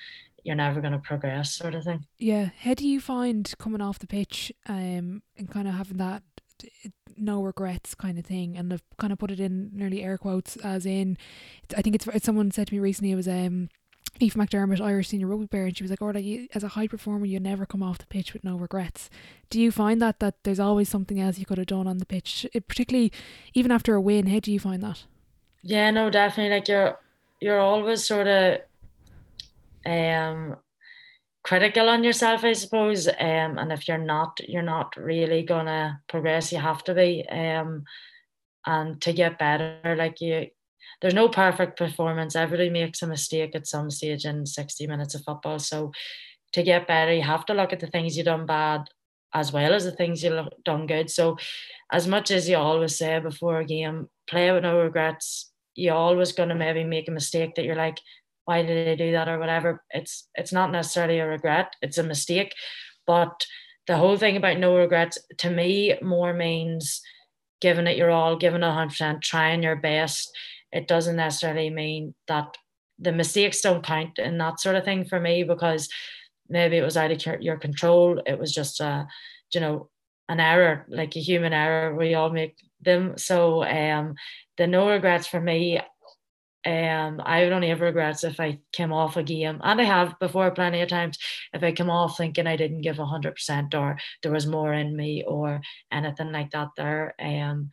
you're 0.44 0.56
never 0.56 0.82
going 0.82 0.94
to 0.94 1.00
progress 1.00 1.52
sort 1.54 1.76
of 1.76 1.84
thing 1.84 2.06
yeah 2.18 2.50
how 2.62 2.74
do 2.74 2.88
you 2.88 3.00
find 3.00 3.54
coming 3.58 3.82
off 3.82 4.00
the 4.00 4.08
pitch 4.08 4.52
um 4.68 5.22
and 5.38 5.50
kind 5.52 5.68
of 5.68 5.74
having 5.74 5.98
that 5.98 6.24
no 7.18 7.42
regrets 7.42 7.96
kind 7.96 8.18
of 8.18 8.26
thing 8.26 8.58
and 8.58 8.72
I've 8.74 8.84
kind 8.98 9.12
of 9.12 9.20
put 9.20 9.32
it 9.32 9.40
in 9.40 9.72
nearly 9.74 10.04
air 10.04 10.18
quotes 10.18 10.56
as 10.58 10.86
in 10.86 11.18
I 11.76 11.82
think 11.82 11.96
it's, 11.96 12.08
it's 12.08 12.26
someone 12.26 12.52
said 12.52 12.68
to 12.68 12.74
me 12.74 12.80
recently 12.80 13.12
it 13.12 13.16
was 13.16 13.28
um 13.28 13.70
Eve 14.20 14.34
McDermott, 14.34 14.82
Irish 14.82 15.10
senior 15.10 15.28
rugby 15.28 15.48
player, 15.48 15.66
and 15.66 15.78
she 15.78 15.84
was 15.84 15.92
like, 15.92 16.02
"Oh, 16.02 16.08
like, 16.08 16.50
as 16.56 16.64
a 16.64 16.70
high 16.70 16.88
performer, 16.88 17.26
you 17.26 17.40
never 17.40 17.66
come 17.66 17.84
off 17.84 18.00
the 18.00 18.08
pitch 18.08 18.34
with 18.34 18.44
no 18.44 18.58
regrets." 18.58 19.10
Do 19.50 19.62
you 19.62 19.72
find 19.72 20.02
that 20.02 20.20
that 20.20 20.44
there's 20.44 20.60
always 20.60 20.90
something 20.90 21.20
else 21.20 21.38
you 21.38 21.46
could 21.46 21.58
have 21.58 21.68
done 21.68 21.88
on 21.88 21.98
the 21.98 22.06
pitch, 22.06 22.48
it, 22.54 22.68
particularly 22.68 23.12
even 23.54 23.72
after 23.72 23.94
a 23.94 24.02
win? 24.02 24.28
How 24.28 24.40
do 24.40 24.52
you 24.52 24.60
find 24.60 24.82
that? 24.82 25.04
Yeah, 25.62 25.92
no, 25.92 26.10
definitely. 26.10 26.56
Like 26.56 26.68
you're 26.68 26.98
you're 27.40 27.60
always 27.60 28.04
sort 28.04 28.28
of 28.28 28.62
um 29.88 30.58
critical 31.48 31.88
on 31.88 32.04
yourself, 32.04 32.44
I 32.44 32.52
suppose. 32.52 33.08
Um, 33.08 33.58
and 33.58 33.72
if 33.72 33.88
you're 33.88 33.98
not, 33.98 34.38
you're 34.46 34.62
not 34.62 34.94
really 34.98 35.44
gonna 35.44 36.02
progress. 36.10 36.52
You 36.52 36.60
have 36.60 36.84
to 36.84 36.94
be. 36.94 37.26
Um, 37.30 37.86
and 38.66 39.02
to 39.02 39.14
get 39.14 39.40
better, 39.40 39.96
like 39.98 40.20
you, 40.20 40.48
there's 41.02 41.14
no 41.14 41.30
perfect 41.30 41.78
performance. 41.78 42.36
Everybody 42.36 42.70
makes 42.70 43.02
a 43.02 43.08
mistake 43.08 43.56
at 43.56 43.66
some 43.66 43.90
stage 43.90 44.26
in 44.26 44.46
60 44.46 44.88
minutes 44.88 45.16
of 45.16 45.24
football. 45.24 45.58
So 45.58 45.94
to 46.52 46.64
get 46.64 46.86
better, 46.86 47.14
you 47.14 47.22
have 47.22 47.46
to 47.46 47.54
look 47.54 47.72
at 47.72 47.80
the 47.80 47.88
things 47.88 48.18
you 48.18 48.26
done 48.26 48.46
bad 48.46 48.82
as 49.34 49.54
well 49.54 49.74
as 49.74 49.86
the 49.86 49.92
things 49.92 50.24
you've 50.24 50.48
done 50.66 50.86
good. 50.86 51.10
So 51.10 51.38
as 51.92 52.08
much 52.08 52.30
as 52.30 52.50
you 52.50 52.58
always 52.58 52.98
say 52.98 53.20
before 53.20 53.60
a 53.60 53.66
game, 53.66 54.10
play 54.30 54.52
with 54.52 54.64
no 54.64 54.80
regrets. 54.80 55.52
You're 55.76 55.96
always 55.96 56.34
gonna 56.34 56.56
maybe 56.56 56.84
make 56.84 57.08
a 57.08 57.12
mistake 57.12 57.56
that 57.56 57.64
you're 57.64 57.76
like, 57.76 58.00
why 58.48 58.62
did 58.62 58.88
I 58.88 58.96
do 58.96 59.12
that 59.12 59.28
or 59.28 59.40
whatever. 59.40 59.84
It's 59.90 60.30
it's 60.34 60.54
not 60.54 60.72
necessarily 60.72 61.20
a 61.20 61.28
regret, 61.28 61.74
it's 61.82 61.98
a 61.98 62.04
mistake. 62.04 62.56
But 63.06 63.46
the 63.88 63.98
whole 63.98 64.16
thing 64.16 64.38
about 64.38 64.58
no 64.58 64.78
regrets 64.78 65.18
to 65.40 65.50
me 65.50 65.96
more 66.02 66.34
means 66.34 67.02
giving 67.60 67.88
it 67.88 67.98
your 67.98 68.10
all, 68.10 68.38
giving 68.38 68.64
it 68.64 68.66
100%, 68.66 69.22
trying 69.22 69.64
your 69.64 69.76
best. 69.76 70.32
It 70.72 70.88
doesn't 70.88 71.18
necessarily 71.18 71.70
mean 71.70 72.16
that 72.30 72.56
the 72.98 73.12
mistakes 73.12 73.60
don't 73.60 73.84
count 73.84 74.18
and 74.18 74.40
that 74.40 74.62
sort 74.62 74.78
of 74.78 74.86
thing 74.86 75.04
for 75.04 75.20
me 75.20 75.44
because 75.44 75.90
maybe 76.48 76.78
it 76.78 76.84
was 76.84 76.96
out 76.96 77.12
of 77.12 77.42
your 77.42 77.58
control. 77.58 78.22
It 78.26 78.40
was 78.40 78.54
just 78.54 78.80
a, 78.80 79.08
you 79.54 79.60
know, 79.60 79.90
an 80.30 80.40
error, 80.40 80.86
like 80.88 81.18
a 81.18 81.22
human 81.22 81.52
error. 81.52 81.94
We 81.94 82.14
all 82.14 82.30
make 82.30 82.56
them. 82.82 83.18
So 83.18 83.64
um, 83.66 84.16
the 84.58 84.68
no 84.68 84.90
regrets 84.90 85.28
for 85.28 85.42
me 85.42 85.82
um, 86.68 87.22
I 87.24 87.44
would 87.44 87.54
only 87.54 87.70
have 87.70 87.80
regrets 87.80 88.26
if 88.26 88.42
I 88.42 88.60
came 88.74 88.92
off 88.92 89.16
a 89.16 89.24
game, 89.24 89.62
and 89.64 89.80
I 89.80 89.86
have 89.86 90.20
before 90.20 90.52
plenty 90.52 90.82
of 90.82 90.90
times. 90.90 91.18
If 91.54 91.64
I 91.64 91.72
come 91.72 91.90
off 91.90 92.18
thinking 92.18 92.46
I 92.46 92.58
didn't 92.58 92.82
give 92.82 92.98
hundred 92.98 93.36
percent, 93.36 93.74
or 93.74 93.98
there 94.22 94.34
was 94.34 94.46
more 94.46 94.74
in 94.74 94.96
me, 94.96 95.24
or 95.26 95.62
anything 95.94 96.34
like 96.34 96.52
that, 96.52 96.70
there. 96.76 97.16
Um, 97.20 97.70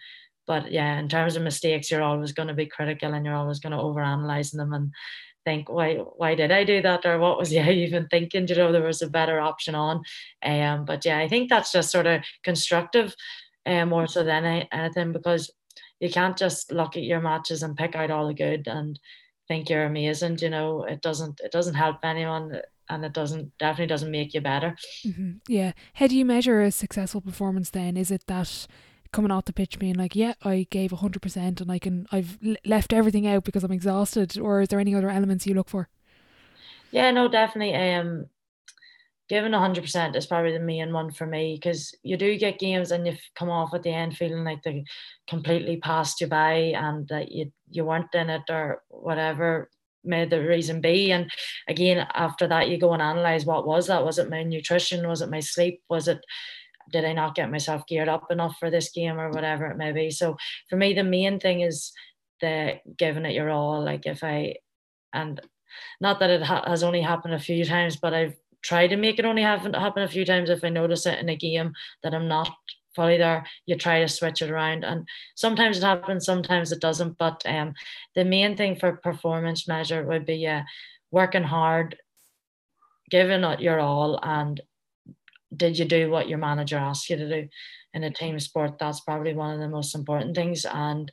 but 0.47 0.71
yeah, 0.71 1.01
in 1.01 1.09
terms 1.09 1.35
of 1.35 1.43
mistakes, 1.43 1.91
you're 1.91 2.03
always 2.03 2.33
going 2.33 2.49
to 2.49 2.55
be 2.55 2.67
critical, 2.67 3.15
and 3.15 3.27
you're 3.27 3.35
always 3.35 3.59
going 3.59 3.73
to 3.73 3.79
overanalyze 3.79 4.53
them 4.53 4.73
and 4.73 4.93
think, 5.45 5.69
why, 5.69 5.97
why 5.97 6.37
did 6.37 6.53
I 6.53 6.63
do 6.63 6.81
that, 6.83 7.05
or 7.05 7.19
what 7.19 7.37
was 7.39 7.53
I 7.53 7.71
even 7.73 8.07
thinking? 8.07 8.47
You 8.47 8.55
know, 8.55 8.71
there 8.71 8.83
was 8.87 9.03
a 9.03 9.11
better 9.11 9.41
option 9.41 9.75
on. 9.75 10.03
Um, 10.45 10.85
but 10.85 11.05
yeah, 11.05 11.19
I 11.19 11.27
think 11.27 11.51
that's 11.51 11.73
just 11.73 11.91
sort 11.91 12.07
of 12.07 12.23
constructive, 12.45 13.15
um, 13.67 13.89
more 13.89 14.07
so 14.07 14.23
than 14.23 14.67
anything 14.71 15.13
because 15.13 15.51
you 16.05 16.11
can't 16.11 16.37
just 16.37 16.71
look 16.71 16.97
at 16.97 17.03
your 17.03 17.21
matches 17.21 17.63
and 17.63 17.77
pick 17.77 17.97
out 17.97 18.11
all 18.11 18.29
the 18.29 18.35
good 18.35 18.69
and 18.69 18.99
think 19.49 19.69
you're 19.69 19.85
amazing 19.85 20.39
you 20.41 20.51
know? 20.51 20.85
It 20.85 21.01
doesn't 21.01 21.41
it 21.41 21.51
doesn't 21.51 21.75
help 21.75 21.97
anyone 22.05 22.61
and 22.89 23.05
it 23.05 23.13
doesn't 23.13 23.57
definitely 23.59 23.87
doesn't 23.87 24.11
make 24.11 24.35
you 24.35 24.41
better. 24.41 24.77
Mm-hmm. 25.05 25.33
yeah. 25.49 25.73
How 25.95 26.07
do 26.07 26.17
you 26.17 26.25
measure 26.25 26.61
a 26.61 26.71
successful 26.71 27.21
performance 27.21 27.71
then? 27.71 27.97
Is 27.97 28.11
it 28.11 28.27
that 28.27 28.67
coming 29.13 29.31
off 29.31 29.45
the 29.45 29.53
pitch 29.53 29.79
being 29.79 29.95
like 29.95 30.17
yeah 30.17 30.35
i 30.43 30.67
gave 30.71 30.91
100% 30.91 31.61
and 31.61 31.71
i 31.71 31.79
can 31.79 32.05
i've 32.11 32.37
left 32.65 32.93
everything 32.93 33.29
out 33.29 33.45
because 33.45 33.63
i'm 33.63 33.71
exhausted 33.71 34.37
or 34.37 34.61
is 34.61 34.69
there 34.71 34.81
any 34.81 34.93
other 34.93 35.09
elements 35.09 35.47
you 35.47 35.55
look 35.55 35.69
for? 35.69 35.89
Yeah 36.91 37.13
no 37.13 37.29
definitely 37.29 37.77
um 37.77 38.27
giving 39.29 39.53
100% 39.53 40.17
is 40.17 40.27
probably 40.27 40.53
the 40.53 40.61
main 40.61 40.93
one 40.93 41.11
for 41.11 41.27
me 41.27 41.55
because 41.55 41.95
you 42.03 42.17
do 42.17 42.37
get 42.37 42.59
games 42.59 42.91
and 42.91 43.07
you've 43.07 43.21
come 43.35 43.51
off 43.51 43.73
at 43.75 43.83
the 43.83 43.91
end 43.91 44.17
feeling 44.17 44.45
like 44.45 44.63
they 44.63 44.85
completely 45.29 45.79
passed 45.79 46.21
you 46.21 46.27
by 46.27 46.53
and 46.77 47.09
that 47.09 47.33
you, 47.33 47.51
you 47.71 47.85
weren't 47.85 48.15
in 48.15 48.29
it 48.29 48.43
or 48.51 48.83
whatever 48.89 49.71
may 50.05 50.27
the 50.27 50.47
reason 50.47 50.81
be. 50.81 51.11
And 51.13 51.31
again, 51.69 52.07
after 52.15 52.47
that, 52.49 52.69
you 52.69 52.79
go 52.79 52.93
and 52.93 53.03
analyze 53.03 53.47
what 53.47 53.67
was 53.67 53.87
that? 53.87 54.05
Was 54.05 54.19
it 54.19 54.31
my 54.31 54.43
nutrition? 54.43 55.09
Was 55.09 55.23
it 55.23 55.31
my 55.31 55.41
sleep? 55.41 55.83
Was 55.89 56.09
it 56.09 56.21
did 56.93 57.05
I 57.05 57.15
not 57.15 57.35
get 57.35 57.51
myself 57.51 57.87
geared 57.87 58.09
up 58.09 58.31
enough 58.31 58.59
for 58.59 58.71
this 58.71 58.91
game 58.91 59.19
or 59.19 59.31
whatever 59.31 59.67
it 59.67 59.79
may 59.79 59.93
be? 59.93 60.11
So 60.11 60.37
for 60.69 60.77
me, 60.77 60.93
the 60.93 61.03
main 61.03 61.41
thing 61.41 61.63
is 61.63 61.93
the 62.41 62.79
giving 62.99 63.25
it 63.25 63.33
your 63.35 63.51
all. 63.51 63.83
Like 63.83 64.05
if 64.05 64.23
I, 64.23 64.57
and 65.13 65.41
not 66.01 66.21
that 66.21 66.31
it 66.31 66.43
ha- 66.43 66.65
has 66.67 66.83
only 66.83 67.01
happened 67.01 67.35
a 67.35 67.39
few 67.39 67.65
times, 67.65 67.97
but 67.97 68.13
I've 68.13 68.37
try 68.65 68.87
to 68.87 68.97
make 68.97 69.19
it 69.19 69.25
only 69.25 69.43
happen 69.43 69.75
happen 69.75 70.03
a 70.03 70.09
few 70.09 70.25
times 70.25 70.51
if 70.51 70.65
I 70.65 70.71
notice 70.71 71.07
it 71.07 71.19
in 71.19 71.29
a 71.29 71.37
game 71.37 71.73
that 72.03 72.15
I'm 72.15 72.29
not 72.29 72.51
fully 72.97 73.19
there 73.19 73.45
you 73.67 73.77
try 73.77 74.01
to 74.01 74.09
switch 74.09 74.41
it 74.43 74.51
around 74.51 74.85
and 74.85 75.07
sometimes 75.35 75.79
it 75.79 75.83
happens 75.83 76.25
sometimes 76.25 76.73
it 76.73 76.81
doesn't 76.81 77.19
but 77.19 77.43
um 77.47 77.75
the 78.15 78.25
main 78.25 78.57
thing 78.57 78.77
for 78.77 78.93
performance 78.97 79.67
measure 79.67 80.05
would 80.05 80.25
be 80.25 80.47
uh, 80.47 80.63
working 81.11 81.43
hard 81.43 81.97
giving 83.11 83.45
it 83.45 83.61
your 83.61 83.81
all 83.81 84.19
and 84.23 84.61
did 85.57 85.79
you 85.79 85.85
do 85.85 86.11
what 86.11 86.29
your 86.29 86.39
manager 86.39 86.77
asked 86.77 87.09
you 87.11 87.17
to 87.17 87.29
do 87.29 87.49
in 87.93 88.05
a 88.05 88.11
team 88.11 88.39
sport? 88.41 88.79
That's 88.79 89.01
probably 89.01 89.35
one 89.35 89.55
of 89.55 89.61
the 89.61 89.69
most 89.69 89.95
important 89.95 90.35
things. 90.35 90.65
And 90.65 91.11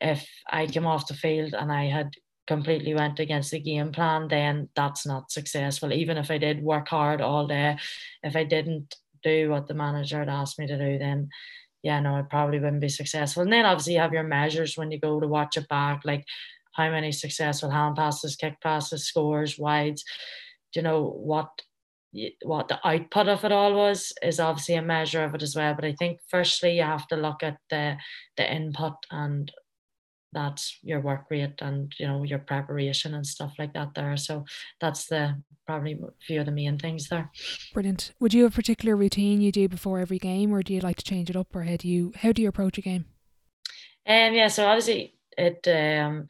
if 0.00 0.28
I 0.50 0.66
came 0.66 0.86
off 0.86 1.06
the 1.06 1.14
field 1.14 1.54
and 1.54 1.70
I 1.70 1.84
had 1.84 2.14
completely 2.46 2.94
went 2.94 3.18
against 3.20 3.50
the 3.50 3.60
game 3.60 3.92
plan, 3.92 4.28
then 4.28 4.68
that's 4.74 5.06
not 5.06 5.30
successful. 5.30 5.92
Even 5.92 6.18
if 6.18 6.30
I 6.30 6.38
did 6.38 6.62
work 6.62 6.88
hard 6.88 7.20
all 7.20 7.46
day, 7.46 7.78
if 8.22 8.36
I 8.36 8.44
didn't 8.44 8.94
do 9.22 9.50
what 9.50 9.66
the 9.66 9.74
manager 9.74 10.18
had 10.18 10.28
asked 10.28 10.58
me 10.58 10.66
to 10.66 10.78
do, 10.78 10.98
then 10.98 11.30
yeah, 11.82 12.00
no, 12.00 12.16
it 12.16 12.30
probably 12.30 12.58
wouldn't 12.58 12.80
be 12.80 12.88
successful. 12.88 13.42
And 13.42 13.52
then 13.52 13.66
obviously 13.66 13.94
you 13.94 14.00
have 14.00 14.12
your 14.12 14.22
measures 14.22 14.76
when 14.76 14.90
you 14.90 14.98
go 14.98 15.20
to 15.20 15.28
watch 15.28 15.56
it 15.56 15.68
back, 15.68 16.00
like 16.04 16.24
how 16.72 16.90
many 16.90 17.12
successful 17.12 17.70
hand 17.70 17.96
passes, 17.96 18.36
kick 18.36 18.60
passes, 18.62 19.06
scores, 19.06 19.58
wides. 19.58 20.02
You 20.74 20.82
know 20.82 21.04
what 21.04 21.50
what 22.42 22.68
the 22.68 22.78
output 22.86 23.28
of 23.28 23.44
it 23.44 23.52
all 23.52 23.74
was 23.74 24.12
is 24.22 24.38
obviously 24.38 24.76
a 24.76 24.82
measure 24.82 25.24
of 25.24 25.34
it 25.34 25.42
as 25.42 25.56
well. 25.56 25.74
But 25.74 25.84
I 25.84 25.94
think 25.98 26.20
firstly 26.28 26.76
you 26.76 26.82
have 26.82 27.06
to 27.08 27.16
look 27.16 27.42
at 27.42 27.58
the 27.70 27.96
the 28.36 28.52
input 28.52 28.94
and 29.10 29.50
that's 30.34 30.78
your 30.82 31.00
work 31.00 31.26
rate 31.30 31.60
and 31.60 31.92
you 31.98 32.06
know 32.06 32.22
your 32.24 32.40
preparation 32.40 33.14
and 33.14 33.26
stuff 33.26 33.54
like 33.58 33.72
that 33.74 33.94
there. 33.94 34.16
So 34.16 34.44
that's 34.80 35.06
the 35.06 35.40
probably 35.66 35.92
a 35.92 36.10
few 36.20 36.40
of 36.40 36.46
the 36.46 36.52
main 36.52 36.78
things 36.78 37.08
there. 37.08 37.30
Brilliant. 37.72 38.12
Would 38.20 38.34
you 38.34 38.42
have 38.44 38.52
a 38.52 38.56
particular 38.56 38.96
routine 38.96 39.40
you 39.40 39.52
do 39.52 39.68
before 39.68 40.00
every 40.00 40.18
game 40.18 40.52
or 40.52 40.62
do 40.62 40.74
you 40.74 40.80
like 40.80 40.96
to 40.96 41.04
change 41.04 41.30
it 41.30 41.36
up 41.36 41.54
or 41.54 41.62
how 41.62 41.76
do 41.76 41.88
you 41.88 42.12
how 42.16 42.32
do 42.32 42.42
you 42.42 42.48
approach 42.48 42.76
a 42.78 42.82
game? 42.82 43.06
Um 44.06 44.34
yeah 44.34 44.48
so 44.48 44.66
obviously 44.66 45.14
it 45.38 45.66
um 45.68 46.26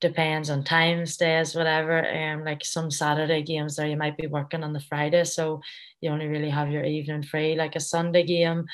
depends 0.00 0.50
on 0.50 0.64
times 0.64 1.16
days 1.16 1.54
whatever. 1.54 2.04
Um 2.08 2.44
like 2.44 2.64
some 2.64 2.90
saturday 2.90 3.42
games 3.42 3.76
there 3.76 3.86
you 3.86 3.96
might 3.96 4.16
be 4.16 4.26
working 4.26 4.64
on 4.64 4.72
the 4.72 4.80
friday 4.80 5.24
so 5.24 5.60
you 6.00 6.10
only 6.10 6.26
really 6.26 6.50
have 6.50 6.70
your 6.70 6.84
evening 6.84 7.22
free. 7.22 7.54
Like 7.54 7.76
a 7.76 7.80
sunday 7.80 8.24
game 8.24 8.64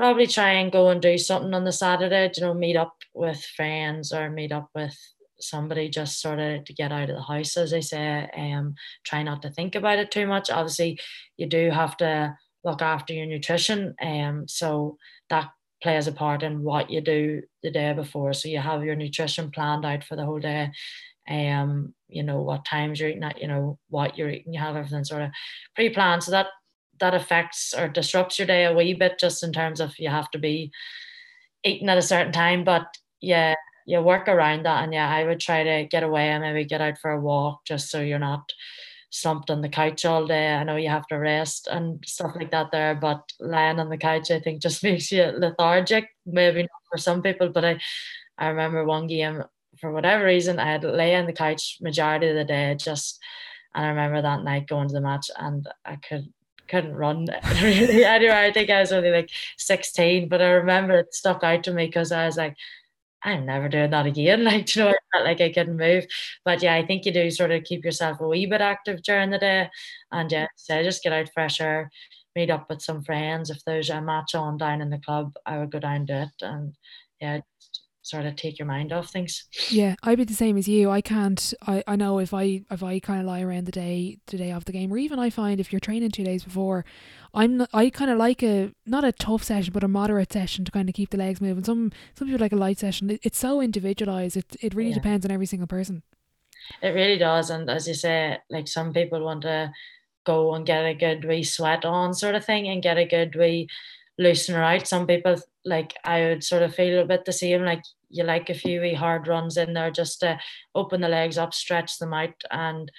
probably 0.00 0.26
try 0.26 0.52
and 0.52 0.72
go 0.72 0.88
and 0.88 1.02
do 1.02 1.18
something 1.18 1.52
on 1.52 1.64
the 1.64 1.72
Saturday, 1.72 2.30
you 2.34 2.42
know, 2.42 2.54
meet 2.54 2.74
up 2.74 2.96
with 3.12 3.38
friends 3.54 4.14
or 4.14 4.30
meet 4.30 4.50
up 4.50 4.70
with 4.74 4.96
somebody 5.38 5.90
just 5.90 6.22
sort 6.22 6.38
of 6.38 6.64
to 6.64 6.72
get 6.72 6.90
out 6.90 7.10
of 7.10 7.16
the 7.16 7.22
house, 7.22 7.54
as 7.58 7.74
I 7.74 7.80
say, 7.80 8.26
um, 8.34 8.74
try 9.04 9.22
not 9.22 9.42
to 9.42 9.50
think 9.50 9.74
about 9.74 9.98
it 9.98 10.10
too 10.10 10.26
much. 10.26 10.48
Obviously, 10.48 10.98
you 11.36 11.46
do 11.46 11.68
have 11.68 11.98
to 11.98 12.34
look 12.64 12.80
after 12.80 13.12
your 13.12 13.26
nutrition, 13.26 13.94
um, 14.00 14.48
so 14.48 14.96
that 15.28 15.50
plays 15.82 16.06
a 16.06 16.12
part 16.12 16.42
in 16.42 16.62
what 16.62 16.88
you 16.88 17.02
do 17.02 17.42
the 17.62 17.70
day 17.70 17.92
before. 17.92 18.32
So 18.32 18.48
you 18.48 18.58
have 18.58 18.82
your 18.82 18.96
nutrition 18.96 19.50
planned 19.50 19.84
out 19.84 20.02
for 20.02 20.16
the 20.16 20.24
whole 20.24 20.40
day. 20.40 20.70
Um, 21.28 21.92
you 22.08 22.22
know 22.22 22.40
what 22.40 22.64
times 22.64 22.98
you're 22.98 23.10
eating 23.10 23.22
at, 23.22 23.38
you 23.42 23.48
know 23.48 23.78
what 23.90 24.16
you're 24.16 24.30
eating. 24.30 24.54
You 24.54 24.60
have 24.60 24.76
everything 24.76 25.04
sort 25.04 25.24
of 25.24 25.30
pre-planned, 25.74 26.22
so 26.22 26.30
that 26.30 26.46
that 27.00 27.14
affects 27.14 27.74
or 27.76 27.88
disrupts 27.88 28.38
your 28.38 28.46
day 28.46 28.64
a 28.64 28.74
wee 28.74 28.94
bit 28.94 29.18
just 29.18 29.42
in 29.42 29.52
terms 29.52 29.80
of 29.80 29.98
you 29.98 30.08
have 30.08 30.30
to 30.30 30.38
be 30.38 30.70
eating 31.64 31.88
at 31.88 31.98
a 31.98 32.02
certain 32.02 32.32
time 32.32 32.64
but 32.64 32.86
yeah 33.20 33.54
you 33.86 34.00
work 34.00 34.28
around 34.28 34.64
that 34.64 34.84
and 34.84 34.92
yeah 34.92 35.08
I 35.08 35.24
would 35.24 35.40
try 35.40 35.64
to 35.64 35.86
get 35.90 36.02
away 36.02 36.28
and 36.28 36.42
maybe 36.42 36.64
get 36.64 36.80
out 36.80 36.98
for 36.98 37.10
a 37.10 37.20
walk 37.20 37.64
just 37.64 37.90
so 37.90 38.00
you're 38.00 38.18
not 38.18 38.52
slumped 39.12 39.50
on 39.50 39.60
the 39.60 39.68
couch 39.68 40.04
all 40.04 40.24
day. 40.24 40.54
I 40.54 40.62
know 40.62 40.76
you 40.76 40.88
have 40.88 41.06
to 41.08 41.16
rest 41.16 41.66
and 41.68 42.02
stuff 42.06 42.36
like 42.36 42.52
that 42.52 42.70
there 42.70 42.94
but 42.94 43.20
lying 43.40 43.80
on 43.80 43.88
the 43.88 43.96
couch 43.96 44.30
I 44.30 44.40
think 44.40 44.62
just 44.62 44.82
makes 44.82 45.10
you 45.10 45.24
lethargic 45.36 46.08
maybe 46.24 46.62
not 46.62 46.70
for 46.90 46.98
some 46.98 47.22
people 47.22 47.48
but 47.48 47.64
I 47.64 47.80
I 48.38 48.48
remember 48.48 48.84
one 48.84 49.06
game 49.06 49.42
for 49.80 49.92
whatever 49.92 50.24
reason 50.24 50.58
I 50.58 50.70
had 50.70 50.84
lay 50.84 51.14
on 51.16 51.26
the 51.26 51.32
couch 51.32 51.78
majority 51.80 52.28
of 52.28 52.36
the 52.36 52.44
day 52.44 52.76
just 52.78 53.18
and 53.74 53.84
I 53.84 53.88
remember 53.88 54.22
that 54.22 54.44
night 54.44 54.68
going 54.68 54.88
to 54.88 54.94
the 54.94 55.00
match 55.00 55.30
and 55.36 55.68
I 55.84 55.96
could 55.96 56.32
couldn't 56.70 56.94
run 56.94 57.26
really 57.62 58.04
anyway. 58.04 58.46
I 58.46 58.52
think 58.52 58.70
I 58.70 58.80
was 58.80 58.92
only 58.92 59.10
like 59.10 59.30
16, 59.58 60.28
but 60.28 60.40
I 60.40 60.50
remember 60.50 60.98
it 60.98 61.14
stuck 61.14 61.42
out 61.44 61.64
to 61.64 61.72
me 61.72 61.86
because 61.86 62.12
I 62.12 62.26
was 62.26 62.36
like, 62.36 62.56
I'm 63.22 63.44
never 63.46 63.68
doing 63.68 63.90
that 63.90 64.06
again. 64.06 64.44
Like, 64.50 64.74
you 64.74 64.82
know, 64.82 64.90
I 64.90 64.94
felt 65.12 65.26
like 65.26 65.40
I 65.40 65.52
couldn't 65.52 65.76
move. 65.76 66.06
But 66.44 66.62
yeah, 66.62 66.74
I 66.74 66.86
think 66.86 67.04
you 67.04 67.12
do 67.12 67.30
sort 67.30 67.50
of 67.50 67.64
keep 67.64 67.84
yourself 67.84 68.20
a 68.20 68.26
wee 68.28 68.46
bit 68.46 68.60
active 68.60 69.02
during 69.02 69.30
the 69.30 69.38
day. 69.38 69.68
And 70.12 70.30
yeah, 70.32 70.46
so 70.56 70.82
just 70.82 71.02
get 71.02 71.12
out 71.12 71.28
fresh 71.34 71.60
air, 71.60 71.90
meet 72.34 72.50
up 72.50 72.70
with 72.70 72.82
some 72.82 73.02
friends. 73.02 73.50
If 73.50 73.62
there's 73.64 73.90
a 73.90 74.00
match 74.00 74.34
on 74.34 74.56
down 74.56 74.80
in 74.80 74.90
the 74.90 74.98
club, 74.98 75.34
I 75.44 75.58
would 75.58 75.70
go 75.70 75.80
down 75.80 76.06
to 76.06 76.22
it. 76.22 76.42
And 76.42 76.74
yeah, 77.20 77.40
sort 78.10 78.26
of 78.26 78.36
take 78.36 78.58
your 78.58 78.66
mind 78.66 78.92
off 78.92 79.10
things. 79.10 79.44
Yeah, 79.68 79.94
I'd 80.02 80.18
be 80.18 80.24
the 80.24 80.34
same 80.34 80.56
as 80.56 80.68
you. 80.68 80.90
I 80.90 81.00
can't. 81.00 81.54
I, 81.66 81.82
I 81.86 81.96
know 81.96 82.18
if 82.18 82.34
I 82.34 82.62
if 82.70 82.82
I 82.82 82.98
kind 82.98 83.20
of 83.20 83.26
lie 83.26 83.40
around 83.40 83.66
the 83.66 83.72
day 83.72 84.18
the 84.26 84.36
day 84.36 84.50
of 84.50 84.64
the 84.64 84.72
game, 84.72 84.92
or 84.92 84.98
even 84.98 85.18
I 85.18 85.30
find 85.30 85.60
if 85.60 85.72
you're 85.72 85.80
training 85.80 86.10
two 86.10 86.24
days 86.24 86.44
before, 86.44 86.84
I'm 87.32 87.66
I 87.72 87.90
kind 87.90 88.10
of 88.10 88.18
like 88.18 88.42
a 88.42 88.72
not 88.84 89.04
a 89.04 89.12
tough 89.12 89.44
session, 89.44 89.72
but 89.72 89.84
a 89.84 89.88
moderate 89.88 90.32
session 90.32 90.64
to 90.64 90.72
kind 90.72 90.88
of 90.88 90.94
keep 90.94 91.10
the 91.10 91.18
legs 91.18 91.40
moving. 91.40 91.64
Some 91.64 91.92
some 92.14 92.28
people 92.28 92.40
like 92.40 92.52
a 92.52 92.56
light 92.56 92.78
session. 92.78 93.10
It, 93.10 93.20
it's 93.22 93.38
so 93.38 93.60
individualized. 93.60 94.36
It 94.36 94.56
it 94.60 94.74
really 94.74 94.90
yeah. 94.90 94.96
depends 94.96 95.24
on 95.24 95.30
every 95.30 95.46
single 95.46 95.68
person. 95.68 96.02
It 96.82 96.88
really 96.88 97.18
does, 97.18 97.50
and 97.50 97.70
as 97.70 97.88
you 97.88 97.94
say, 97.94 98.38
like 98.50 98.68
some 98.68 98.92
people 98.92 99.24
want 99.24 99.42
to 99.42 99.72
go 100.24 100.54
and 100.54 100.66
get 100.66 100.84
a 100.84 100.94
good 100.94 101.24
wee 101.24 101.42
sweat 101.42 101.84
on, 101.84 102.14
sort 102.14 102.34
of 102.34 102.44
thing, 102.44 102.68
and 102.68 102.82
get 102.82 102.98
a 102.98 103.06
good 103.06 103.34
wee 103.34 103.68
loosen 104.20 104.54
her 104.54 104.62
out. 104.62 104.86
Some 104.86 105.06
people 105.06 105.36
like 105.64 105.94
I 106.04 106.20
would 106.26 106.44
sort 106.44 106.62
of 106.62 106.74
feel 106.74 107.00
a 107.00 107.06
bit 107.06 107.24
the 107.24 107.32
same. 107.32 107.64
Like 107.64 107.82
you 108.10 108.22
like 108.22 108.50
a 108.50 108.54
few 108.54 108.80
wee 108.80 108.94
hard 108.94 109.26
runs 109.26 109.56
in 109.56 109.72
there 109.72 109.90
just 109.90 110.20
to 110.20 110.38
open 110.74 111.00
the 111.00 111.08
legs 111.08 111.38
up, 111.38 111.54
stretch 111.54 111.98
them 111.98 112.14
out, 112.14 112.34
and 112.50 112.92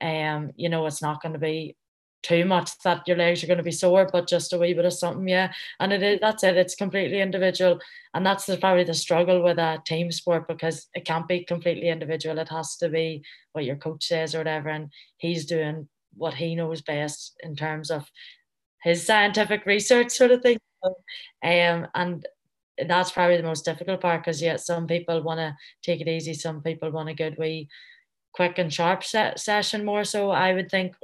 um, 0.00 0.52
you 0.56 0.68
know, 0.68 0.86
it's 0.86 1.02
not 1.02 1.20
going 1.20 1.34
to 1.34 1.38
be 1.38 1.76
too 2.22 2.44
much 2.44 2.78
that 2.84 3.06
your 3.08 3.16
legs 3.16 3.42
are 3.42 3.46
going 3.46 3.56
to 3.56 3.64
be 3.64 3.72
sore, 3.72 4.08
but 4.12 4.28
just 4.28 4.52
a 4.52 4.58
wee 4.58 4.74
bit 4.74 4.84
of 4.84 4.92
something, 4.92 5.26
yeah. 5.26 5.52
And 5.80 5.92
it 5.92 6.02
is 6.02 6.20
that's 6.20 6.44
it. 6.44 6.56
It's 6.56 6.74
completely 6.74 7.20
individual, 7.20 7.80
and 8.14 8.24
that's 8.24 8.46
the, 8.46 8.56
probably 8.56 8.84
the 8.84 8.94
struggle 8.94 9.42
with 9.42 9.58
a 9.58 9.82
team 9.84 10.12
sport 10.12 10.46
because 10.46 10.88
it 10.94 11.04
can't 11.04 11.28
be 11.28 11.44
completely 11.44 11.88
individual. 11.88 12.38
It 12.38 12.48
has 12.48 12.76
to 12.76 12.88
be 12.88 13.24
what 13.52 13.64
your 13.64 13.76
coach 13.76 14.06
says 14.06 14.34
or 14.34 14.38
whatever, 14.38 14.68
and 14.68 14.90
he's 15.16 15.46
doing 15.46 15.88
what 16.14 16.34
he 16.34 16.54
knows 16.54 16.82
best 16.82 17.36
in 17.42 17.56
terms 17.56 17.90
of 17.90 18.08
his 18.82 19.04
scientific 19.04 19.66
research 19.66 20.10
sort 20.10 20.30
of 20.30 20.42
thing. 20.42 20.58
Um, 21.42 21.86
and 21.94 22.26
that's 22.86 23.12
probably 23.12 23.36
the 23.36 23.42
most 23.42 23.64
difficult 23.64 24.00
part 24.00 24.22
because 24.22 24.40
yeah, 24.40 24.56
some 24.56 24.86
people 24.86 25.22
want 25.22 25.38
to 25.38 25.54
take 25.82 26.00
it 26.00 26.08
easy, 26.08 26.34
some 26.34 26.62
people 26.62 26.90
want 26.90 27.08
a 27.08 27.14
good 27.14 27.36
wee 27.38 27.68
quick 28.32 28.58
and 28.58 28.72
sharp 28.72 29.04
session 29.04 29.84
more. 29.84 30.04
So 30.04 30.30
I 30.30 30.54
would 30.54 30.70
think 30.70 30.94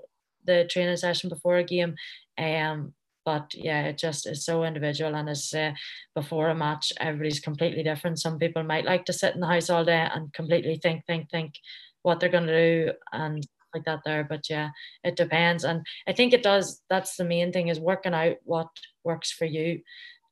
the 0.45 0.67
training 0.71 0.97
session 0.97 1.29
before 1.29 1.57
a 1.57 1.65
game. 1.65 1.97
Um, 2.39 2.95
but 3.25 3.53
yeah, 3.55 3.83
it 3.87 3.99
just 3.99 4.27
is 4.27 4.45
so 4.45 4.63
individual. 4.63 5.17
And 5.17 5.29
as 5.29 5.53
uh, 5.53 5.73
before 6.15 6.49
a 6.49 6.55
match, 6.55 6.93
everybody's 7.01 7.41
completely 7.41 7.83
different. 7.83 8.21
Some 8.21 8.39
people 8.39 8.63
might 8.63 8.85
like 8.85 9.05
to 9.07 9.13
sit 9.13 9.35
in 9.35 9.41
the 9.41 9.49
house 9.49 9.69
all 9.69 9.85
day 9.85 10.09
and 10.15 10.33
completely 10.33 10.77
think, 10.77 11.05
think, 11.07 11.29
think 11.29 11.55
what 12.03 12.21
they're 12.21 12.29
going 12.29 12.47
to 12.47 12.85
do 12.87 12.93
and 13.13 13.45
like 13.77 13.85
that 13.85 14.01
there. 14.05 14.25
But 14.25 14.49
yeah, 14.49 14.71
it 15.05 15.17
depends. 15.17 15.65
And 15.65 15.85
I 16.09 16.13
think 16.13 16.33
it 16.33 16.43
does. 16.43 16.83
That's 16.89 17.17
the 17.17 17.25
main 17.25 17.53
thing 17.53 17.69
is 17.69 17.81
working 17.81 18.15
out 18.15 18.37
what 18.45 18.69
works 19.05 19.31
for 19.31 19.45
you 19.45 19.81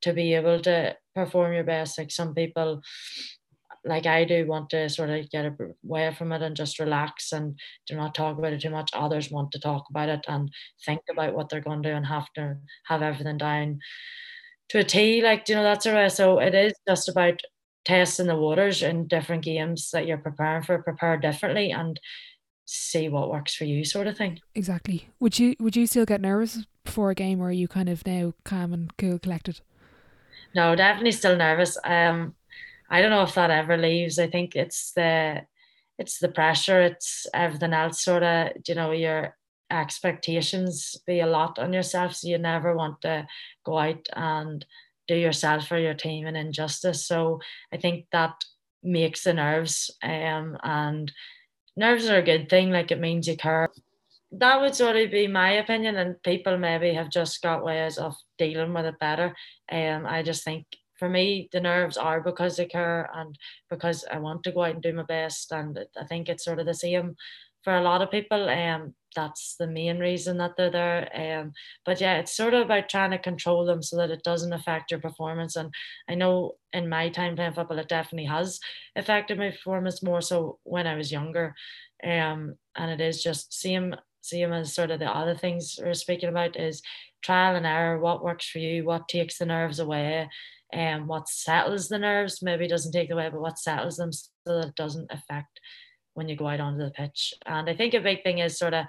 to 0.03 0.12
be 0.12 0.34
able 0.34 0.61
to 0.61 0.97
perform 1.14 1.53
your 1.53 1.64
best. 1.64 1.99
Like 1.99 2.11
some 2.11 2.34
people, 2.34 2.82
like 3.84 4.07
I 4.07 4.24
do, 4.24 4.47
want 4.47 4.70
to 4.70 4.88
sort 4.88 5.11
of 5.11 5.30
get 5.30 5.53
away 5.82 6.12
from 6.14 6.32
it 6.32 6.42
and 6.42 6.57
just 6.57 6.78
relax 6.78 7.32
and 7.32 7.59
do 7.86 7.97
not 7.97 8.14
talk 8.14 8.38
about 8.38 8.53
it 8.53 8.61
too 8.61 8.70
much. 8.70 8.90
Others 8.95 9.30
want 9.30 9.53
to 9.53 9.61
talk 9.61 9.84
about 9.90 10.09
it 10.09 10.24
and 10.28 10.51
think 10.84 11.01
about 11.11 11.34
what 11.34 11.49
they're 11.49 11.61
going 11.61 11.82
to 11.82 11.90
do 11.90 11.95
and 11.95 12.07
have 12.07 12.32
to 12.34 12.57
have 12.86 13.03
everything 13.03 13.38
down 13.38 13.78
to 14.70 14.78
a 14.78 14.84
T. 14.84 15.22
Like, 15.22 15.49
you 15.49 15.55
know, 15.55 15.62
that's 15.62 15.86
a 15.86 15.95
way. 15.95 16.09
So 16.09 16.38
it 16.38 16.55
is 16.55 16.72
just 16.88 17.09
about 17.09 17.40
testing 17.84 18.26
the 18.26 18.36
waters 18.36 18.82
in 18.82 19.07
different 19.07 19.45
games 19.45 19.90
that 19.92 20.07
you're 20.07 20.18
preparing 20.18 20.62
for, 20.62 20.82
prepare 20.82 21.18
differently 21.18 21.70
and 21.70 22.01
see 22.67 23.09
what 23.09 23.31
works 23.31 23.55
for 23.55 23.65
you 23.65 23.85
sort 23.85 24.07
of 24.07 24.17
thing 24.17 24.41
exactly 24.55 25.09
would 25.21 25.39
you 25.39 25.55
would 25.61 25.77
you 25.77 25.87
still 25.87 26.07
get 26.07 26.21
nervous 26.21 26.67
before 26.85 27.11
a 27.11 27.15
game 27.15 27.41
or 27.41 27.49
are 27.49 27.53
you 27.53 27.69
kind 27.69 27.89
of 27.89 28.07
now 28.07 28.33
calm 28.45 28.73
and 28.73 28.97
cool 28.97 29.19
collected 29.19 29.61
no, 30.55 30.77
definitely 30.77 31.12
still 31.12 31.37
nervous. 31.37 31.77
Um, 31.85 32.35
I 32.89 33.03
don't 33.03 33.11
know 33.11 33.23
if 33.23 33.35
that 33.35 33.51
ever 33.51 33.77
leaves. 33.77 34.19
I 34.19 34.29
think 34.29 34.55
it's 34.55 34.93
the 34.93 35.43
it's 35.99 36.19
the 36.19 36.29
pressure. 36.29 36.81
It's 36.81 37.27
everything 37.35 37.73
else. 37.73 38.03
Sort 38.03 38.23
of, 38.23 38.51
you 38.67 38.75
know, 38.75 38.93
your 38.93 39.37
expectations 39.71 40.97
be 41.07 41.21
a 41.21 41.27
lot 41.27 41.59
on 41.59 41.73
yourself, 41.73 42.15
so 42.15 42.29
you 42.29 42.39
never 42.39 42.77
want 42.77 43.01
to 43.03 43.27
go 43.65 43.79
out 43.79 44.09
and 44.15 44.65
do 45.09 45.17
yourself 45.17 45.71
or 45.71 45.79
your 45.79 45.95
team 45.95 46.27
an 46.27 46.37
injustice. 46.37 47.07
So 47.07 47.41
I 47.73 47.77
think 47.77 48.07
that 48.12 48.45
makes 48.83 49.25
the 49.25 49.35
nerves. 49.35 49.91
Um, 50.03 50.57
and 50.62 51.12
nerves 51.77 52.09
are 52.09 52.18
a 52.18 52.22
good 52.22 52.49
thing. 52.49 52.70
Like 52.70 52.91
it 52.91 53.01
means 53.01 53.29
you 53.29 53.37
care 53.37 53.70
that 54.39 54.61
would 54.61 54.75
sort 54.75 54.97
of 54.97 55.11
be 55.11 55.27
my 55.27 55.53
opinion, 55.53 55.97
and 55.97 56.22
people 56.22 56.59
maybe 56.59 56.93
have 56.95 57.11
just 57.11 57.43
got 57.43 57.64
ways 57.64 57.99
of 57.99 58.16
dealing 58.39 58.72
with 58.72 58.87
it 58.87 58.99
better. 58.99 59.35
Um, 59.70 60.07
I 60.07 60.22
just 60.22 60.45
think 60.45 60.66
for 60.99 61.09
me, 61.09 61.49
the 61.53 61.61
nerves 61.61 61.97
are 61.97 62.20
because 62.20 62.57
they 62.57 62.66
care 62.66 63.11
and 63.14 63.37
because 63.68 64.05
I 64.11 64.18
want 64.18 64.43
to 64.45 64.53
go 64.53 64.64
out 64.64 64.75
and 64.75 64.83
do 64.83 64.93
my 64.93 65.03
best. 65.03 65.53
And 65.53 65.79
I 66.01 66.05
think 66.07 66.29
it's 66.29 66.45
sort 66.45 66.59
of 66.59 66.66
the 66.66 66.75
same 66.75 67.16
for 67.65 67.75
a 67.75 67.83
lot 67.83 68.03
of 68.03 68.11
people. 68.11 68.49
Um, 68.49 68.95
that's 69.17 69.57
the 69.59 69.67
main 69.67 69.99
reason 69.99 70.39
that 70.39 70.57
they're 70.57 70.71
there. 70.71 71.39
Um, 71.41 71.53
but 71.85 72.01
yeah, 72.01 72.19
it's 72.19 72.37
sort 72.37 72.55
of 72.55 72.62
about 72.62 72.89
trying 72.89 73.12
to 73.12 73.19
control 73.19 73.65
them 73.65 73.83
so 73.83 73.97
that 73.97 74.11
it 74.11 74.23
doesn't 74.23 74.53
affect 74.53 74.91
your 74.91 75.01
performance. 75.01 75.57
And 75.57 75.73
I 76.09 76.15
know 76.15 76.57
in 76.73 76.89
my 76.89 77.09
time 77.09 77.37
playing 77.37 77.55
football, 77.55 77.79
it 77.79 77.89
definitely 77.89 78.27
has 78.27 78.61
affected 78.97 79.39
my 79.39 79.51
performance 79.51 80.03
more 80.03 80.21
so 80.21 80.59
when 80.65 80.87
I 80.87 80.97
was 80.97 81.12
younger. 81.12 81.55
Um, 82.03 82.57
and 82.77 82.91
it 82.91 83.01
is 83.01 83.23
just 83.23 83.59
same 83.59 83.95
same 84.21 84.55
as 84.55 84.75
sort 84.75 84.91
of 84.91 85.01
the 85.01 85.07
other 85.07 85.37
things 85.37 85.79
we're 85.83 85.93
speaking 85.93 86.31
about 86.31 86.59
is 86.59 86.81
trial 87.23 87.57
and 87.57 87.67
error. 87.67 87.99
What 87.99 88.25
works 88.25 88.49
for 88.49 88.59
you? 88.59 88.83
What 88.85 89.07
takes 89.07 89.37
the 89.37 89.45
nerves 89.45 89.79
away? 89.79 90.29
And 90.73 91.03
um, 91.03 91.07
what 91.07 91.29
settles 91.29 91.89
the 91.89 91.99
nerves 91.99 92.43
maybe 92.43 92.67
doesn't 92.67 92.93
take 92.93 93.11
away, 93.11 93.29
but 93.31 93.41
what 93.41 93.59
settles 93.59 93.97
them 93.97 94.12
so 94.12 94.31
that 94.47 94.69
it 94.69 94.75
doesn't 94.77 95.11
affect 95.12 95.61
when 96.15 96.29
you 96.29 96.37
go 96.37 96.49
out 96.49 96.61
onto 96.61 96.85
the 96.85 96.91
pitch. 96.91 97.35
And 97.47 97.69
I 97.69 97.77
think 97.77 97.95
a 97.95 98.01
big 98.01 98.23
thing 98.23 98.39
is 98.39 98.59
sort 98.59 98.75
of 98.75 98.87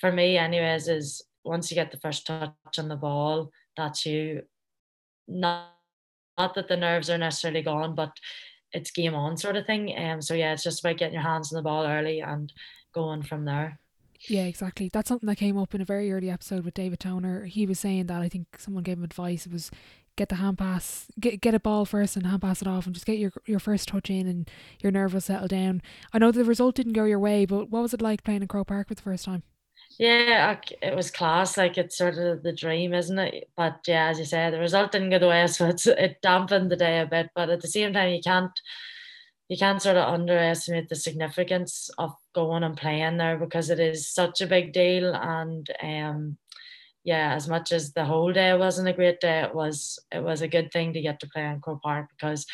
for 0.00 0.12
me, 0.12 0.36
anyways, 0.36 0.88
is 0.88 1.22
once 1.44 1.70
you 1.70 1.74
get 1.74 1.90
the 1.90 1.98
first 1.98 2.26
touch 2.26 2.52
on 2.78 2.88
the 2.88 2.96
ball, 2.96 3.50
that's 3.76 4.04
you. 4.04 4.42
Not 5.28 5.72
not 6.38 6.54
that 6.54 6.68
the 6.68 6.76
nerves 6.76 7.08
are 7.08 7.18
necessarily 7.18 7.62
gone, 7.62 7.94
but 7.94 8.12
it's 8.72 8.90
game 8.90 9.14
on 9.14 9.36
sort 9.36 9.56
of 9.56 9.64
thing. 9.64 9.94
Um, 9.96 10.20
so 10.20 10.34
yeah, 10.34 10.52
it's 10.52 10.62
just 10.62 10.80
about 10.80 10.98
getting 10.98 11.14
your 11.14 11.22
hands 11.22 11.52
on 11.52 11.56
the 11.56 11.62
ball 11.62 11.86
early 11.86 12.20
and 12.20 12.52
going 12.92 13.22
from 13.22 13.44
there. 13.44 13.80
Yeah, 14.28 14.44
exactly. 14.44 14.90
That's 14.92 15.08
something 15.08 15.26
that 15.26 15.36
came 15.36 15.58
up 15.58 15.74
in 15.74 15.80
a 15.80 15.84
very 15.86 16.12
early 16.12 16.30
episode 16.30 16.64
with 16.64 16.74
David 16.74 17.00
Toner. 17.00 17.44
He 17.44 17.66
was 17.66 17.78
saying 17.78 18.06
that 18.06 18.22
I 18.22 18.28
think 18.28 18.58
someone 18.58 18.82
gave 18.82 18.98
him 18.98 19.04
advice. 19.04 19.46
It 19.46 19.52
was 19.52 19.70
get 20.16 20.28
the 20.28 20.36
hand 20.36 20.58
pass, 20.58 21.06
get 21.20 21.40
get 21.40 21.54
a 21.54 21.60
ball 21.60 21.84
first 21.84 22.16
and 22.16 22.26
hand 22.26 22.42
pass 22.42 22.62
it 22.62 22.68
off, 22.68 22.86
and 22.86 22.94
just 22.94 23.06
get 23.06 23.18
your 23.18 23.32
your 23.46 23.58
first 23.58 23.88
touch 23.88 24.10
in, 24.10 24.26
and 24.26 24.50
your 24.80 24.92
nerve 24.92 25.14
will 25.14 25.20
settle 25.20 25.48
down. 25.48 25.82
I 26.12 26.18
know 26.18 26.32
the 26.32 26.44
result 26.44 26.74
didn't 26.74 26.94
go 26.94 27.04
your 27.04 27.18
way, 27.18 27.44
but 27.44 27.70
what 27.70 27.82
was 27.82 27.94
it 27.94 28.02
like 28.02 28.24
playing 28.24 28.42
in 28.42 28.48
Croke 28.48 28.68
Park 28.68 28.88
for 28.88 28.94
the 28.94 29.02
first 29.02 29.24
time? 29.24 29.42
Yeah, 29.98 30.58
it 30.82 30.94
was 30.94 31.10
class. 31.10 31.56
Like 31.56 31.78
it's 31.78 31.96
sort 31.96 32.18
of 32.18 32.42
the 32.42 32.52
dream, 32.52 32.92
isn't 32.92 33.18
it? 33.18 33.50
But 33.56 33.80
yeah, 33.86 34.08
as 34.08 34.18
you 34.18 34.24
said, 34.24 34.52
the 34.52 34.58
result 34.58 34.92
didn't 34.92 35.10
go 35.10 35.18
the 35.18 35.28
way, 35.28 35.46
so 35.46 35.68
it's 35.68 35.86
it 35.86 36.18
dampened 36.22 36.70
the 36.70 36.76
day 36.76 37.00
a 37.00 37.06
bit. 37.06 37.30
But 37.34 37.50
at 37.50 37.60
the 37.60 37.68
same 37.68 37.92
time, 37.92 38.12
you 38.12 38.22
can't 38.22 38.58
you 39.48 39.56
can't 39.56 39.80
sort 39.80 39.96
of 39.96 40.12
underestimate 40.12 40.88
the 40.88 40.96
significance 40.96 41.88
of 41.98 42.14
going 42.34 42.64
and 42.64 42.76
playing 42.76 43.16
there 43.16 43.38
because 43.38 43.70
it 43.70 43.78
is 43.78 44.12
such 44.12 44.40
a 44.40 44.46
big 44.46 44.72
deal. 44.72 45.14
And 45.14 45.70
um, 45.82 46.36
yeah, 47.06 47.34
as 47.34 47.48
much 47.48 47.70
as 47.70 47.92
the 47.92 48.04
whole 48.04 48.32
day 48.32 48.52
wasn't 48.54 48.88
a 48.88 48.92
great 48.92 49.20
day, 49.20 49.42
it 49.42 49.54
was 49.54 49.98
it 50.12 50.22
was 50.22 50.42
a 50.42 50.48
good 50.48 50.72
thing 50.72 50.92
to 50.92 51.00
get 51.00 51.20
to 51.20 51.28
play 51.28 51.44
in 51.46 51.60
Croke 51.60 51.80
Park 51.80 52.08
because, 52.10 52.46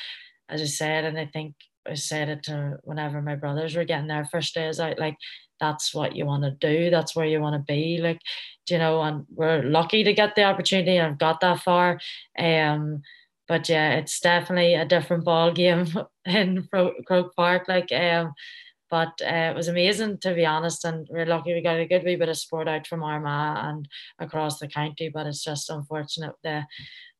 as 0.50 0.60
I 0.60 0.66
said, 0.66 1.04
and 1.04 1.18
I 1.18 1.24
think 1.24 1.54
I 1.88 1.94
said 1.94 2.28
it 2.28 2.42
to 2.44 2.76
whenever 2.84 3.22
my 3.22 3.34
brothers 3.34 3.74
were 3.74 3.86
getting 3.86 4.08
their 4.08 4.26
first 4.26 4.54
days 4.54 4.78
out, 4.78 4.98
like 4.98 5.16
that's 5.58 5.94
what 5.94 6.14
you 6.14 6.26
want 6.26 6.42
to 6.42 6.50
do. 6.50 6.90
That's 6.90 7.16
where 7.16 7.24
you 7.24 7.40
want 7.40 7.54
to 7.54 7.72
be. 7.72 7.98
Like, 8.02 8.20
you 8.68 8.76
know, 8.76 9.00
and 9.00 9.24
we're 9.34 9.62
lucky 9.62 10.04
to 10.04 10.12
get 10.12 10.34
the 10.34 10.44
opportunity 10.44 10.98
and 10.98 11.12
I've 11.12 11.18
got 11.18 11.40
that 11.40 11.60
far. 11.60 11.98
Um, 12.38 13.02
but 13.48 13.68
yeah, 13.68 13.92
it's 13.94 14.20
definitely 14.20 14.74
a 14.74 14.84
different 14.84 15.24
ball 15.24 15.52
game 15.52 15.86
in 16.26 16.68
Croke 17.06 17.34
Park. 17.36 17.68
Like, 17.68 17.90
um, 17.92 18.34
but 18.92 19.22
uh, 19.22 19.48
it 19.50 19.56
was 19.56 19.68
amazing 19.68 20.18
to 20.18 20.34
be 20.34 20.44
honest, 20.44 20.84
and 20.84 21.08
we're 21.10 21.24
lucky 21.24 21.54
we 21.54 21.62
got 21.62 21.80
a 21.80 21.86
good 21.86 22.04
wee 22.04 22.14
bit 22.14 22.28
of 22.28 22.36
sport 22.36 22.68
out 22.68 22.86
from 22.86 23.02
Armagh 23.02 23.56
and 23.64 23.88
across 24.18 24.58
the 24.58 24.68
county. 24.68 25.08
But 25.08 25.26
it's 25.26 25.42
just 25.42 25.70
unfortunate 25.70 26.34
the 26.44 26.64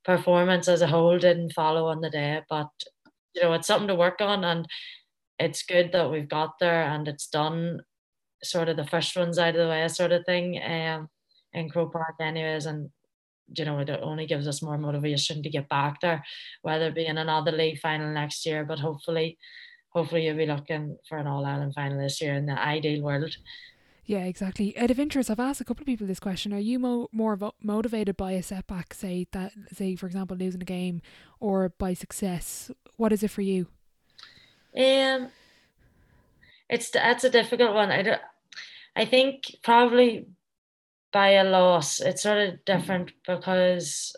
performance 0.04 0.68
as 0.68 0.82
a 0.82 0.86
whole 0.86 1.18
didn't 1.18 1.54
follow 1.54 1.86
on 1.86 2.02
the 2.02 2.10
day. 2.10 2.42
But 2.46 2.68
you 3.34 3.40
know, 3.40 3.54
it's 3.54 3.66
something 3.66 3.88
to 3.88 3.94
work 3.94 4.20
on, 4.20 4.44
and 4.44 4.66
it's 5.38 5.62
good 5.62 5.92
that 5.92 6.10
we've 6.10 6.28
got 6.28 6.58
there 6.60 6.82
and 6.82 7.08
it's 7.08 7.26
done. 7.26 7.80
Sort 8.44 8.68
of 8.68 8.76
the 8.76 8.86
first 8.86 9.16
ones 9.16 9.38
out 9.38 9.56
of 9.56 9.62
the 9.62 9.68
way, 9.68 9.88
sort 9.88 10.12
of 10.12 10.26
thing. 10.26 10.60
Um, 10.62 11.08
in 11.54 11.70
Croke 11.70 11.94
Park, 11.94 12.16
anyways, 12.20 12.66
and 12.66 12.90
you 13.56 13.64
know, 13.64 13.78
it 13.78 13.88
only 13.88 14.26
gives 14.26 14.46
us 14.46 14.62
more 14.62 14.76
motivation 14.76 15.42
to 15.42 15.48
get 15.48 15.70
back 15.70 16.02
there, 16.02 16.22
whether 16.60 16.88
it 16.88 16.94
be 16.94 17.06
in 17.06 17.16
another 17.16 17.52
league 17.52 17.78
final 17.78 18.12
next 18.12 18.44
year, 18.44 18.62
but 18.66 18.78
hopefully 18.78 19.38
hopefully 19.92 20.26
you'll 20.26 20.36
be 20.36 20.46
looking 20.46 20.96
for 21.08 21.18
an 21.18 21.26
All 21.26 21.44
Ireland 21.44 21.74
final 21.74 21.98
this 21.98 22.20
year 22.20 22.34
in 22.34 22.46
the 22.46 22.58
ideal 22.58 23.02
world. 23.02 23.36
Yeah, 24.04 24.24
exactly. 24.24 24.76
Out 24.76 24.90
of 24.90 24.98
interest, 24.98 25.30
I've 25.30 25.38
asked 25.38 25.60
a 25.60 25.64
couple 25.64 25.82
of 25.82 25.86
people 25.86 26.06
this 26.06 26.18
question: 26.18 26.52
Are 26.52 26.58
you 26.58 26.78
mo- 26.78 27.08
more 27.12 27.36
vo- 27.36 27.54
motivated 27.62 28.16
by 28.16 28.32
a 28.32 28.42
setback, 28.42 28.94
say 28.94 29.28
that, 29.32 29.52
say 29.72 29.94
for 29.94 30.06
example, 30.06 30.36
losing 30.36 30.62
a 30.62 30.64
game, 30.64 31.02
or 31.38 31.68
by 31.78 31.94
success? 31.94 32.70
What 32.96 33.12
is 33.12 33.22
it 33.22 33.30
for 33.30 33.42
you? 33.42 33.68
Um, 34.76 35.28
it's 36.68 36.90
that's 36.90 37.24
a 37.24 37.30
difficult 37.30 37.74
one. 37.74 37.90
I 37.90 38.02
don't. 38.02 38.20
I 38.96 39.04
think 39.04 39.56
probably 39.62 40.26
by 41.12 41.32
a 41.32 41.44
loss. 41.44 42.00
It's 42.00 42.22
sort 42.22 42.38
of 42.38 42.64
different 42.64 43.12
because 43.26 44.16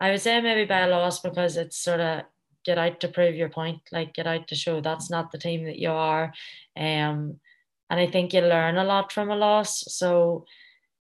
I 0.00 0.10
would 0.10 0.20
say 0.20 0.40
maybe 0.40 0.66
by 0.66 0.80
a 0.80 0.88
loss 0.88 1.20
because 1.20 1.56
it's 1.56 1.76
sort 1.78 2.00
of 2.00 2.22
get 2.66 2.76
out 2.76 3.00
to 3.00 3.08
prove 3.08 3.36
your 3.36 3.48
point, 3.48 3.80
like 3.92 4.12
get 4.12 4.26
out 4.26 4.48
to 4.48 4.54
show 4.54 4.80
that's 4.80 5.08
not 5.08 5.32
the 5.32 5.38
team 5.38 5.64
that 5.64 5.78
you 5.78 5.90
are. 5.90 6.34
Um, 6.76 7.40
and 7.88 8.00
I 8.00 8.06
think 8.08 8.34
you 8.34 8.40
learn 8.40 8.76
a 8.76 8.84
lot 8.84 9.12
from 9.12 9.30
a 9.30 9.36
loss. 9.36 9.84
So 9.94 10.44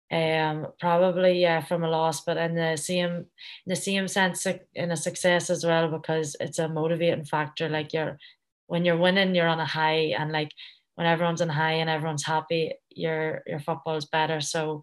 um 0.10 0.68
probably 0.80 1.41
yeah 1.41 1.62
from 1.62 1.84
a 1.84 1.89
loss 1.89 2.22
but 2.22 2.38
in 2.38 2.56
the 2.56 2.78
same 2.78 3.12
in 3.12 3.26
the 3.68 3.76
same 3.76 4.08
sense 4.08 4.48
in 4.74 4.89
a 4.91 4.95
success 4.95 5.50
as 5.50 5.66
well 5.66 5.89
because 5.89 6.34
it's 6.39 6.60
a 6.60 6.70
motivating 6.70 7.26
factor 7.26 7.68
like 7.68 7.91
you're 7.91 8.18
when 8.68 8.86
you're 8.86 8.98
winning 8.98 9.36
you're 9.36 9.50
on 9.50 9.60
a 9.60 9.66
high 9.66 10.14
and 10.18 10.32
like 10.32 10.52
when 10.95 11.06
everyone's 11.06 11.41
on 11.41 11.50
high 11.50 11.74
and 11.74 11.89
everyone's 11.89 12.24
happy 12.24 12.72
your 12.89 13.43
your 13.48 13.60
football 13.60 13.98
is 13.98 14.06
better 14.06 14.39
so 14.39 14.82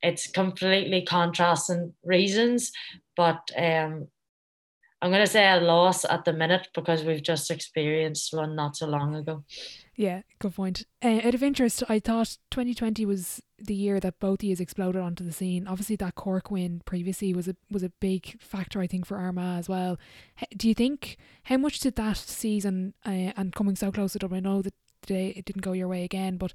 it's 0.00 0.30
completely 0.30 1.02
contrasting 1.02 1.92
reasons 2.02 2.72
but 3.18 3.50
um 3.58 4.08
I'm 5.04 5.10
going 5.10 5.22
to 5.22 5.30
say 5.30 5.46
a 5.46 5.60
loss 5.60 6.06
at 6.06 6.24
the 6.24 6.32
minute 6.32 6.68
because 6.74 7.04
we've 7.04 7.22
just 7.22 7.50
experienced 7.50 8.32
one 8.32 8.56
not 8.56 8.74
so 8.74 8.86
long 8.86 9.14
ago. 9.14 9.44
Yeah, 9.96 10.22
good 10.38 10.54
point. 10.54 10.84
Uh, 11.04 11.20
out 11.22 11.34
of 11.34 11.42
interest, 11.42 11.82
I 11.90 11.98
thought 11.98 12.38
2020 12.50 13.04
was 13.04 13.42
the 13.58 13.74
year 13.74 14.00
that 14.00 14.18
both 14.18 14.42
you 14.42 14.56
exploded 14.58 15.02
onto 15.02 15.22
the 15.22 15.30
scene. 15.30 15.68
Obviously, 15.68 15.96
that 15.96 16.14
Cork 16.14 16.50
win 16.50 16.80
previously 16.86 17.34
was 17.34 17.48
a 17.48 17.56
was 17.70 17.82
a 17.82 17.90
big 17.90 18.40
factor, 18.40 18.80
I 18.80 18.86
think, 18.86 19.04
for 19.04 19.18
Armagh 19.18 19.58
as 19.58 19.68
well. 19.68 19.98
Do 20.56 20.68
you 20.68 20.74
think 20.74 21.18
how 21.44 21.58
much 21.58 21.80
did 21.80 21.96
that 21.96 22.16
season 22.16 22.94
uh, 23.04 23.32
and 23.36 23.54
coming 23.54 23.76
so 23.76 23.92
close 23.92 24.14
to 24.14 24.20
Dublin? 24.20 24.46
I 24.46 24.48
know 24.48 24.62
that 24.62 24.74
today 25.02 25.34
it 25.36 25.44
didn't 25.44 25.60
go 25.60 25.72
your 25.72 25.88
way 25.88 26.04
again, 26.04 26.38
but 26.38 26.54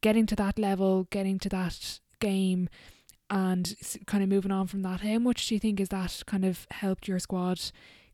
getting 0.00 0.24
to 0.24 0.36
that 0.36 0.58
level, 0.58 1.04
getting 1.10 1.38
to 1.40 1.50
that 1.50 2.00
game, 2.18 2.70
and 3.30 3.74
kind 4.06 4.22
of 4.22 4.28
moving 4.28 4.50
on 4.50 4.66
from 4.66 4.82
that, 4.82 5.00
how 5.00 5.18
much 5.18 5.46
do 5.46 5.54
you 5.54 5.60
think 5.60 5.80
is 5.80 5.88
that 5.90 6.22
kind 6.26 6.44
of 6.44 6.66
helped 6.70 7.08
your 7.08 7.18
squad 7.18 7.60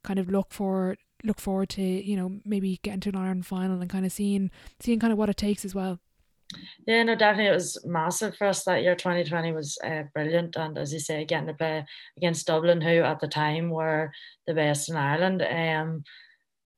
kind 0.03 0.19
of 0.19 0.31
look 0.31 0.49
for 0.51 0.97
look 1.25 1.41
forward 1.41 1.69
to 1.71 1.83
you 1.83 2.17
know 2.17 2.41
maybe 2.45 2.79
getting 2.83 3.01
to 3.01 3.09
an 3.09 3.17
Ireland 3.17 3.47
final 3.47 3.81
and 3.81 3.91
kind 3.91 4.07
of 4.07 4.13
seeing 4.13 4.51
seeing 4.79 5.01
kind 5.01 5.13
of 5.13 5.19
what 5.19 5.31
it 5.31 5.37
takes 5.37 5.65
as 5.65 5.75
well. 5.75 5.99
Yeah, 6.87 7.03
no, 7.03 7.17
definitely 7.17 7.51
it 7.51 7.55
was 7.55 7.85
massive 7.85 8.37
for 8.37 8.47
us 8.47 8.63
that 8.65 8.83
year. 8.83 8.95
2020 8.95 9.53
was 9.53 9.79
uh, 9.85 10.05
brilliant, 10.15 10.57
and 10.57 10.79
as 10.79 10.93
you 10.93 11.01
say, 11.01 11.25
getting 11.25 11.49
to 11.49 11.55
play 11.55 11.85
against 12.17 12.47
Dublin, 12.47 12.81
who 12.81 13.03
at 13.03 13.19
the 13.19 13.27
time 13.27 13.71
were 13.71 14.13
the 14.47 14.55
best 14.55 14.89
in 14.89 14.97
Ireland. 14.97 15.43
Um, 15.43 16.05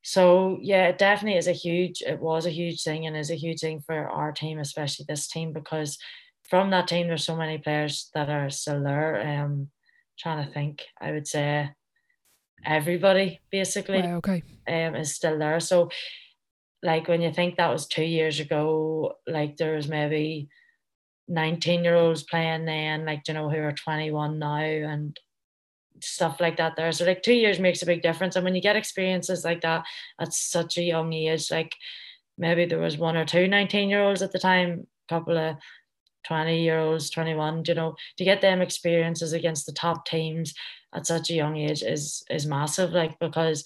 so 0.02 0.58
yeah, 0.62 0.86
it 0.86 0.96
definitely 0.96 1.38
is 1.38 1.48
a 1.48 1.52
huge. 1.52 2.00
It 2.00 2.18
was 2.18 2.46
a 2.46 2.50
huge 2.50 2.82
thing, 2.82 3.06
and 3.06 3.16
is 3.16 3.30
a 3.30 3.34
huge 3.34 3.60
thing 3.60 3.80
for 3.80 4.08
our 4.08 4.32
team, 4.32 4.58
especially 4.58 5.04
this 5.06 5.28
team, 5.28 5.52
because 5.52 5.98
from 6.48 6.70
that 6.70 6.88
team, 6.88 7.08
there's 7.08 7.24
so 7.24 7.36
many 7.36 7.58
players 7.58 8.10
that 8.14 8.28
are 8.30 8.50
still 8.50 8.82
there. 8.82 9.20
Um, 9.20 9.68
trying 10.18 10.44
to 10.44 10.52
think, 10.52 10.82
I 11.00 11.12
would 11.12 11.26
say 11.28 11.70
everybody 12.64 13.40
basically 13.50 14.00
right, 14.00 14.14
okay. 14.14 14.42
um, 14.66 14.96
is 14.96 15.14
still 15.14 15.38
there. 15.38 15.60
So, 15.60 15.90
like 16.82 17.08
when 17.08 17.20
you 17.20 17.32
think 17.32 17.56
that 17.56 17.70
was 17.72 17.86
two 17.86 18.04
years 18.04 18.40
ago, 18.40 19.14
like 19.26 19.56
there 19.56 19.74
was 19.74 19.88
maybe 19.88 20.48
19 21.28 21.84
year 21.84 21.96
olds 21.96 22.22
playing 22.22 22.64
then, 22.64 23.04
like 23.04 23.26
you 23.28 23.34
know, 23.34 23.50
who 23.50 23.58
are 23.58 23.72
21 23.72 24.38
now, 24.38 24.56
and 24.56 25.18
stuff 26.00 26.40
like 26.40 26.56
that 26.56 26.76
there. 26.76 26.92
So 26.92 27.04
like 27.04 27.22
two 27.22 27.34
years 27.34 27.58
makes 27.58 27.82
a 27.82 27.86
big 27.86 28.02
difference. 28.02 28.36
And 28.36 28.44
when 28.44 28.54
you 28.54 28.62
get 28.62 28.76
experiences 28.76 29.44
like 29.44 29.60
that 29.62 29.84
at 30.20 30.32
such 30.32 30.78
a 30.78 30.82
young 30.82 31.12
age, 31.12 31.50
like 31.50 31.74
maybe 32.36 32.64
there 32.64 32.78
was 32.78 32.96
one 32.96 33.16
or 33.16 33.24
two 33.24 33.48
19 33.48 33.88
year 33.88 34.02
olds 34.02 34.22
at 34.22 34.32
the 34.32 34.38
time, 34.38 34.86
couple 35.08 35.36
of 35.36 35.56
20 36.28 36.62
year 36.62 36.78
olds, 36.78 37.10
21, 37.10 37.64
you 37.66 37.74
know, 37.74 37.96
to 38.18 38.24
get 38.24 38.40
them 38.40 38.60
experiences 38.60 39.32
against 39.32 39.66
the 39.66 39.72
top 39.72 40.06
teams 40.06 40.54
at 40.94 41.06
such 41.06 41.30
a 41.30 41.34
young 41.34 41.56
age 41.56 41.82
is 41.82 42.22
is 42.30 42.46
massive, 42.46 42.92
like 42.92 43.18
because 43.18 43.64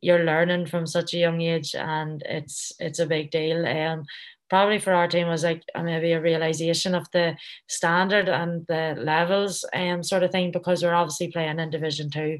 you're 0.00 0.24
learning 0.24 0.66
from 0.66 0.86
such 0.86 1.14
a 1.14 1.18
young 1.18 1.40
age 1.40 1.74
and 1.74 2.22
it's 2.26 2.72
it's 2.78 2.98
a 2.98 3.06
big 3.06 3.30
deal. 3.30 3.66
Um 3.66 4.04
probably 4.50 4.78
for 4.78 4.94
our 4.94 5.08
team 5.08 5.28
was 5.28 5.44
like 5.44 5.62
maybe 5.82 6.12
a 6.12 6.20
realization 6.20 6.94
of 6.94 7.06
the 7.12 7.36
standard 7.68 8.28
and 8.28 8.66
the 8.66 8.96
levels 8.98 9.64
um 9.74 10.02
sort 10.02 10.22
of 10.22 10.30
thing 10.30 10.50
because 10.50 10.82
we're 10.82 10.94
obviously 10.94 11.30
playing 11.30 11.58
in 11.58 11.70
division 11.70 12.10
two. 12.10 12.38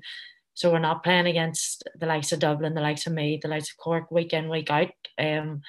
So 0.54 0.72
we're 0.72 0.78
not 0.80 1.04
playing 1.04 1.26
against 1.26 1.84
the 2.00 2.06
likes 2.06 2.32
of 2.32 2.40
Dublin, 2.40 2.74
the 2.74 2.80
likes 2.80 3.06
of 3.06 3.12
Meath, 3.12 3.42
the 3.42 3.48
likes 3.48 3.70
of 3.70 3.76
Cork 3.76 4.10
week 4.10 4.32
in, 4.32 4.48
week 4.48 4.70
out. 4.70 4.90
Um 5.18 5.62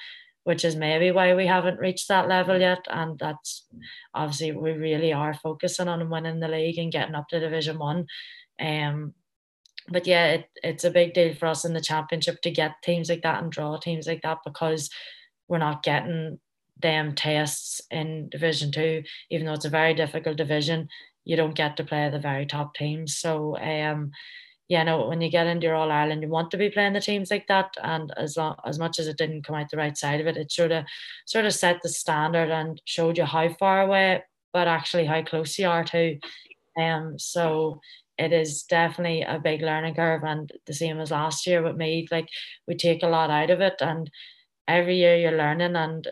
which 0.44 0.64
is 0.64 0.76
maybe 0.76 1.10
why 1.10 1.34
we 1.34 1.46
haven't 1.46 1.78
reached 1.78 2.08
that 2.08 2.28
level 2.28 2.58
yet. 2.58 2.86
And 2.90 3.18
that's 3.18 3.66
obviously 4.14 4.52
we 4.52 4.72
really 4.72 5.12
are 5.12 5.34
focusing 5.34 5.88
on 5.88 6.10
winning 6.10 6.40
the 6.40 6.48
league 6.48 6.78
and 6.78 6.92
getting 6.92 7.14
up 7.14 7.28
to 7.28 7.40
Division 7.40 7.78
One. 7.78 8.06
Um, 8.58 9.14
but 9.88 10.06
yeah, 10.06 10.26
it, 10.28 10.50
it's 10.62 10.84
a 10.84 10.90
big 10.90 11.14
deal 11.14 11.34
for 11.34 11.46
us 11.46 11.64
in 11.64 11.74
the 11.74 11.80
championship 11.80 12.40
to 12.42 12.50
get 12.50 12.82
teams 12.82 13.08
like 13.08 13.22
that 13.22 13.42
and 13.42 13.52
draw 13.52 13.76
teams 13.76 14.06
like 14.06 14.22
that 14.22 14.38
because 14.44 14.90
we're 15.48 15.58
not 15.58 15.82
getting 15.82 16.38
them 16.80 17.14
tests 17.14 17.80
in 17.90 18.28
Division 18.30 18.72
Two, 18.72 19.02
even 19.30 19.46
though 19.46 19.54
it's 19.54 19.64
a 19.64 19.70
very 19.70 19.94
difficult 19.94 20.36
division. 20.36 20.88
You 21.24 21.36
don't 21.36 21.54
get 21.54 21.76
to 21.76 21.84
play 21.84 22.08
the 22.08 22.18
very 22.18 22.46
top 22.46 22.74
teams. 22.74 23.16
So 23.16 23.58
um 23.58 24.12
yeah, 24.70 24.84
know, 24.84 25.08
when 25.08 25.20
you 25.20 25.28
get 25.28 25.48
into 25.48 25.66
your 25.66 25.74
All 25.74 25.90
Ireland, 25.90 26.22
you 26.22 26.28
want 26.28 26.52
to 26.52 26.56
be 26.56 26.70
playing 26.70 26.92
the 26.92 27.00
teams 27.00 27.28
like 27.32 27.48
that. 27.48 27.74
And 27.82 28.12
as 28.16 28.36
long 28.36 28.54
as 28.64 28.78
much 28.78 29.00
as 29.00 29.08
it 29.08 29.18
didn't 29.18 29.42
come 29.42 29.56
out 29.56 29.68
the 29.68 29.76
right 29.76 29.98
side 29.98 30.20
of 30.20 30.28
it, 30.28 30.36
it 30.36 30.52
sort 30.52 30.70
of 30.70 30.84
sort 31.26 31.44
of 31.44 31.52
set 31.52 31.82
the 31.82 31.88
standard 31.88 32.50
and 32.50 32.80
showed 32.84 33.18
you 33.18 33.24
how 33.24 33.52
far 33.54 33.82
away, 33.82 34.22
but 34.52 34.68
actually 34.68 35.06
how 35.06 35.22
close 35.24 35.58
you 35.58 35.68
are 35.68 35.82
to. 35.82 36.20
Um, 36.78 37.18
so 37.18 37.80
it 38.16 38.32
is 38.32 38.62
definitely 38.62 39.22
a 39.22 39.40
big 39.40 39.60
learning 39.60 39.96
curve, 39.96 40.22
and 40.22 40.52
the 40.66 40.72
same 40.72 41.00
as 41.00 41.10
last 41.10 41.48
year 41.48 41.64
with 41.64 41.76
me, 41.76 42.06
like 42.12 42.28
we 42.68 42.76
take 42.76 43.02
a 43.02 43.08
lot 43.08 43.28
out 43.28 43.50
of 43.50 43.60
it, 43.60 43.74
and 43.80 44.08
every 44.68 44.98
year 44.98 45.16
you're 45.16 45.36
learning. 45.36 45.74
And 45.74 46.06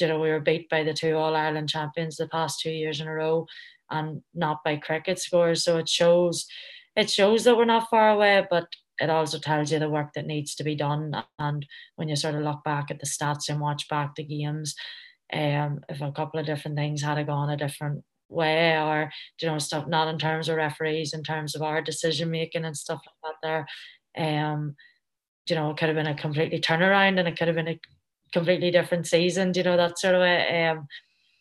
you 0.00 0.08
know, 0.08 0.18
we 0.18 0.30
were 0.30 0.40
beat 0.40 0.68
by 0.68 0.82
the 0.82 0.92
two 0.92 1.14
All 1.14 1.36
Ireland 1.36 1.68
champions 1.68 2.16
the 2.16 2.26
past 2.26 2.58
two 2.58 2.72
years 2.72 3.00
in 3.00 3.06
a 3.06 3.14
row, 3.14 3.46
and 3.90 4.22
not 4.34 4.64
by 4.64 4.74
cricket 4.74 5.20
scores. 5.20 5.62
So 5.62 5.78
it 5.78 5.88
shows 5.88 6.48
it 6.96 7.10
shows 7.10 7.44
that 7.44 7.56
we're 7.56 7.64
not 7.64 7.88
far 7.90 8.10
away, 8.10 8.46
but 8.50 8.66
it 8.98 9.10
also 9.10 9.38
tells 9.38 9.72
you 9.72 9.78
the 9.78 9.90
work 9.90 10.12
that 10.14 10.26
needs 10.26 10.54
to 10.56 10.64
be 10.64 10.74
done. 10.74 11.12
And 11.38 11.66
when 11.96 12.08
you 12.08 12.16
sort 12.16 12.34
of 12.34 12.42
look 12.42 12.62
back 12.64 12.90
at 12.90 13.00
the 13.00 13.06
stats 13.06 13.48
and 13.48 13.60
watch 13.60 13.88
back 13.88 14.14
the 14.14 14.24
games, 14.24 14.74
um, 15.32 15.80
if 15.88 16.00
a 16.00 16.12
couple 16.12 16.38
of 16.38 16.46
different 16.46 16.76
things 16.76 17.02
had 17.02 17.26
gone 17.26 17.50
a 17.50 17.56
different 17.56 18.04
way, 18.28 18.76
or 18.76 19.10
you 19.40 19.48
know 19.48 19.58
stuff, 19.58 19.86
not 19.88 20.08
in 20.08 20.18
terms 20.18 20.48
of 20.48 20.56
referees, 20.56 21.14
in 21.14 21.22
terms 21.22 21.54
of 21.54 21.62
our 21.62 21.80
decision 21.80 22.30
making 22.30 22.64
and 22.64 22.76
stuff 22.76 23.00
like 23.24 23.34
that, 23.42 23.66
there, 24.16 24.44
um, 24.54 24.76
you 25.48 25.56
know, 25.56 25.70
it 25.70 25.76
could 25.78 25.88
have 25.88 25.96
been 25.96 26.06
a 26.06 26.14
completely 26.14 26.60
turnaround, 26.60 27.18
and 27.18 27.26
it 27.26 27.36
could 27.36 27.48
have 27.48 27.56
been 27.56 27.68
a 27.68 27.80
completely 28.32 28.70
different 28.70 29.06
season. 29.06 29.52
You 29.54 29.62
know 29.62 29.76
that 29.76 29.98
sort 29.98 30.14
of 30.14 30.20
way. 30.20 30.66
Um, 30.68 30.86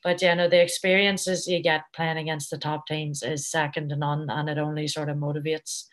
but 0.04 0.22
yeah, 0.22 0.34
no, 0.34 0.48
the 0.48 0.62
experiences 0.62 1.48
you 1.48 1.62
get 1.62 1.84
playing 1.94 2.18
against 2.18 2.50
the 2.50 2.58
top 2.58 2.88
teams 2.88 3.22
is 3.22 3.50
second 3.50 3.90
to 3.90 3.96
none, 3.96 4.30
and 4.30 4.50
it 4.50 4.58
only 4.58 4.88
sort 4.88 5.10
of 5.10 5.18
motivates 5.18 5.86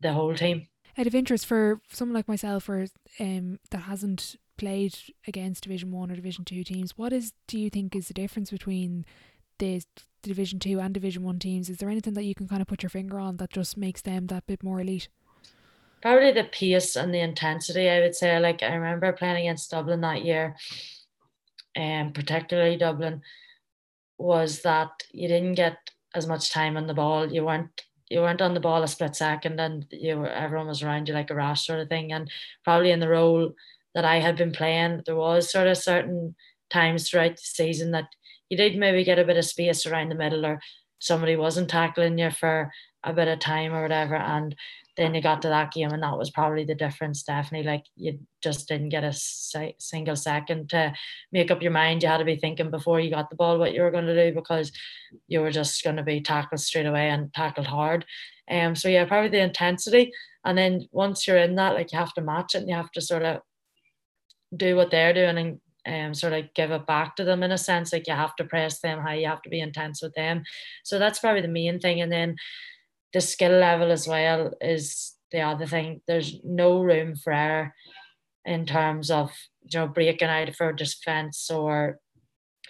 the 0.00 0.12
whole 0.12 0.34
team. 0.34 0.66
Out 0.98 1.06
of 1.06 1.14
interest 1.14 1.46
for 1.46 1.80
someone 1.92 2.14
like 2.14 2.28
myself, 2.28 2.68
or 2.68 2.86
um, 3.20 3.58
that 3.70 3.82
hasn't 3.82 4.36
played 4.58 4.96
against 5.26 5.64
Division 5.64 5.92
One 5.92 6.10
or 6.10 6.16
Division 6.16 6.44
Two 6.44 6.64
teams, 6.64 6.98
what 6.98 7.12
is 7.12 7.32
do 7.46 7.58
you 7.58 7.70
think 7.70 7.94
is 7.94 8.08
the 8.08 8.14
difference 8.14 8.50
between 8.50 9.04
the 9.58 9.82
Division 10.22 10.58
Two 10.58 10.80
and 10.80 10.92
Division 10.92 11.22
One 11.22 11.38
teams? 11.38 11.70
Is 11.70 11.78
there 11.78 11.90
anything 11.90 12.14
that 12.14 12.24
you 12.24 12.34
can 12.34 12.48
kind 12.48 12.60
of 12.60 12.68
put 12.68 12.82
your 12.82 12.90
finger 12.90 13.20
on 13.20 13.36
that 13.36 13.50
just 13.50 13.76
makes 13.76 14.02
them 14.02 14.26
that 14.26 14.46
bit 14.46 14.62
more 14.62 14.80
elite? 14.80 15.08
Probably 16.02 16.32
the 16.32 16.44
pace 16.44 16.96
and 16.96 17.14
the 17.14 17.20
intensity. 17.20 17.88
I 17.88 18.00
would 18.00 18.16
say. 18.16 18.40
Like 18.40 18.62
I 18.62 18.74
remember 18.74 19.12
playing 19.12 19.36
against 19.36 19.70
Dublin 19.70 20.00
that 20.00 20.24
year 20.24 20.56
um, 21.76 22.12
particularly 22.12 22.76
Dublin, 22.76 23.22
was 24.18 24.62
that 24.62 24.90
you 25.12 25.28
didn't 25.28 25.54
get 25.54 25.78
as 26.14 26.26
much 26.26 26.50
time 26.52 26.76
on 26.76 26.86
the 26.86 26.94
ball. 26.94 27.32
You 27.32 27.44
weren't 27.44 27.82
you 28.10 28.20
weren't 28.20 28.42
on 28.42 28.54
the 28.54 28.60
ball 28.60 28.82
a 28.82 28.88
split 28.88 29.14
second, 29.14 29.60
and 29.60 29.86
you 29.90 30.18
were 30.18 30.28
everyone 30.28 30.66
was 30.66 30.82
around 30.82 31.08
you 31.08 31.14
like 31.14 31.30
a 31.30 31.34
rash 31.34 31.66
sort 31.66 31.80
of 31.80 31.88
thing. 31.88 32.12
And 32.12 32.30
probably 32.64 32.90
in 32.90 33.00
the 33.00 33.08
role 33.08 33.54
that 33.94 34.04
I 34.04 34.20
had 34.20 34.36
been 34.36 34.52
playing, 34.52 35.02
there 35.06 35.16
was 35.16 35.50
sort 35.50 35.68
of 35.68 35.76
certain 35.76 36.34
times 36.70 37.08
throughout 37.08 37.36
the 37.36 37.42
season 37.42 37.92
that 37.92 38.06
you 38.48 38.56
did 38.56 38.76
maybe 38.76 39.04
get 39.04 39.18
a 39.18 39.24
bit 39.24 39.36
of 39.36 39.44
space 39.44 39.86
around 39.86 40.08
the 40.10 40.16
middle, 40.16 40.44
or 40.44 40.60
somebody 40.98 41.36
wasn't 41.36 41.70
tackling 41.70 42.18
you 42.18 42.30
for 42.30 42.70
a 43.04 43.12
bit 43.12 43.28
of 43.28 43.38
time 43.38 43.72
or 43.72 43.82
whatever, 43.82 44.16
and 44.16 44.54
then 44.96 45.14
you 45.14 45.22
got 45.22 45.42
to 45.42 45.48
that 45.48 45.72
game 45.72 45.90
and 45.90 46.02
that 46.02 46.18
was 46.18 46.30
probably 46.30 46.64
the 46.64 46.74
difference 46.74 47.22
definitely 47.22 47.68
like 47.68 47.84
you 47.96 48.18
just 48.42 48.68
didn't 48.68 48.88
get 48.88 49.04
a 49.04 49.12
si- 49.12 49.76
single 49.78 50.16
second 50.16 50.68
to 50.70 50.92
make 51.32 51.50
up 51.50 51.62
your 51.62 51.70
mind. 51.70 52.02
You 52.02 52.08
had 52.08 52.18
to 52.18 52.24
be 52.24 52.36
thinking 52.36 52.70
before 52.70 53.00
you 53.00 53.10
got 53.10 53.30
the 53.30 53.36
ball 53.36 53.58
what 53.58 53.72
you 53.72 53.82
were 53.82 53.90
going 53.90 54.06
to 54.06 54.30
do 54.30 54.34
because 54.34 54.72
you 55.28 55.40
were 55.40 55.50
just 55.50 55.82
going 55.84 55.96
to 55.96 56.02
be 56.02 56.20
tackled 56.20 56.60
straight 56.60 56.86
away 56.86 57.08
and 57.08 57.32
tackled 57.32 57.66
hard. 57.66 58.04
Um 58.50 58.74
so 58.74 58.88
yeah 58.88 59.04
probably 59.04 59.30
the 59.30 59.42
intensity. 59.42 60.12
And 60.44 60.56
then 60.56 60.88
once 60.90 61.26
you're 61.26 61.38
in 61.38 61.54
that 61.56 61.74
like 61.74 61.92
you 61.92 61.98
have 61.98 62.14
to 62.14 62.22
match 62.22 62.54
it 62.54 62.58
and 62.58 62.68
you 62.68 62.74
have 62.74 62.92
to 62.92 63.00
sort 63.00 63.22
of 63.22 63.40
do 64.56 64.74
what 64.74 64.90
they're 64.90 65.12
doing 65.14 65.38
and 65.38 65.60
um, 65.86 66.14
sort 66.14 66.32
of 66.32 66.52
give 66.54 66.70
it 66.70 66.86
back 66.86 67.16
to 67.16 67.24
them 67.24 67.42
in 67.42 67.52
a 67.52 67.58
sense. 67.58 67.92
Like 67.92 68.06
you 68.06 68.14
have 68.14 68.36
to 68.36 68.44
press 68.44 68.80
them 68.80 69.00
high 69.00 69.16
you 69.16 69.26
have 69.26 69.42
to 69.42 69.50
be 69.50 69.60
intense 69.60 70.02
with 70.02 70.14
them. 70.14 70.42
So 70.84 70.98
that's 70.98 71.18
probably 71.18 71.42
the 71.42 71.48
main 71.48 71.78
thing. 71.78 72.00
And 72.00 72.12
then 72.12 72.36
the 73.12 73.20
skill 73.20 73.52
level 73.52 73.90
as 73.90 74.06
well 74.06 74.52
is 74.60 75.14
the 75.32 75.40
other 75.40 75.66
thing. 75.66 76.00
There's 76.06 76.36
no 76.44 76.82
room 76.82 77.16
for 77.16 77.32
error 77.32 77.74
in 78.44 78.66
terms 78.66 79.10
of 79.10 79.30
you 79.62 79.78
know 79.78 79.86
breaking 79.86 80.28
out 80.28 80.54
for 80.54 80.72
defense 80.72 81.50
or 81.50 81.98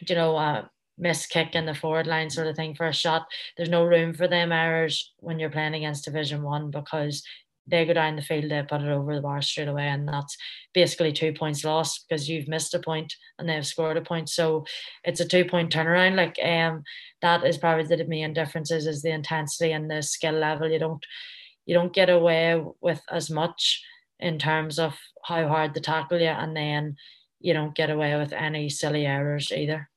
you 0.07 0.14
know 0.14 0.36
a 0.36 0.70
miss 0.99 1.26
kick 1.26 1.55
in 1.55 1.64
the 1.64 1.74
forward 1.74 2.07
line 2.07 2.28
sort 2.28 2.47
of 2.47 2.57
thing 2.57 2.74
for 2.74 2.86
a 2.86 2.93
shot. 2.93 3.26
There's 3.57 3.68
no 3.68 3.84
room 3.84 4.14
for 4.14 4.28
them 4.28 4.53
errors 4.53 5.12
when 5.18 5.38
you're 5.38 5.51
playing 5.51 5.74
against 5.74 6.05
Division 6.05 6.43
One 6.43 6.70
because 6.70 7.22
they 7.70 7.84
go 7.84 7.92
down 7.92 8.16
the 8.16 8.22
field, 8.22 8.50
they 8.50 8.62
put 8.62 8.82
it 8.82 8.88
over 8.88 9.14
the 9.14 9.20
bar 9.20 9.42
straight 9.42 9.68
away, 9.68 9.88
and 9.88 10.08
that's 10.08 10.36
basically 10.74 11.12
two 11.12 11.32
points 11.32 11.64
lost 11.64 12.06
because 12.08 12.28
you've 12.28 12.48
missed 12.48 12.74
a 12.74 12.78
point 12.78 13.14
and 13.38 13.48
they've 13.48 13.66
scored 13.66 13.96
a 13.96 14.02
point. 14.02 14.28
So 14.28 14.64
it's 15.04 15.20
a 15.20 15.28
two 15.28 15.44
point 15.44 15.72
turnaround. 15.72 16.16
Like 16.16 16.38
um, 16.44 16.82
that 17.22 17.44
is 17.44 17.58
probably 17.58 17.84
the 17.84 18.04
main 18.04 18.32
differences 18.32 18.86
is 18.86 19.02
the 19.02 19.10
intensity 19.10 19.72
and 19.72 19.90
the 19.90 20.02
skill 20.02 20.34
level. 20.34 20.70
You 20.70 20.78
don't 20.78 21.04
you 21.66 21.74
don't 21.74 21.92
get 21.92 22.10
away 22.10 22.62
with 22.80 23.02
as 23.10 23.30
much 23.30 23.82
in 24.18 24.38
terms 24.38 24.78
of 24.78 24.98
how 25.24 25.46
hard 25.48 25.74
they 25.74 25.80
tackle 25.80 26.20
you, 26.20 26.26
and 26.26 26.56
then 26.56 26.96
you 27.40 27.52
don't 27.52 27.74
get 27.74 27.90
away 27.90 28.16
with 28.16 28.32
any 28.32 28.68
silly 28.68 29.06
errors 29.06 29.52
either. 29.52 29.89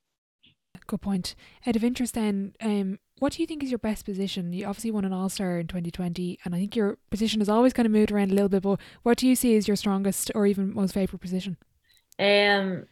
Good 0.88 1.02
point. 1.02 1.36
Out 1.66 1.76
of 1.76 1.84
interest, 1.84 2.14
then, 2.14 2.54
um, 2.62 3.00
what 3.20 3.34
do 3.34 3.42
you 3.42 3.48
think 3.48 3.64
is 3.64 3.72
your 3.72 3.80
best 3.80 4.06
position? 4.06 4.54
You 4.54 4.66
obviously 4.66 4.92
won 4.92 5.06
an 5.06 5.14
All 5.14 5.30
Star 5.30 5.60
in 5.60 5.68
2020, 5.68 6.40
and 6.44 6.54
I 6.54 6.60
think 6.60 6.76
your 6.76 6.98
position 7.10 7.40
has 7.42 7.50
always 7.50 7.74
kind 7.74 7.86
of 7.86 7.92
moved 7.92 8.12
around 8.12 8.32
a 8.32 8.34
little 8.34 8.50
bit. 8.50 8.64
But 8.64 8.80
what 9.04 9.18
do 9.18 9.28
you 9.28 9.36
see 9.36 9.56
as 9.56 9.68
your 9.68 9.78
strongest 9.78 10.32
or 10.36 10.46
even 10.46 10.74
most 10.74 10.94
favourite 10.94 11.22
position? 11.22 11.58
Um, 12.20 12.86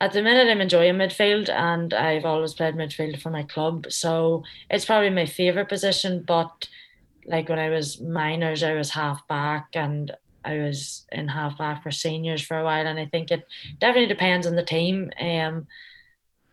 at 0.00 0.12
the 0.12 0.22
minute, 0.22 0.48
I'm 0.48 0.60
enjoying 0.60 0.94
midfield, 0.94 1.48
and 1.48 1.92
I've 1.94 2.24
always 2.24 2.54
played 2.54 2.74
midfield 2.74 3.20
for 3.20 3.30
my 3.30 3.42
club, 3.42 3.86
so 3.90 4.44
it's 4.70 4.84
probably 4.84 5.10
my 5.10 5.26
favourite 5.26 5.68
position. 5.68 6.24
But 6.26 6.68
like 7.26 7.48
when 7.48 7.58
I 7.58 7.70
was 7.70 8.00
minors, 8.00 8.62
I 8.62 8.74
was 8.74 8.90
half 8.90 9.26
back, 9.26 9.68
and 9.74 10.12
I 10.44 10.58
was 10.58 11.04
in 11.10 11.28
half 11.28 11.58
back 11.58 11.82
for 11.82 11.90
seniors 11.90 12.42
for 12.42 12.58
a 12.58 12.64
while, 12.64 12.86
and 12.86 12.98
I 12.98 13.06
think 13.06 13.30
it 13.30 13.46
definitely 13.80 14.06
depends 14.06 14.46
on 14.46 14.54
the 14.54 14.62
team. 14.64 15.10
Um, 15.20 15.66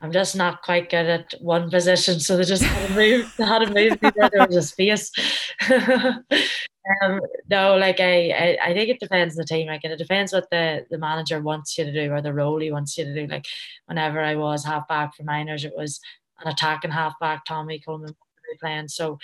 I'm 0.02 0.12
just 0.12 0.36
not 0.36 0.62
quite 0.62 0.90
good 0.90 1.08
at 1.08 1.34
one 1.40 1.70
position, 1.70 2.20
so 2.20 2.38
they 2.38 2.44
just 2.44 2.64
had 2.64 2.88
to 2.88 2.94
move, 2.94 3.34
had 3.38 3.60
to 3.60 3.74
move 3.74 4.02
me 4.02 4.12
there. 4.16 4.48
Was 4.48 4.56
a 4.56 4.62
space. 4.62 5.12
um, 5.72 7.22
no, 7.50 7.78
like 7.78 8.00
I, 8.00 8.30
I, 8.30 8.58
I 8.66 8.74
think 8.74 8.90
it 8.90 9.00
depends 9.00 9.36
on 9.36 9.42
the 9.42 9.46
team. 9.46 9.68
Like 9.68 9.82
and 9.84 9.94
it 9.94 9.98
depends 9.98 10.34
what 10.34 10.50
the 10.52 10.86
the 10.90 10.98
manager 10.98 11.42
wants 11.42 11.78
you 11.78 11.86
to 11.86 11.94
do 11.94 12.12
or 12.12 12.22
the 12.22 12.34
role 12.34 12.60
he 12.60 12.72
wants 12.72 12.98
you 12.98 13.06
to 13.06 13.14
do. 13.14 13.28
Like 13.28 13.46
whenever 13.86 14.22
I 14.22 14.36
was 14.36 14.66
half 14.66 14.88
back 14.88 15.16
for 15.16 15.24
minors, 15.24 15.64
it 15.64 15.74
was 15.76 16.00
an 16.42 16.52
attacking 16.52 16.92
half 16.92 17.18
back. 17.20 17.46
Tommy 17.46 17.80
Coleman 17.80 18.16
playing, 18.62 18.90
so 18.90 19.18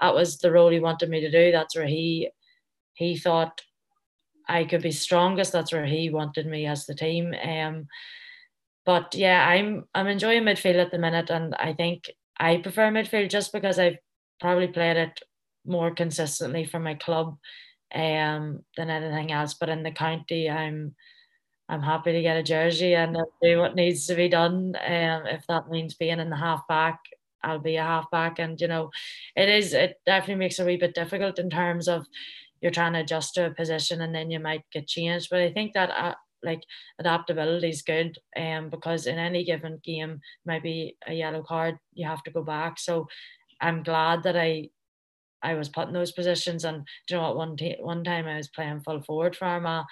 that 0.00 0.14
was 0.14 0.38
the 0.38 0.52
role 0.52 0.70
he 0.70 0.80
wanted 0.80 1.10
me 1.10 1.20
to 1.20 1.30
do. 1.30 1.52
That's 1.52 1.76
where 1.76 1.86
he 1.86 2.30
he 2.94 3.16
thought 3.16 3.60
I 4.48 4.64
could 4.64 4.82
be 4.82 4.92
strongest. 4.92 5.52
That's 5.52 5.72
where 5.72 5.86
he 5.86 6.10
wanted 6.10 6.46
me 6.46 6.66
as 6.66 6.86
the 6.86 6.94
team. 6.94 7.34
Um, 7.44 7.88
but 8.84 9.14
yeah, 9.14 9.46
I'm 9.46 9.84
I'm 9.94 10.08
enjoying 10.08 10.42
midfield 10.42 10.76
at 10.82 10.90
the 10.90 10.98
minute, 10.98 11.30
and 11.30 11.54
I 11.56 11.72
think 11.72 12.10
I 12.38 12.58
prefer 12.58 12.90
midfield 12.90 13.30
just 13.30 13.52
because 13.52 13.78
I've 13.78 13.98
probably 14.40 14.68
played 14.68 14.96
it 14.96 15.20
more 15.64 15.94
consistently 15.94 16.64
for 16.64 16.80
my 16.80 16.94
club 16.94 17.38
um, 17.94 18.64
than 18.76 18.90
anything 18.90 19.32
else. 19.32 19.54
But 19.54 19.68
in 19.68 19.82
the 19.82 19.92
county, 19.92 20.50
I'm 20.50 20.94
I'm 21.68 21.82
happy 21.82 22.12
to 22.12 22.22
get 22.22 22.36
a 22.36 22.42
jersey 22.42 22.94
and 22.94 23.16
do 23.42 23.58
what 23.58 23.74
needs 23.76 24.06
to 24.06 24.14
be 24.14 24.28
done. 24.28 24.74
Um, 24.84 25.26
if 25.26 25.46
that 25.48 25.70
means 25.70 25.94
being 25.94 26.20
in 26.20 26.30
the 26.30 26.36
half 26.36 26.66
back, 26.68 26.98
I'll 27.42 27.58
be 27.60 27.76
a 27.76 27.82
half 27.82 28.10
back. 28.10 28.38
And 28.38 28.60
you 28.60 28.68
know, 28.68 28.90
it 29.36 29.48
is 29.48 29.72
it 29.74 30.00
definitely 30.06 30.36
makes 30.36 30.58
it 30.58 30.62
a 30.62 30.66
wee 30.66 30.76
bit 30.76 30.94
difficult 30.94 31.38
in 31.38 31.50
terms 31.50 31.88
of 31.88 32.06
you're 32.60 32.70
trying 32.72 32.92
to 32.94 33.00
adjust 33.00 33.34
to 33.34 33.46
a 33.46 33.50
position 33.50 34.00
and 34.02 34.14
then 34.14 34.30
you 34.30 34.40
might 34.40 34.64
get 34.72 34.86
changed. 34.86 35.28
But 35.30 35.40
I 35.40 35.52
think 35.52 35.72
that 35.74 35.90
uh, 35.90 36.14
like 36.42 36.62
adaptability 36.98 37.68
is 37.68 37.82
good 37.82 38.18
um 38.36 38.70
because 38.70 39.06
in 39.06 39.18
any 39.18 39.44
given 39.44 39.80
game 39.84 40.20
maybe 40.44 40.96
a 41.06 41.14
yellow 41.14 41.42
card 41.42 41.76
you 41.94 42.06
have 42.06 42.22
to 42.22 42.30
go 42.30 42.42
back 42.42 42.78
so 42.78 43.06
i'm 43.60 43.82
glad 43.82 44.22
that 44.22 44.36
i 44.36 44.68
i 45.42 45.54
was 45.54 45.68
put 45.68 45.88
in 45.88 45.94
those 45.94 46.12
positions 46.12 46.64
and 46.64 46.86
do 47.06 47.14
you 47.14 47.20
know 47.20 47.28
what 47.28 47.36
one 47.36 47.56
t- 47.56 47.76
one 47.80 48.04
time 48.04 48.26
i 48.26 48.36
was 48.36 48.48
playing 48.48 48.80
full 48.80 49.02
forward 49.02 49.36
for 49.36 49.46
Armagh 49.46 49.84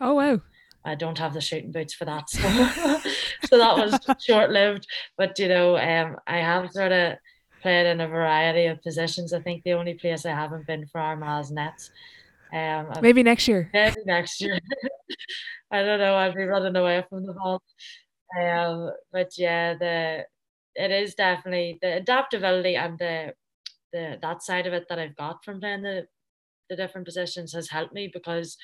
oh 0.00 0.14
wow 0.14 0.40
I 0.84 0.94
don't 0.94 1.18
have 1.18 1.34
the 1.34 1.40
shooting 1.40 1.72
boots 1.72 1.92
for 1.92 2.06
that. 2.06 2.30
So, 2.30 2.38
so 3.48 3.58
that 3.58 3.76
was 3.76 3.98
short 4.24 4.50
lived. 4.50 4.86
But 5.18 5.38
you 5.38 5.48
know, 5.48 5.76
um, 5.76 6.16
I 6.26 6.38
have 6.38 6.70
sort 6.72 6.92
of 6.92 7.14
played 7.60 7.86
in 7.86 8.00
a 8.00 8.08
variety 8.08 8.66
of 8.66 8.82
positions. 8.82 9.32
I 9.32 9.40
think 9.40 9.62
the 9.64 9.72
only 9.72 9.94
place 9.94 10.24
I 10.24 10.30
haven't 10.30 10.66
been 10.66 10.86
for 10.86 11.00
Armagh's 11.00 11.50
nets. 11.50 11.90
Um, 12.52 12.90
maybe 13.02 13.22
next 13.22 13.46
year. 13.48 13.70
Maybe 13.72 14.00
next 14.06 14.40
year. 14.40 14.58
I 15.70 15.82
don't 15.82 15.98
know. 15.98 16.14
I'll 16.14 16.34
be 16.34 16.44
running 16.44 16.76
away 16.76 17.04
from 17.08 17.26
the 17.26 17.34
ball. 17.34 17.62
Um, 18.40 18.90
but 19.12 19.32
yeah, 19.36 19.74
the 19.74 20.24
it 20.74 20.90
is 20.90 21.14
definitely 21.14 21.78
the 21.82 21.96
adaptability 21.96 22.76
and 22.76 22.98
the 22.98 23.32
the 23.92 24.18
that 24.22 24.42
side 24.42 24.66
of 24.66 24.72
it 24.72 24.86
that 24.88 24.98
I've 24.98 25.16
got 25.16 25.44
from 25.44 25.60
playing 25.60 25.82
the 25.82 26.06
the 26.68 26.76
different 26.76 27.06
positions 27.06 27.52
has 27.52 27.68
helped 27.70 27.94
me 27.94 28.10
because 28.12 28.56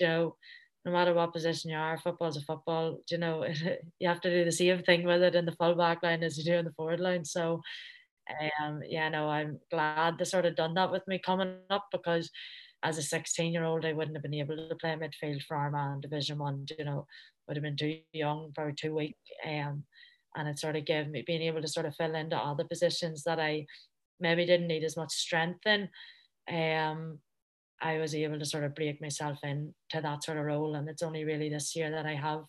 you 0.00 0.06
know 0.06 0.36
no 0.84 0.92
matter 0.92 1.14
what 1.14 1.32
position 1.32 1.70
you 1.70 1.76
are, 1.76 1.96
football's 1.96 2.36
a 2.36 2.40
football. 2.40 2.98
You 3.10 3.18
know, 3.18 3.46
you 4.00 4.08
have 4.08 4.20
to 4.22 4.30
do 4.30 4.44
the 4.44 4.52
same 4.52 4.82
thing 4.82 5.04
with 5.04 5.22
it 5.22 5.34
in 5.34 5.44
the 5.44 5.52
full 5.52 5.74
back 5.74 6.02
line 6.02 6.22
as 6.22 6.36
you 6.36 6.44
do 6.44 6.54
in 6.54 6.64
the 6.64 6.72
forward 6.72 7.00
line. 7.00 7.24
So, 7.24 7.60
um, 8.64 8.80
yeah, 8.84 9.08
no, 9.08 9.28
I'm 9.28 9.60
glad 9.70 10.18
they 10.18 10.24
sort 10.24 10.46
of 10.46 10.56
done 10.56 10.74
that 10.74 10.90
with 10.90 11.06
me 11.06 11.20
coming 11.24 11.58
up 11.70 11.86
because 11.92 12.30
as 12.82 12.98
a 12.98 13.02
16 13.02 13.52
year 13.52 13.64
old, 13.64 13.84
I 13.84 13.92
wouldn't 13.92 14.16
have 14.16 14.22
been 14.22 14.34
able 14.34 14.56
to 14.56 14.74
play 14.76 14.96
midfield 14.96 15.42
for 15.42 15.56
Armagh 15.56 15.94
in 15.94 16.00
Division 16.00 16.38
One. 16.38 16.66
You 16.78 16.84
know, 16.84 17.06
would 17.46 17.56
have 17.56 17.62
been 17.64 17.76
too 17.76 17.98
young, 18.12 18.52
probably 18.54 18.74
too 18.74 18.94
weak. 18.94 19.16
Um, 19.46 19.84
and 20.36 20.48
it 20.48 20.58
sort 20.58 20.76
of 20.76 20.86
gave 20.86 21.08
me 21.08 21.22
being 21.26 21.42
able 21.42 21.60
to 21.60 21.68
sort 21.68 21.86
of 21.86 21.94
fill 21.94 22.14
into 22.14 22.36
other 22.36 22.64
positions 22.64 23.22
that 23.24 23.38
I 23.38 23.66
maybe 24.18 24.46
didn't 24.46 24.68
need 24.68 24.84
as 24.84 24.96
much 24.96 25.12
strength 25.12 25.66
in. 25.66 25.88
Um, 26.52 27.18
I 27.80 27.98
was 27.98 28.14
able 28.14 28.38
to 28.38 28.44
sort 28.44 28.64
of 28.64 28.74
break 28.74 29.00
myself 29.00 29.38
into 29.42 29.72
that 29.92 30.24
sort 30.24 30.38
of 30.38 30.44
role. 30.44 30.76
And 30.76 30.88
it's 30.88 31.02
only 31.02 31.24
really 31.24 31.48
this 31.48 31.74
year 31.76 31.90
that 31.90 32.06
I 32.06 32.14
have 32.14 32.44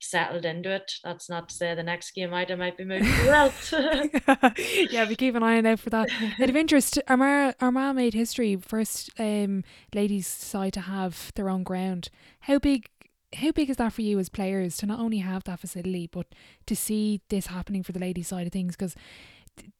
settled 0.00 0.44
into 0.44 0.70
it. 0.70 0.92
That's 1.02 1.28
not 1.28 1.48
to 1.48 1.54
say 1.54 1.74
the 1.74 1.82
next 1.82 2.12
game 2.12 2.32
out 2.32 2.50
I 2.50 2.54
might 2.54 2.76
be 2.76 2.84
moving 2.84 3.08
else. 3.28 3.72
yeah, 4.90 5.08
we 5.08 5.16
keep 5.16 5.34
an 5.34 5.42
eye 5.42 5.58
on 5.58 5.66
out 5.66 5.80
for 5.80 5.90
that. 5.90 6.08
Out 6.40 6.50
of 6.50 6.56
interest, 6.56 6.98
Armagh, 7.08 7.54
Armagh 7.60 7.94
made 7.94 8.14
history, 8.14 8.56
first 8.56 9.10
um, 9.18 9.64
ladies 9.94 10.26
side 10.26 10.74
to 10.74 10.80
have 10.80 11.32
their 11.34 11.48
own 11.48 11.62
ground. 11.62 12.08
How 12.40 12.58
big 12.58 12.88
how 13.34 13.50
big 13.50 13.68
is 13.68 13.76
that 13.76 13.92
for 13.92 14.02
you 14.02 14.18
as 14.18 14.28
players 14.28 14.76
to 14.78 14.86
not 14.86 15.00
only 15.00 15.18
have 15.18 15.44
that 15.44 15.58
facility 15.58 16.08
but 16.10 16.26
to 16.64 16.76
see 16.76 17.20
this 17.28 17.46
happening 17.46 17.82
for 17.82 17.92
the 17.92 17.98
ladies 17.98 18.28
side 18.28 18.46
of 18.46 18.52
things 18.52 18.76
because 18.76 18.94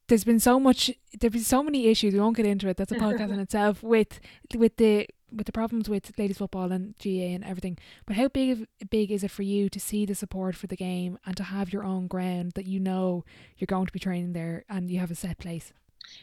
there's 0.09 0.25
been 0.25 0.41
so 0.41 0.59
much 0.59 0.91
there's 1.21 1.33
been 1.33 1.43
so 1.43 1.63
many 1.63 1.87
issues 1.87 2.13
we 2.13 2.21
won't 2.21 2.37
get 2.37 2.45
into 2.45 2.69
it 2.69 2.77
that's 2.77 2.93
a 2.93 2.97
podcast 2.97 3.33
in 3.33 3.41
itself 3.41 3.83
with 3.83 4.21
with 4.55 4.77
the 4.77 5.07
with 5.37 5.47
the 5.47 5.53
problems 5.53 5.89
with 5.89 6.17
ladies 6.19 6.39
football 6.39 6.73
and 6.73 6.95
GAA 7.03 7.35
and 7.35 7.45
everything 7.45 7.79
but 8.07 8.17
how 8.17 8.29
big 8.29 8.67
big 8.91 9.11
is 9.11 9.23
it 9.23 9.31
for 9.31 9.43
you 9.43 9.69
to 9.69 9.81
see 9.81 10.05
the 10.07 10.15
support 10.15 10.57
for 10.57 10.67
the 10.67 10.77
game 10.77 11.19
and 11.27 11.37
to 11.37 11.45
have 11.45 11.73
your 11.73 11.85
own 11.85 12.07
ground 12.07 12.53
that 12.53 12.67
you 12.67 12.81
know 12.81 13.25
you're 13.57 13.67
going 13.67 13.87
to 13.87 13.93
be 13.93 13.99
training 13.99 14.33
there 14.33 14.65
and 14.69 14.91
you 14.91 14.99
have 14.99 15.11
a 15.11 15.15
set 15.15 15.39
place? 15.39 15.73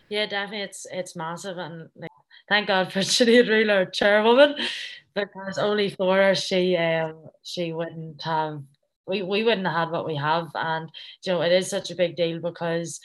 Yeah 0.10 0.26
definitely. 0.26 0.62
It's 0.62 0.88
it's 0.92 1.16
massive 1.16 1.58
and 1.58 1.90
like, 1.96 2.12
thank 2.50 2.68
god 2.68 2.92
for 2.92 3.00
Sinead 3.00 3.50
Wheeler 3.50 3.86
chairwoman 3.86 4.56
because 5.14 5.58
only 5.58 5.90
for 5.90 6.16
her 6.16 6.36
she 6.36 6.76
um 6.78 7.16
she 7.44 7.74
wouldn't 7.74 8.22
have 8.24 8.62
we, 9.06 9.22
we 9.22 9.44
wouldn't 9.44 9.68
have 9.68 9.76
had 9.76 9.92
what 9.92 10.06
we 10.06 10.16
have. 10.16 10.50
And 10.56 10.90
you 11.26 11.34
know 11.34 11.42
it 11.42 11.52
is 11.52 11.70
such 11.70 11.92
a 11.92 11.96
big 11.96 12.16
deal 12.16 12.40
because 12.40 13.00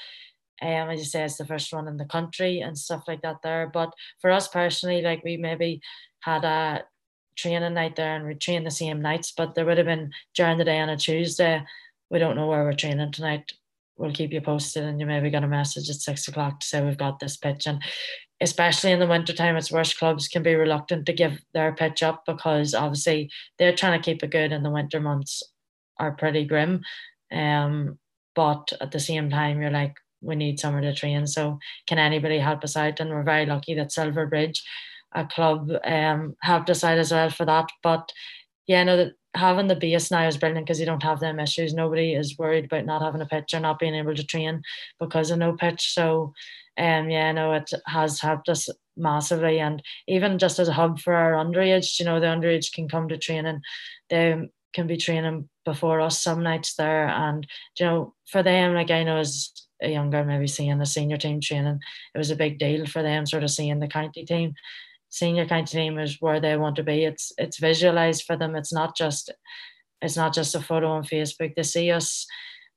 um, 0.60 0.90
as 0.90 0.98
you 0.98 1.04
say, 1.04 1.24
it's 1.24 1.36
the 1.36 1.46
first 1.46 1.72
one 1.72 1.88
in 1.88 1.96
the 1.96 2.04
country 2.04 2.60
and 2.60 2.76
stuff 2.76 3.04
like 3.06 3.22
that 3.22 3.42
there. 3.42 3.70
But 3.72 3.92
for 4.20 4.30
us 4.30 4.48
personally, 4.48 5.02
like 5.02 5.22
we 5.24 5.36
maybe 5.36 5.80
had 6.20 6.44
a 6.44 6.84
training 7.36 7.74
night 7.74 7.96
there 7.96 8.16
and 8.16 8.26
we 8.26 8.34
trained 8.34 8.66
the 8.66 8.70
same 8.70 9.00
nights, 9.00 9.32
but 9.36 9.54
there 9.54 9.64
would 9.64 9.78
have 9.78 9.86
been 9.86 10.10
during 10.34 10.58
the 10.58 10.64
day 10.64 10.80
on 10.80 10.88
a 10.88 10.96
Tuesday. 10.96 11.62
We 12.10 12.18
don't 12.18 12.36
know 12.36 12.48
where 12.48 12.64
we're 12.64 12.72
training 12.72 13.12
tonight. 13.12 13.52
We'll 13.96 14.12
keep 14.12 14.32
you 14.32 14.40
posted, 14.40 14.84
and 14.84 15.00
you 15.00 15.06
maybe 15.06 15.30
get 15.30 15.44
a 15.44 15.48
message 15.48 15.90
at 15.90 15.96
six 15.96 16.28
o'clock 16.28 16.60
to 16.60 16.66
say 16.66 16.84
we've 16.84 16.96
got 16.96 17.18
this 17.18 17.36
pitch. 17.36 17.66
And 17.66 17.82
especially 18.40 18.92
in 18.92 19.00
the 19.00 19.08
winter 19.08 19.32
time, 19.32 19.56
it's 19.56 19.72
worse 19.72 19.92
clubs 19.92 20.28
can 20.28 20.42
be 20.42 20.54
reluctant 20.54 21.06
to 21.06 21.12
give 21.12 21.40
their 21.52 21.74
pitch 21.74 22.04
up 22.04 22.24
because 22.24 22.74
obviously 22.74 23.30
they're 23.58 23.74
trying 23.74 24.00
to 24.00 24.04
keep 24.04 24.22
it 24.22 24.30
good, 24.30 24.52
and 24.52 24.64
the 24.64 24.70
winter 24.70 25.00
months 25.00 25.42
are 25.98 26.12
pretty 26.12 26.44
grim. 26.44 26.82
Um, 27.32 27.98
but 28.34 28.72
at 28.80 28.92
the 28.92 29.00
same 29.00 29.30
time, 29.30 29.60
you're 29.60 29.70
like, 29.70 29.96
we 30.20 30.36
need 30.36 30.60
somewhere 30.60 30.82
to 30.82 30.94
train. 30.94 31.26
So 31.26 31.58
can 31.86 31.98
anybody 31.98 32.38
help 32.38 32.64
us 32.64 32.76
out? 32.76 33.00
And 33.00 33.10
we're 33.10 33.22
very 33.22 33.46
lucky 33.46 33.74
that 33.74 33.92
Silverbridge, 33.92 34.62
a 35.14 35.24
club, 35.24 35.70
um, 35.84 36.36
helped 36.42 36.70
us 36.70 36.84
out 36.84 36.98
as 36.98 37.12
well 37.12 37.30
for 37.30 37.44
that. 37.46 37.68
But 37.82 38.12
yeah, 38.66 38.84
no, 38.84 38.96
that 38.96 39.12
having 39.34 39.68
the 39.68 39.76
base 39.76 40.10
now 40.10 40.26
is 40.26 40.36
brilliant 40.36 40.66
because 40.66 40.80
you 40.80 40.86
don't 40.86 41.02
have 41.02 41.20
them 41.20 41.40
issues. 41.40 41.74
Nobody 41.74 42.14
is 42.14 42.38
worried 42.38 42.66
about 42.66 42.86
not 42.86 43.02
having 43.02 43.20
a 43.20 43.26
pitch 43.26 43.54
or 43.54 43.60
not 43.60 43.78
being 43.78 43.94
able 43.94 44.14
to 44.14 44.24
train 44.24 44.62
because 44.98 45.30
of 45.30 45.38
no 45.38 45.54
pitch. 45.54 45.94
So 45.94 46.32
um 46.78 47.10
yeah, 47.10 47.32
no, 47.32 47.52
it 47.52 47.70
has 47.86 48.20
helped 48.20 48.48
us 48.48 48.68
massively 48.96 49.60
and 49.60 49.82
even 50.06 50.38
just 50.38 50.58
as 50.58 50.68
a 50.68 50.72
hub 50.72 50.98
for 50.98 51.14
our 51.14 51.32
underage, 51.32 51.98
you 51.98 52.04
know, 52.04 52.20
the 52.20 52.26
underage 52.26 52.72
can 52.72 52.88
come 52.88 53.08
to 53.08 53.18
training. 53.18 53.60
They 54.10 54.48
can 54.74 54.86
be 54.86 54.96
training 54.96 55.48
before 55.64 56.00
us 56.00 56.20
some 56.20 56.42
nights 56.42 56.74
there 56.74 57.08
and 57.08 57.46
you 57.78 57.86
know 57.86 58.14
for 58.26 58.42
them 58.42 58.74
like 58.74 58.90
I 58.90 59.02
know 59.02 59.18
a 59.18 59.24
younger 59.82 60.24
maybe 60.24 60.46
seeing 60.46 60.78
the 60.78 60.86
senior 60.86 61.16
team 61.16 61.40
training 61.40 61.80
it 62.14 62.18
was 62.18 62.30
a 62.30 62.36
big 62.36 62.58
deal 62.58 62.86
for 62.86 63.02
them 63.02 63.26
sort 63.26 63.44
of 63.44 63.50
seeing 63.50 63.80
the 63.80 63.88
county 63.88 64.24
team. 64.24 64.54
Senior 65.10 65.46
county 65.46 65.78
team 65.78 65.98
is 65.98 66.20
where 66.20 66.40
they 66.40 66.56
want 66.56 66.76
to 66.76 66.82
be. 66.82 67.04
It's 67.04 67.32
it's 67.38 67.58
visualized 67.58 68.24
for 68.24 68.36
them. 68.36 68.54
It's 68.54 68.72
not 68.72 68.96
just 68.96 69.30
it's 70.02 70.16
not 70.16 70.34
just 70.34 70.54
a 70.54 70.60
photo 70.60 70.88
on 70.88 71.02
facebook. 71.02 71.54
They 71.54 71.62
see 71.62 71.90
us. 71.90 72.26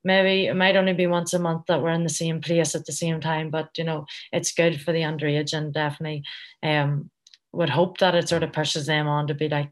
Maybe 0.03 0.47
it 0.47 0.55
might 0.55 0.75
only 0.75 0.93
be 0.93 1.07
once 1.07 1.33
a 1.33 1.39
month 1.39 1.65
that 1.67 1.81
we're 1.81 1.91
in 1.91 2.03
the 2.03 2.09
same 2.09 2.41
place 2.41 2.73
at 2.73 2.85
the 2.85 2.91
same 2.91 3.21
time 3.21 3.51
but 3.51 3.69
you 3.77 3.83
know 3.83 4.07
it's 4.31 4.51
good 4.51 4.81
for 4.81 4.91
the 4.91 5.01
underage 5.01 5.53
and 5.53 5.71
definitely 5.71 6.23
um 6.63 7.11
would 7.53 7.69
hope 7.69 7.99
that 7.99 8.15
it 8.15 8.27
sort 8.27 8.41
of 8.41 8.51
pushes 8.51 8.87
them 8.87 9.07
on 9.07 9.27
to 9.27 9.35
be 9.35 9.47
like 9.47 9.69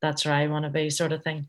that's 0.00 0.24
where 0.24 0.34
i 0.34 0.46
want 0.46 0.64
to 0.64 0.70
be 0.70 0.88
sort 0.88 1.10
of 1.10 1.24
thing 1.24 1.48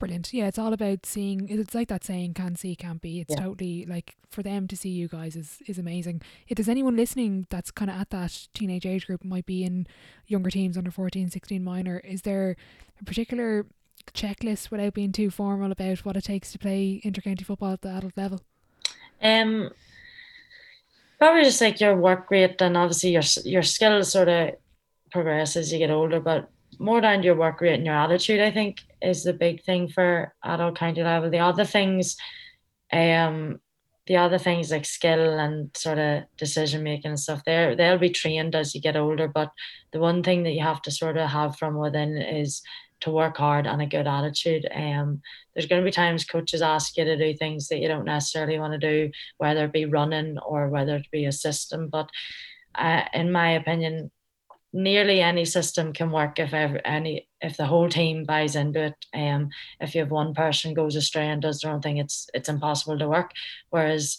Brilliant. 0.00 0.32
Yeah, 0.32 0.46
it's 0.46 0.58
all 0.58 0.72
about 0.72 1.04
seeing. 1.04 1.46
It's 1.50 1.74
like 1.74 1.88
that 1.88 2.04
saying, 2.04 2.32
"Can 2.32 2.56
see, 2.56 2.74
can't 2.74 3.02
be." 3.02 3.20
It's 3.20 3.34
yeah. 3.34 3.42
totally 3.42 3.84
like 3.84 4.16
for 4.30 4.42
them 4.42 4.66
to 4.68 4.74
see 4.74 4.88
you 4.88 5.08
guys 5.08 5.36
is 5.36 5.58
is 5.66 5.78
amazing. 5.78 6.22
If 6.48 6.56
there's 6.56 6.70
anyone 6.70 6.96
listening 6.96 7.46
that's 7.50 7.70
kind 7.70 7.90
of 7.90 8.00
at 8.00 8.08
that 8.08 8.48
teenage 8.54 8.86
age 8.86 9.06
group, 9.06 9.22
might 9.22 9.44
be 9.44 9.62
in 9.62 9.86
younger 10.26 10.48
teams 10.50 10.78
under 10.78 10.90
14, 10.90 11.28
16 11.28 11.62
minor. 11.62 11.98
Is 11.98 12.22
there 12.22 12.56
a 12.98 13.04
particular 13.04 13.66
checklist 14.14 14.70
without 14.70 14.94
being 14.94 15.12
too 15.12 15.30
formal 15.30 15.70
about 15.70 15.98
what 15.98 16.16
it 16.16 16.24
takes 16.24 16.50
to 16.52 16.58
play 16.58 17.02
intercounty 17.04 17.44
football 17.44 17.74
at 17.74 17.82
the 17.82 17.90
adult 17.90 18.16
level? 18.16 18.40
Um, 19.22 19.70
probably 21.18 21.44
just 21.44 21.60
like 21.60 21.78
your 21.78 21.94
work 21.94 22.30
rate 22.30 22.62
and 22.62 22.74
obviously 22.74 23.10
your 23.10 23.22
your 23.44 23.62
skills 23.62 24.12
sort 24.12 24.30
of 24.30 24.54
progress 25.12 25.56
as 25.56 25.70
you 25.70 25.78
get 25.78 25.90
older, 25.90 26.20
but 26.20 26.48
more 26.80 27.00
down 27.00 27.18
to 27.18 27.24
your 27.26 27.36
work 27.36 27.60
rate 27.60 27.74
and 27.74 27.84
your 27.84 27.94
attitude, 27.94 28.40
I 28.40 28.50
think, 28.50 28.80
is 29.02 29.22
the 29.22 29.34
big 29.34 29.62
thing 29.62 29.88
for 29.88 30.34
adult 30.42 30.76
county 30.76 31.02
level. 31.02 31.30
The 31.30 31.38
other 31.38 31.64
things, 31.64 32.16
um, 32.90 33.60
the 34.06 34.16
other 34.16 34.38
things 34.38 34.70
like 34.70 34.86
skill 34.86 35.38
and 35.38 35.70
sort 35.76 35.98
of 35.98 36.24
decision 36.38 36.82
making 36.82 37.10
and 37.10 37.20
stuff, 37.20 37.44
they 37.44 37.74
they'll 37.76 37.98
be 37.98 38.10
trained 38.10 38.54
as 38.54 38.74
you 38.74 38.80
get 38.80 38.96
older. 38.96 39.28
But 39.28 39.52
the 39.92 40.00
one 40.00 40.22
thing 40.22 40.42
that 40.44 40.52
you 40.52 40.62
have 40.62 40.80
to 40.82 40.90
sort 40.90 41.18
of 41.18 41.28
have 41.28 41.56
from 41.56 41.76
within 41.76 42.16
is 42.16 42.62
to 43.00 43.10
work 43.10 43.36
hard 43.36 43.66
and 43.66 43.82
a 43.82 43.86
good 43.86 44.06
attitude. 44.06 44.66
Um, 44.74 45.20
there's 45.54 45.66
going 45.66 45.82
to 45.82 45.84
be 45.84 45.92
times 45.92 46.24
coaches 46.24 46.62
ask 46.62 46.96
you 46.96 47.04
to 47.04 47.16
do 47.16 47.34
things 47.34 47.68
that 47.68 47.78
you 47.78 47.88
don't 47.88 48.04
necessarily 48.04 48.58
want 48.58 48.72
to 48.72 48.78
do, 48.78 49.10
whether 49.38 49.66
it 49.66 49.72
be 49.72 49.84
running 49.84 50.38
or 50.38 50.68
whether 50.68 50.96
it 50.96 51.10
be 51.10 51.26
a 51.26 51.32
system. 51.32 51.88
But 51.88 52.10
uh, 52.74 53.02
in 53.12 53.32
my 53.32 53.50
opinion, 53.52 54.10
nearly 54.72 55.20
any 55.20 55.44
system 55.44 55.92
can 55.92 56.10
work 56.10 56.38
if 56.38 56.54
ever 56.54 56.80
any 56.84 57.28
if 57.40 57.56
the 57.56 57.66
whole 57.66 57.88
team 57.88 58.24
buys 58.24 58.56
into 58.56 58.84
it. 58.84 59.06
Um, 59.14 59.50
if 59.80 59.94
you 59.94 60.00
have 60.00 60.10
one 60.10 60.34
person 60.34 60.74
goes 60.74 60.96
astray 60.96 61.28
and 61.28 61.42
does 61.42 61.60
their 61.60 61.72
own 61.72 61.80
thing, 61.80 61.98
it's 61.98 62.28
it's 62.34 62.48
impossible 62.48 62.98
to 62.98 63.08
work. 63.08 63.32
Whereas 63.70 64.18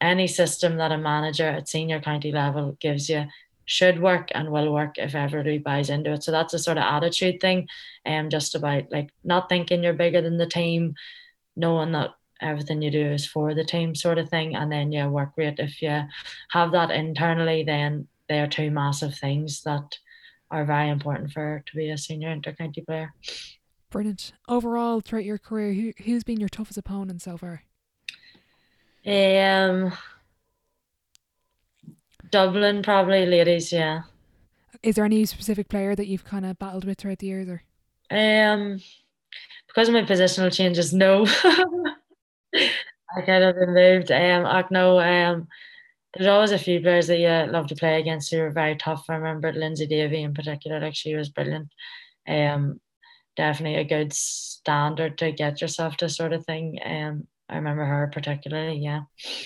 any 0.00 0.26
system 0.26 0.76
that 0.78 0.92
a 0.92 0.98
manager 0.98 1.48
at 1.48 1.68
senior 1.68 2.00
county 2.00 2.32
level 2.32 2.76
gives 2.80 3.08
you 3.10 3.26
should 3.66 4.00
work 4.00 4.30
and 4.34 4.50
will 4.50 4.72
work 4.72 4.96
if 4.96 5.14
everybody 5.14 5.58
buys 5.58 5.90
into 5.90 6.12
it. 6.12 6.24
So 6.24 6.32
that's 6.32 6.54
a 6.54 6.58
sort 6.58 6.78
of 6.78 6.84
attitude 6.84 7.40
thing, 7.40 7.68
and 8.04 8.26
um, 8.26 8.30
just 8.30 8.54
about 8.54 8.90
like 8.90 9.10
not 9.24 9.48
thinking 9.48 9.82
you're 9.82 9.92
bigger 9.92 10.22
than 10.22 10.38
the 10.38 10.46
team, 10.46 10.94
knowing 11.56 11.92
that 11.92 12.10
everything 12.40 12.80
you 12.82 12.90
do 12.90 13.06
is 13.06 13.26
for 13.26 13.54
the 13.54 13.64
team 13.64 13.94
sort 13.94 14.18
of 14.18 14.28
thing 14.28 14.56
and 14.56 14.72
then 14.72 14.90
yeah 14.92 15.06
work 15.06 15.30
rate 15.36 15.58
if 15.58 15.82
you 15.82 16.02
have 16.50 16.72
that 16.72 16.90
internally 16.90 17.62
then 17.62 18.08
they 18.30 18.38
are 18.38 18.46
two 18.46 18.70
massive 18.70 19.14
things 19.16 19.62
that 19.64 19.98
are 20.52 20.64
very 20.64 20.88
important 20.88 21.32
for 21.32 21.62
to 21.66 21.76
be 21.76 21.90
a 21.90 21.98
senior 21.98 22.34
intercounty 22.34 22.86
player. 22.86 23.12
Brilliant. 23.90 24.32
Overall, 24.48 25.00
throughout 25.00 25.24
your 25.24 25.36
career, 25.36 25.72
who 25.72 25.92
who's 26.04 26.22
been 26.22 26.38
your 26.38 26.48
toughest 26.48 26.78
opponent 26.78 27.22
so 27.22 27.36
far? 27.36 27.64
Um, 29.04 29.92
Dublin, 32.30 32.82
probably 32.84 33.26
ladies. 33.26 33.72
Yeah. 33.72 34.02
Is 34.84 34.94
there 34.94 35.04
any 35.04 35.24
specific 35.26 35.68
player 35.68 35.96
that 35.96 36.06
you've 36.06 36.24
kind 36.24 36.46
of 36.46 36.58
battled 36.58 36.84
with 36.84 36.98
throughout 36.98 37.18
the 37.18 37.26
years, 37.26 37.48
or? 37.48 37.62
Um, 38.16 38.80
because 39.66 39.88
of 39.88 39.94
my 39.94 40.02
positional 40.02 40.54
changes, 40.54 40.94
no. 40.94 41.26
I 42.54 43.22
kind 43.26 43.42
of 43.42 43.56
been 43.56 43.74
moved. 43.74 44.12
Um, 44.12 44.46
I 44.46 44.64
know 44.70 45.00
um, 45.00 45.48
there's 46.14 46.28
always 46.28 46.52
a 46.52 46.58
few 46.58 46.80
players 46.80 47.06
that 47.06 47.18
you 47.18 47.52
love 47.52 47.68
to 47.68 47.76
play 47.76 48.00
against 48.00 48.30
who 48.30 48.40
are 48.40 48.50
very 48.50 48.76
tough. 48.76 49.04
I 49.08 49.14
remember 49.14 49.52
Lyndsey 49.52 49.88
Davey 49.88 50.22
in 50.22 50.34
particular, 50.34 50.80
like 50.80 50.94
she 50.94 51.14
was 51.14 51.28
brilliant. 51.28 51.68
Um, 52.26 52.80
definitely 53.36 53.78
a 53.78 53.84
good 53.84 54.12
standard 54.12 55.18
to 55.18 55.32
get 55.32 55.60
yourself 55.60 55.96
to 55.98 56.08
sort 56.08 56.32
of 56.32 56.44
thing. 56.44 56.78
Um, 56.84 57.26
I 57.48 57.56
remember 57.56 57.84
her 57.84 58.10
particularly, 58.12 58.78
yeah. 58.78 59.02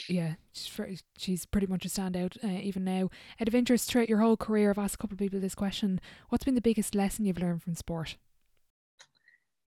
Yeah, 0.09 0.35
she's, 0.53 1.03
she's 1.17 1.47
pretty 1.47 1.67
much 1.67 1.85
a 1.87 1.89
standout 1.89 2.43
uh, 2.45 2.61
even 2.63 2.85
now. 2.85 3.11
Out 3.41 3.49
of 3.49 3.55
interest, 3.55 3.91
throughout 3.91 4.09
your 4.09 4.21
whole 4.21 4.37
career, 4.37 4.71
I've 4.71 4.79
asked 4.79 4.97
a 4.97 4.99
couple 4.99 5.15
of 5.15 5.19
people 5.19 5.41
this 5.41 5.55
question. 5.55 6.01
What's 6.29 6.45
been 6.45 6.55
the 6.55 6.61
biggest 6.61 6.95
lesson 6.95 7.25
you've 7.25 7.39
learned 7.39 7.63
from 7.63 7.75
sport? 7.75 8.17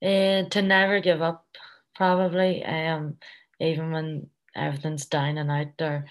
Uh, 0.03 0.43
to 0.51 0.63
never 0.63 1.01
give 1.01 1.23
up, 1.23 1.47
probably. 1.95 2.65
Um, 2.65 3.17
even 3.61 3.93
when 3.93 4.29
everything's 4.55 5.07
down 5.07 5.39
and 5.39 5.51
out 5.51 5.81
or 5.81 6.05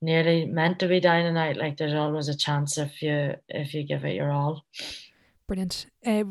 nearly 0.00 0.46
meant 0.46 0.78
to 0.80 0.88
be 0.88 1.00
down 1.00 1.26
and 1.26 1.38
out, 1.38 1.56
like 1.56 1.76
there's 1.76 1.94
always 1.94 2.28
a 2.28 2.36
chance 2.36 2.78
if 2.78 3.02
you 3.02 3.34
if 3.48 3.74
you 3.74 3.84
give 3.84 4.04
it 4.04 4.14
your 4.14 4.30
all. 4.30 4.64
Brilliant. 5.46 5.86
Uh, 6.04 6.24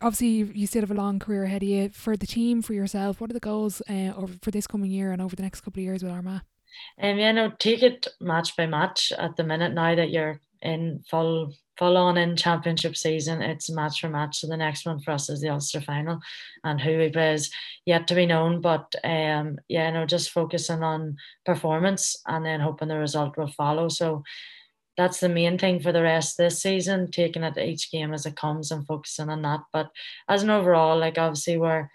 obviously, 0.00 0.28
you, 0.28 0.50
you 0.54 0.66
still 0.66 0.82
have 0.82 0.90
a 0.90 0.94
long 0.94 1.18
career 1.18 1.44
ahead 1.44 1.62
of 1.62 1.68
you. 1.68 1.88
For 1.90 2.16
the 2.16 2.26
team, 2.26 2.62
for 2.62 2.72
yourself, 2.72 3.20
what 3.20 3.30
are 3.30 3.34
the 3.34 3.40
goals 3.40 3.82
uh, 3.88 4.12
over 4.16 4.34
for 4.42 4.50
this 4.50 4.66
coming 4.66 4.90
year 4.90 5.12
and 5.12 5.20
over 5.20 5.36
the 5.36 5.42
next 5.42 5.60
couple 5.60 5.80
of 5.80 5.84
years 5.84 6.02
with 6.02 6.12
Armagh? 6.12 6.42
Um, 7.00 7.18
yeah, 7.18 7.32
no, 7.32 7.52
take 7.58 7.82
it 7.82 8.08
match 8.20 8.56
by 8.56 8.66
match 8.66 9.12
at 9.16 9.36
the 9.36 9.44
minute 9.44 9.74
now 9.74 9.94
that 9.94 10.10
you're 10.10 10.40
in 10.62 11.02
full 11.08 11.52
full 11.78 11.96
on 11.96 12.16
in 12.16 12.36
championship 12.36 12.96
season. 12.96 13.42
It's 13.42 13.70
match 13.70 14.00
for 14.00 14.08
match. 14.08 14.38
So 14.38 14.46
the 14.46 14.56
next 14.56 14.86
one 14.86 15.00
for 15.00 15.12
us 15.12 15.28
is 15.28 15.40
the 15.40 15.48
Ulster 15.48 15.80
final, 15.80 16.20
and 16.64 16.80
who 16.80 16.98
we 16.98 17.08
play 17.10 17.34
is 17.34 17.50
yet 17.86 18.06
to 18.08 18.14
be 18.14 18.26
known. 18.26 18.60
But 18.60 18.94
um, 19.04 19.58
yeah, 19.68 19.90
no, 19.90 20.06
just 20.06 20.30
focusing 20.30 20.82
on 20.82 21.16
performance 21.44 22.16
and 22.26 22.44
then 22.44 22.60
hoping 22.60 22.88
the 22.88 22.98
result 22.98 23.36
will 23.36 23.48
follow. 23.48 23.88
So 23.88 24.22
that's 24.96 25.20
the 25.20 25.28
main 25.28 25.58
thing 25.58 25.80
for 25.80 25.92
the 25.92 26.02
rest 26.02 26.36
this 26.36 26.60
season, 26.60 27.10
taking 27.10 27.42
it 27.42 27.56
each 27.56 27.90
game 27.90 28.12
as 28.12 28.26
it 28.26 28.36
comes 28.36 28.70
and 28.70 28.86
focusing 28.86 29.30
on 29.30 29.42
that. 29.42 29.60
But 29.72 29.90
as 30.28 30.42
an 30.42 30.50
overall, 30.50 30.98
like 30.98 31.18
obviously 31.18 31.56
we're 31.56 31.88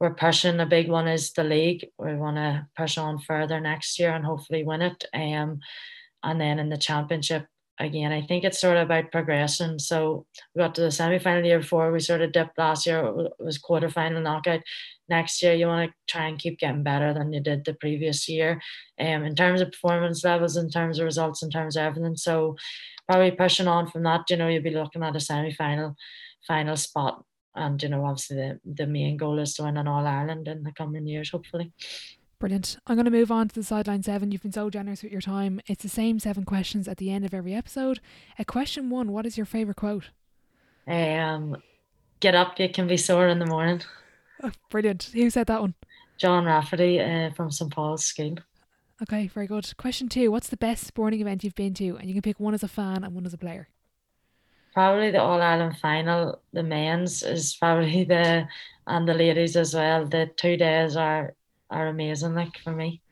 we're 0.00 0.14
pushing. 0.14 0.58
A 0.58 0.66
big 0.66 0.88
one 0.88 1.06
is 1.06 1.32
the 1.32 1.44
league. 1.44 1.86
We 1.96 2.16
want 2.16 2.36
to 2.36 2.66
push 2.76 2.98
on 2.98 3.20
further 3.20 3.60
next 3.60 4.00
year 4.00 4.10
and 4.10 4.24
hopefully 4.24 4.64
win 4.64 4.82
it. 4.82 5.04
Um, 5.14 5.60
and 6.24 6.40
then 6.40 6.58
in 6.58 6.70
the 6.70 6.76
championship, 6.76 7.46
again, 7.78 8.12
I 8.12 8.22
think 8.22 8.44
it's 8.44 8.60
sort 8.60 8.76
of 8.76 8.84
about 8.84 9.12
progression. 9.12 9.78
So 9.78 10.26
we 10.54 10.60
got 10.60 10.74
to 10.76 10.82
the 10.82 10.90
semi 10.90 11.18
final 11.18 11.44
year 11.44 11.60
before, 11.60 11.92
we 11.92 12.00
sort 12.00 12.20
of 12.20 12.32
dipped 12.32 12.58
last 12.58 12.86
year, 12.86 13.04
it 13.04 13.32
was 13.38 13.58
quarter 13.58 13.88
final 13.88 14.22
knockout. 14.22 14.60
Next 15.08 15.42
year, 15.42 15.54
you 15.54 15.66
want 15.66 15.90
to 15.90 15.94
try 16.12 16.28
and 16.28 16.38
keep 16.38 16.58
getting 16.58 16.82
better 16.82 17.12
than 17.12 17.32
you 17.32 17.40
did 17.40 17.64
the 17.64 17.74
previous 17.74 18.28
year 18.28 18.60
um, 19.00 19.24
in 19.24 19.34
terms 19.34 19.60
of 19.60 19.72
performance 19.72 20.24
levels, 20.24 20.56
in 20.56 20.70
terms 20.70 20.98
of 20.98 21.04
results, 21.04 21.42
in 21.42 21.50
terms 21.50 21.76
of 21.76 21.82
everything. 21.82 22.16
So 22.16 22.56
probably 23.08 23.32
pushing 23.32 23.68
on 23.68 23.88
from 23.88 24.04
that, 24.04 24.22
you 24.30 24.36
know, 24.36 24.48
you'll 24.48 24.62
be 24.62 24.70
looking 24.70 25.02
at 25.02 25.16
a 25.16 25.20
semi 25.20 25.52
final 25.52 25.96
spot. 26.76 27.24
And, 27.54 27.82
you 27.82 27.90
know, 27.90 28.06
obviously 28.06 28.36
the, 28.36 28.60
the 28.64 28.86
main 28.86 29.16
goal 29.18 29.38
is 29.38 29.54
to 29.54 29.64
win 29.64 29.76
an 29.76 29.88
All 29.88 30.06
Ireland 30.06 30.48
in 30.48 30.62
the 30.62 30.72
coming 30.72 31.06
years, 31.06 31.30
hopefully. 31.30 31.72
Brilliant. 32.42 32.76
I'm 32.88 32.96
going 32.96 33.04
to 33.04 33.12
move 33.12 33.30
on 33.30 33.46
to 33.46 33.54
the 33.54 33.62
sideline 33.62 34.02
seven. 34.02 34.32
You've 34.32 34.42
been 34.42 34.50
so 34.50 34.68
generous 34.68 35.04
with 35.04 35.12
your 35.12 35.20
time. 35.20 35.60
It's 35.68 35.84
the 35.84 35.88
same 35.88 36.18
seven 36.18 36.44
questions 36.44 36.88
at 36.88 36.96
the 36.96 37.08
end 37.08 37.24
of 37.24 37.32
every 37.32 37.54
episode. 37.54 38.00
At 38.36 38.48
question 38.48 38.90
one, 38.90 39.12
what 39.12 39.26
is 39.26 39.36
your 39.36 39.46
favourite 39.46 39.76
quote? 39.76 40.10
Um, 40.88 41.62
get 42.18 42.34
up, 42.34 42.58
you 42.58 42.68
can 42.68 42.88
be 42.88 42.96
sore 42.96 43.28
in 43.28 43.38
the 43.38 43.46
morning. 43.46 43.82
Oh, 44.42 44.50
brilliant. 44.70 45.10
Who 45.14 45.30
said 45.30 45.46
that 45.46 45.60
one? 45.60 45.74
John 46.18 46.44
Rafferty 46.44 46.98
uh, 46.98 47.30
from 47.30 47.52
St 47.52 47.72
Paul's 47.72 48.04
School. 48.06 48.38
Okay, 49.00 49.28
very 49.28 49.46
good. 49.46 49.72
Question 49.76 50.08
two 50.08 50.32
What's 50.32 50.48
the 50.48 50.56
best 50.56 50.84
sporting 50.84 51.20
event 51.20 51.44
you've 51.44 51.54
been 51.54 51.74
to? 51.74 51.96
And 51.96 52.08
you 52.08 52.12
can 52.12 52.22
pick 52.22 52.40
one 52.40 52.54
as 52.54 52.64
a 52.64 52.68
fan 52.68 53.04
and 53.04 53.14
one 53.14 53.24
as 53.24 53.32
a 53.32 53.38
player. 53.38 53.68
Probably 54.74 55.12
the 55.12 55.22
All 55.22 55.40
Ireland 55.40 55.76
final. 55.78 56.40
The 56.52 56.64
men's 56.64 57.22
is 57.22 57.54
probably 57.54 58.02
the, 58.02 58.48
and 58.88 59.08
the 59.08 59.14
ladies 59.14 59.54
as 59.54 59.74
well. 59.74 60.06
The 60.06 60.28
two 60.36 60.56
days 60.56 60.96
are 60.96 61.36
are 61.72 61.88
amazing, 61.88 62.34
like 62.34 62.58
for 62.58 62.72
me. 62.72 63.02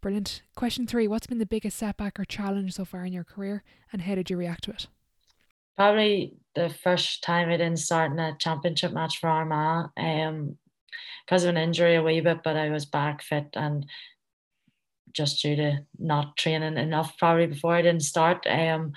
Brilliant. 0.00 0.42
Question 0.54 0.86
three 0.86 1.08
What's 1.08 1.26
been 1.26 1.38
the 1.38 1.46
biggest 1.46 1.76
setback 1.76 2.18
or 2.18 2.24
challenge 2.24 2.74
so 2.74 2.84
far 2.84 3.04
in 3.04 3.12
your 3.12 3.24
career, 3.24 3.62
and 3.92 4.02
how 4.02 4.14
did 4.14 4.30
you 4.30 4.36
react 4.36 4.64
to 4.64 4.70
it? 4.70 4.86
Probably 5.76 6.34
the 6.54 6.70
first 6.70 7.22
time 7.22 7.48
I 7.48 7.56
didn't 7.56 7.78
start 7.78 8.12
in 8.12 8.18
a 8.18 8.36
championship 8.38 8.92
match 8.92 9.18
for 9.18 9.28
Armagh, 9.28 9.90
um, 9.96 10.56
because 11.24 11.44
of 11.44 11.50
an 11.50 11.56
injury 11.56 11.94
a 11.94 12.02
wee 12.02 12.20
bit, 12.20 12.42
but 12.42 12.56
I 12.56 12.70
was 12.70 12.86
back 12.86 13.22
fit 13.22 13.48
and 13.54 13.86
just 15.12 15.42
due 15.42 15.56
to 15.56 15.78
not 15.98 16.36
training 16.36 16.76
enough 16.76 17.16
probably 17.18 17.46
before 17.46 17.74
I 17.74 17.82
didn't 17.82 18.02
start. 18.02 18.46
Um, 18.46 18.92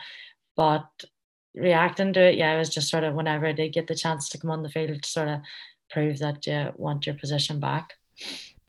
but 0.56 0.86
reacting 1.56 2.14
to 2.14 2.22
it, 2.22 2.38
yeah, 2.38 2.54
it 2.54 2.58
was 2.58 2.70
just 2.70 2.90
sort 2.90 3.04
of 3.04 3.16
whenever 3.16 3.46
I 3.48 3.52
did 3.52 3.74
get 3.74 3.88
the 3.88 3.96
chance 3.96 4.30
to 4.30 4.38
come 4.38 4.52
on 4.52 4.64
the 4.64 4.70
field 4.70 5.02
to 5.02 5.10
sort 5.10 5.28
of 5.28 5.40
prove 5.90 6.20
that 6.20 6.46
you 6.48 6.72
want 6.76 7.06
your 7.06 7.16
position 7.16 7.60
back. 7.60 7.94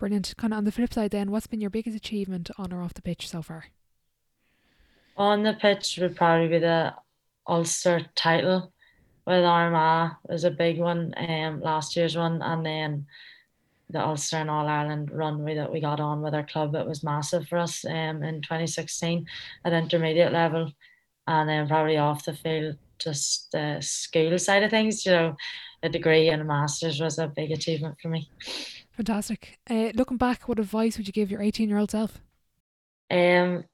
Brilliant. 0.03 0.35
Kind 0.37 0.53
of 0.53 0.57
on 0.57 0.65
the 0.65 0.73
flip 0.73 0.93
side, 0.93 1.13
then, 1.13 1.31
what's 1.31 1.47
been 1.47 1.61
your 1.61 1.71
biggest 1.71 1.97
achievement 1.97 2.51
on 2.59 2.73
or 2.73 2.83
off 2.83 2.93
the 2.93 3.03
pitch 3.03 3.29
so 3.29 3.41
far? 3.41 3.67
On 5.17 5.45
the 5.45 5.53
pitch 5.53 5.97
would 6.03 6.17
probably 6.17 6.49
be 6.49 6.59
the 6.59 6.93
Ulster 7.47 8.07
title 8.17 8.73
with 9.29 9.45
Armagh 9.45 10.17
was 10.29 10.43
a 10.43 10.51
big 10.51 10.81
one, 10.81 11.15
um, 11.17 11.61
last 11.61 11.95
year's 11.95 12.17
one, 12.17 12.43
and 12.43 12.67
then 12.67 13.07
the 13.91 14.05
Ulster 14.05 14.39
and 14.39 14.51
All 14.51 14.67
Ireland 14.67 15.13
runway 15.13 15.55
that 15.55 15.73
we 15.73 15.81
got 15.81 16.01
on 16.01 16.21
with 16.21 16.35
our 16.35 16.47
club. 16.47 16.75
It 16.75 16.85
was 16.85 17.05
massive 17.05 17.47
for 17.47 17.59
us 17.59 17.85
um, 17.85 18.25
in 18.25 18.43
2016 18.43 19.25
at 19.65 19.73
intermediate 19.73 20.33
level, 20.33 20.73
and 21.29 21.49
then 21.49 21.69
probably 21.69 21.99
off 21.99 22.25
the 22.25 22.35
field, 22.35 22.75
just 22.99 23.53
the 23.53 23.79
school 23.81 24.37
side 24.41 24.65
of 24.65 24.71
things. 24.71 25.07
You 25.07 25.13
know, 25.13 25.37
a 25.85 25.89
degree 25.89 26.29
and 26.29 26.43
a 26.43 26.45
master's 26.45 27.01
was 27.01 27.21
a 27.21 27.29
big 27.29 27.53
achievement 27.53 27.99
for 28.03 28.09
me. 28.09 28.29
Fantastic. 28.93 29.59
Uh, 29.69 29.91
looking 29.95 30.19
back, 30.19 30.49
what 30.49 30.59
advice 30.59 30.97
would 30.97 31.07
you 31.07 31.13
give 31.13 31.31
your 31.31 31.41
18 31.43 31.69
year 31.69 31.79
old 31.79 31.91
self? 31.91 32.21
Um, 33.11 33.65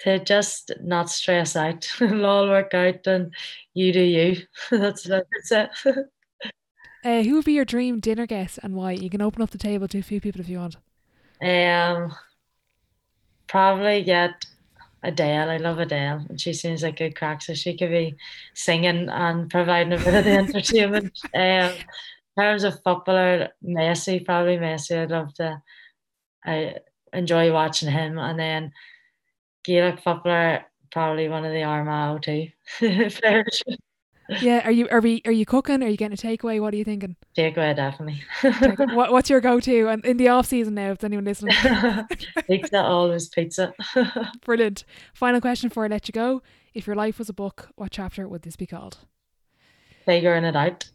to 0.00 0.18
just 0.18 0.72
not 0.82 1.10
stress 1.10 1.54
out. 1.54 1.88
It'll 2.00 2.26
all 2.26 2.48
work 2.48 2.74
out 2.74 3.06
and 3.06 3.32
you 3.74 3.92
do 3.92 4.00
you. 4.00 4.36
that's, 4.70 5.04
that's 5.04 5.52
it. 5.52 5.70
uh, 7.04 7.22
who 7.22 7.34
would 7.34 7.44
be 7.44 7.52
your 7.52 7.64
dream 7.64 8.00
dinner 8.00 8.26
guest 8.26 8.58
and 8.62 8.74
why? 8.74 8.92
You 8.92 9.10
can 9.10 9.22
open 9.22 9.42
up 9.42 9.50
the 9.50 9.58
table 9.58 9.86
to 9.88 9.98
a 9.98 10.02
few 10.02 10.20
people 10.20 10.40
if 10.40 10.48
you 10.48 10.58
want. 10.58 10.76
Um, 11.40 12.14
probably 13.46 14.02
get 14.02 14.44
Adele. 15.02 15.50
I 15.50 15.56
love 15.56 15.78
Adele, 15.78 16.26
and 16.28 16.40
she 16.40 16.52
seems 16.52 16.82
like 16.82 17.00
a 17.00 17.08
good 17.08 17.16
crack, 17.16 17.42
so 17.42 17.54
she 17.54 17.76
could 17.76 17.90
be 17.90 18.14
singing 18.54 19.08
and 19.08 19.50
providing 19.50 19.92
a 19.92 19.96
bit 19.98 20.14
of 20.14 20.24
the 20.24 20.30
entertainment. 20.30 21.18
Um, 21.34 21.72
in 22.36 22.42
terms 22.42 22.64
of 22.64 22.82
footballer, 22.82 23.48
Messi, 23.64 24.24
probably 24.24 24.56
Messi. 24.56 25.02
I'd 25.02 25.10
love 25.10 25.34
to. 25.34 25.60
I 26.44 26.76
enjoy 27.12 27.52
watching 27.52 27.90
him, 27.90 28.18
and 28.18 28.38
then 28.38 28.72
Gaelic 29.64 30.00
footballer, 30.00 30.64
probably 30.90 31.28
one 31.28 31.44
of 31.44 31.52
the 31.52 31.62
Armagh 31.62 32.22
too 32.22 32.48
players. 32.78 33.62
Yeah, 34.40 34.64
are 34.64 34.70
you 34.70 34.88
are 34.90 35.00
we 35.00 35.20
are 35.26 35.32
you 35.32 35.44
cooking? 35.44 35.82
Are 35.82 35.88
you 35.88 35.96
getting 35.96 36.14
a 36.14 36.16
takeaway? 36.16 36.60
What 36.60 36.72
are 36.72 36.76
you 36.76 36.84
thinking? 36.84 37.16
Takeaway, 37.36 37.76
definitely. 37.76 38.22
what 38.94 39.12
what's 39.12 39.28
your 39.28 39.40
go 39.40 39.60
to? 39.60 39.88
And 39.88 40.04
in 40.06 40.16
the 40.16 40.28
off 40.28 40.46
season 40.46 40.74
now, 40.74 40.92
if 40.92 41.04
anyone 41.04 41.24
listening, 41.24 41.54
pizza 42.46 42.82
always 42.82 43.28
pizza. 43.28 43.74
Brilliant. 44.44 44.84
Final 45.12 45.40
question 45.40 45.68
before 45.68 45.84
I 45.84 45.88
let 45.88 46.08
you 46.08 46.12
go: 46.12 46.40
If 46.72 46.86
your 46.86 46.96
life 46.96 47.18
was 47.18 47.28
a 47.28 47.34
book, 47.34 47.68
what 47.74 47.90
chapter 47.90 48.26
would 48.26 48.42
this 48.42 48.56
be 48.56 48.66
called? 48.66 48.98
Figuring 50.06 50.44
it 50.44 50.56
out 50.56 50.91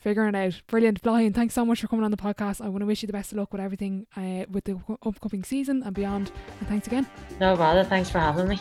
figuring 0.00 0.34
it 0.34 0.38
out. 0.38 0.60
Brilliant, 0.66 1.02
Brian. 1.02 1.32
Thanks 1.32 1.54
so 1.54 1.64
much 1.64 1.80
for 1.80 1.88
coming 1.88 2.04
on 2.04 2.10
the 2.10 2.16
podcast. 2.16 2.60
I 2.60 2.68
want 2.68 2.80
to 2.80 2.86
wish 2.86 3.02
you 3.02 3.06
the 3.06 3.12
best 3.12 3.32
of 3.32 3.38
luck 3.38 3.52
with 3.52 3.60
everything 3.60 4.06
uh, 4.16 4.44
with 4.50 4.64
the 4.64 4.78
upcoming 5.02 5.44
season 5.44 5.82
and 5.82 5.94
beyond. 5.94 6.30
And 6.60 6.68
thanks 6.68 6.86
again. 6.86 7.06
No 7.40 7.56
bother. 7.56 7.84
Thanks 7.84 8.10
for 8.10 8.18
having 8.18 8.48
me. 8.48 8.58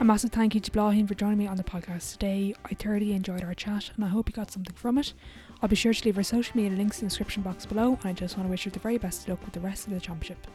A 0.00 0.06
massive 0.06 0.32
thank 0.32 0.54
you 0.54 0.60
to 0.60 0.70
Bláithín 0.70 1.08
for 1.08 1.14
joining 1.14 1.38
me 1.38 1.46
on 1.46 1.56
the 1.56 1.64
podcast 1.64 2.12
today. 2.12 2.54
I 2.66 2.74
thoroughly 2.74 3.14
enjoyed 3.14 3.42
our 3.42 3.54
chat 3.54 3.90
and 3.96 4.04
I 4.04 4.08
hope 4.08 4.28
you 4.28 4.34
got 4.34 4.50
something 4.50 4.74
from 4.76 4.98
it. 4.98 5.14
I'll 5.62 5.68
be 5.70 5.76
sure 5.76 5.94
to 5.94 6.04
leave 6.04 6.18
our 6.18 6.22
social 6.22 6.54
media 6.54 6.76
links 6.76 7.00
in 7.00 7.06
the 7.06 7.08
description 7.08 7.42
box 7.42 7.64
below 7.64 7.98
and 8.02 8.06
I 8.10 8.12
just 8.12 8.36
want 8.36 8.46
to 8.46 8.50
wish 8.50 8.66
you 8.66 8.70
the 8.70 8.80
very 8.80 8.98
best 8.98 9.22
of 9.22 9.30
luck 9.30 9.44
with 9.46 9.54
the 9.54 9.60
rest 9.60 9.86
of 9.86 9.94
the 9.94 10.00
championship. 10.00 10.46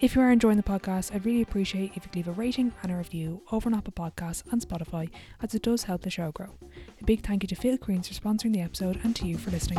If 0.00 0.14
you 0.14 0.22
are 0.22 0.30
enjoying 0.30 0.58
the 0.58 0.62
podcast, 0.62 1.12
I'd 1.12 1.26
really 1.26 1.42
appreciate 1.42 1.90
if 1.90 1.96
you 1.96 2.02
could 2.02 2.14
leave 2.14 2.28
a 2.28 2.32
rating 2.32 2.72
and 2.84 2.92
a 2.92 2.94
review 2.94 3.42
over 3.50 3.68
on 3.68 3.74
Apple 3.74 3.92
Podcasts 3.92 4.44
and 4.52 4.62
Spotify, 4.62 5.10
as 5.42 5.56
it 5.56 5.62
does 5.62 5.84
help 5.84 6.02
the 6.02 6.10
show 6.10 6.30
grow. 6.30 6.54
A 7.00 7.04
big 7.04 7.26
thank 7.26 7.42
you 7.42 7.48
to 7.48 7.56
Field 7.56 7.80
Queens 7.80 8.06
for 8.06 8.14
sponsoring 8.14 8.52
the 8.52 8.60
episode 8.60 9.00
and 9.02 9.16
to 9.16 9.26
you 9.26 9.36
for 9.36 9.50
listening. 9.50 9.78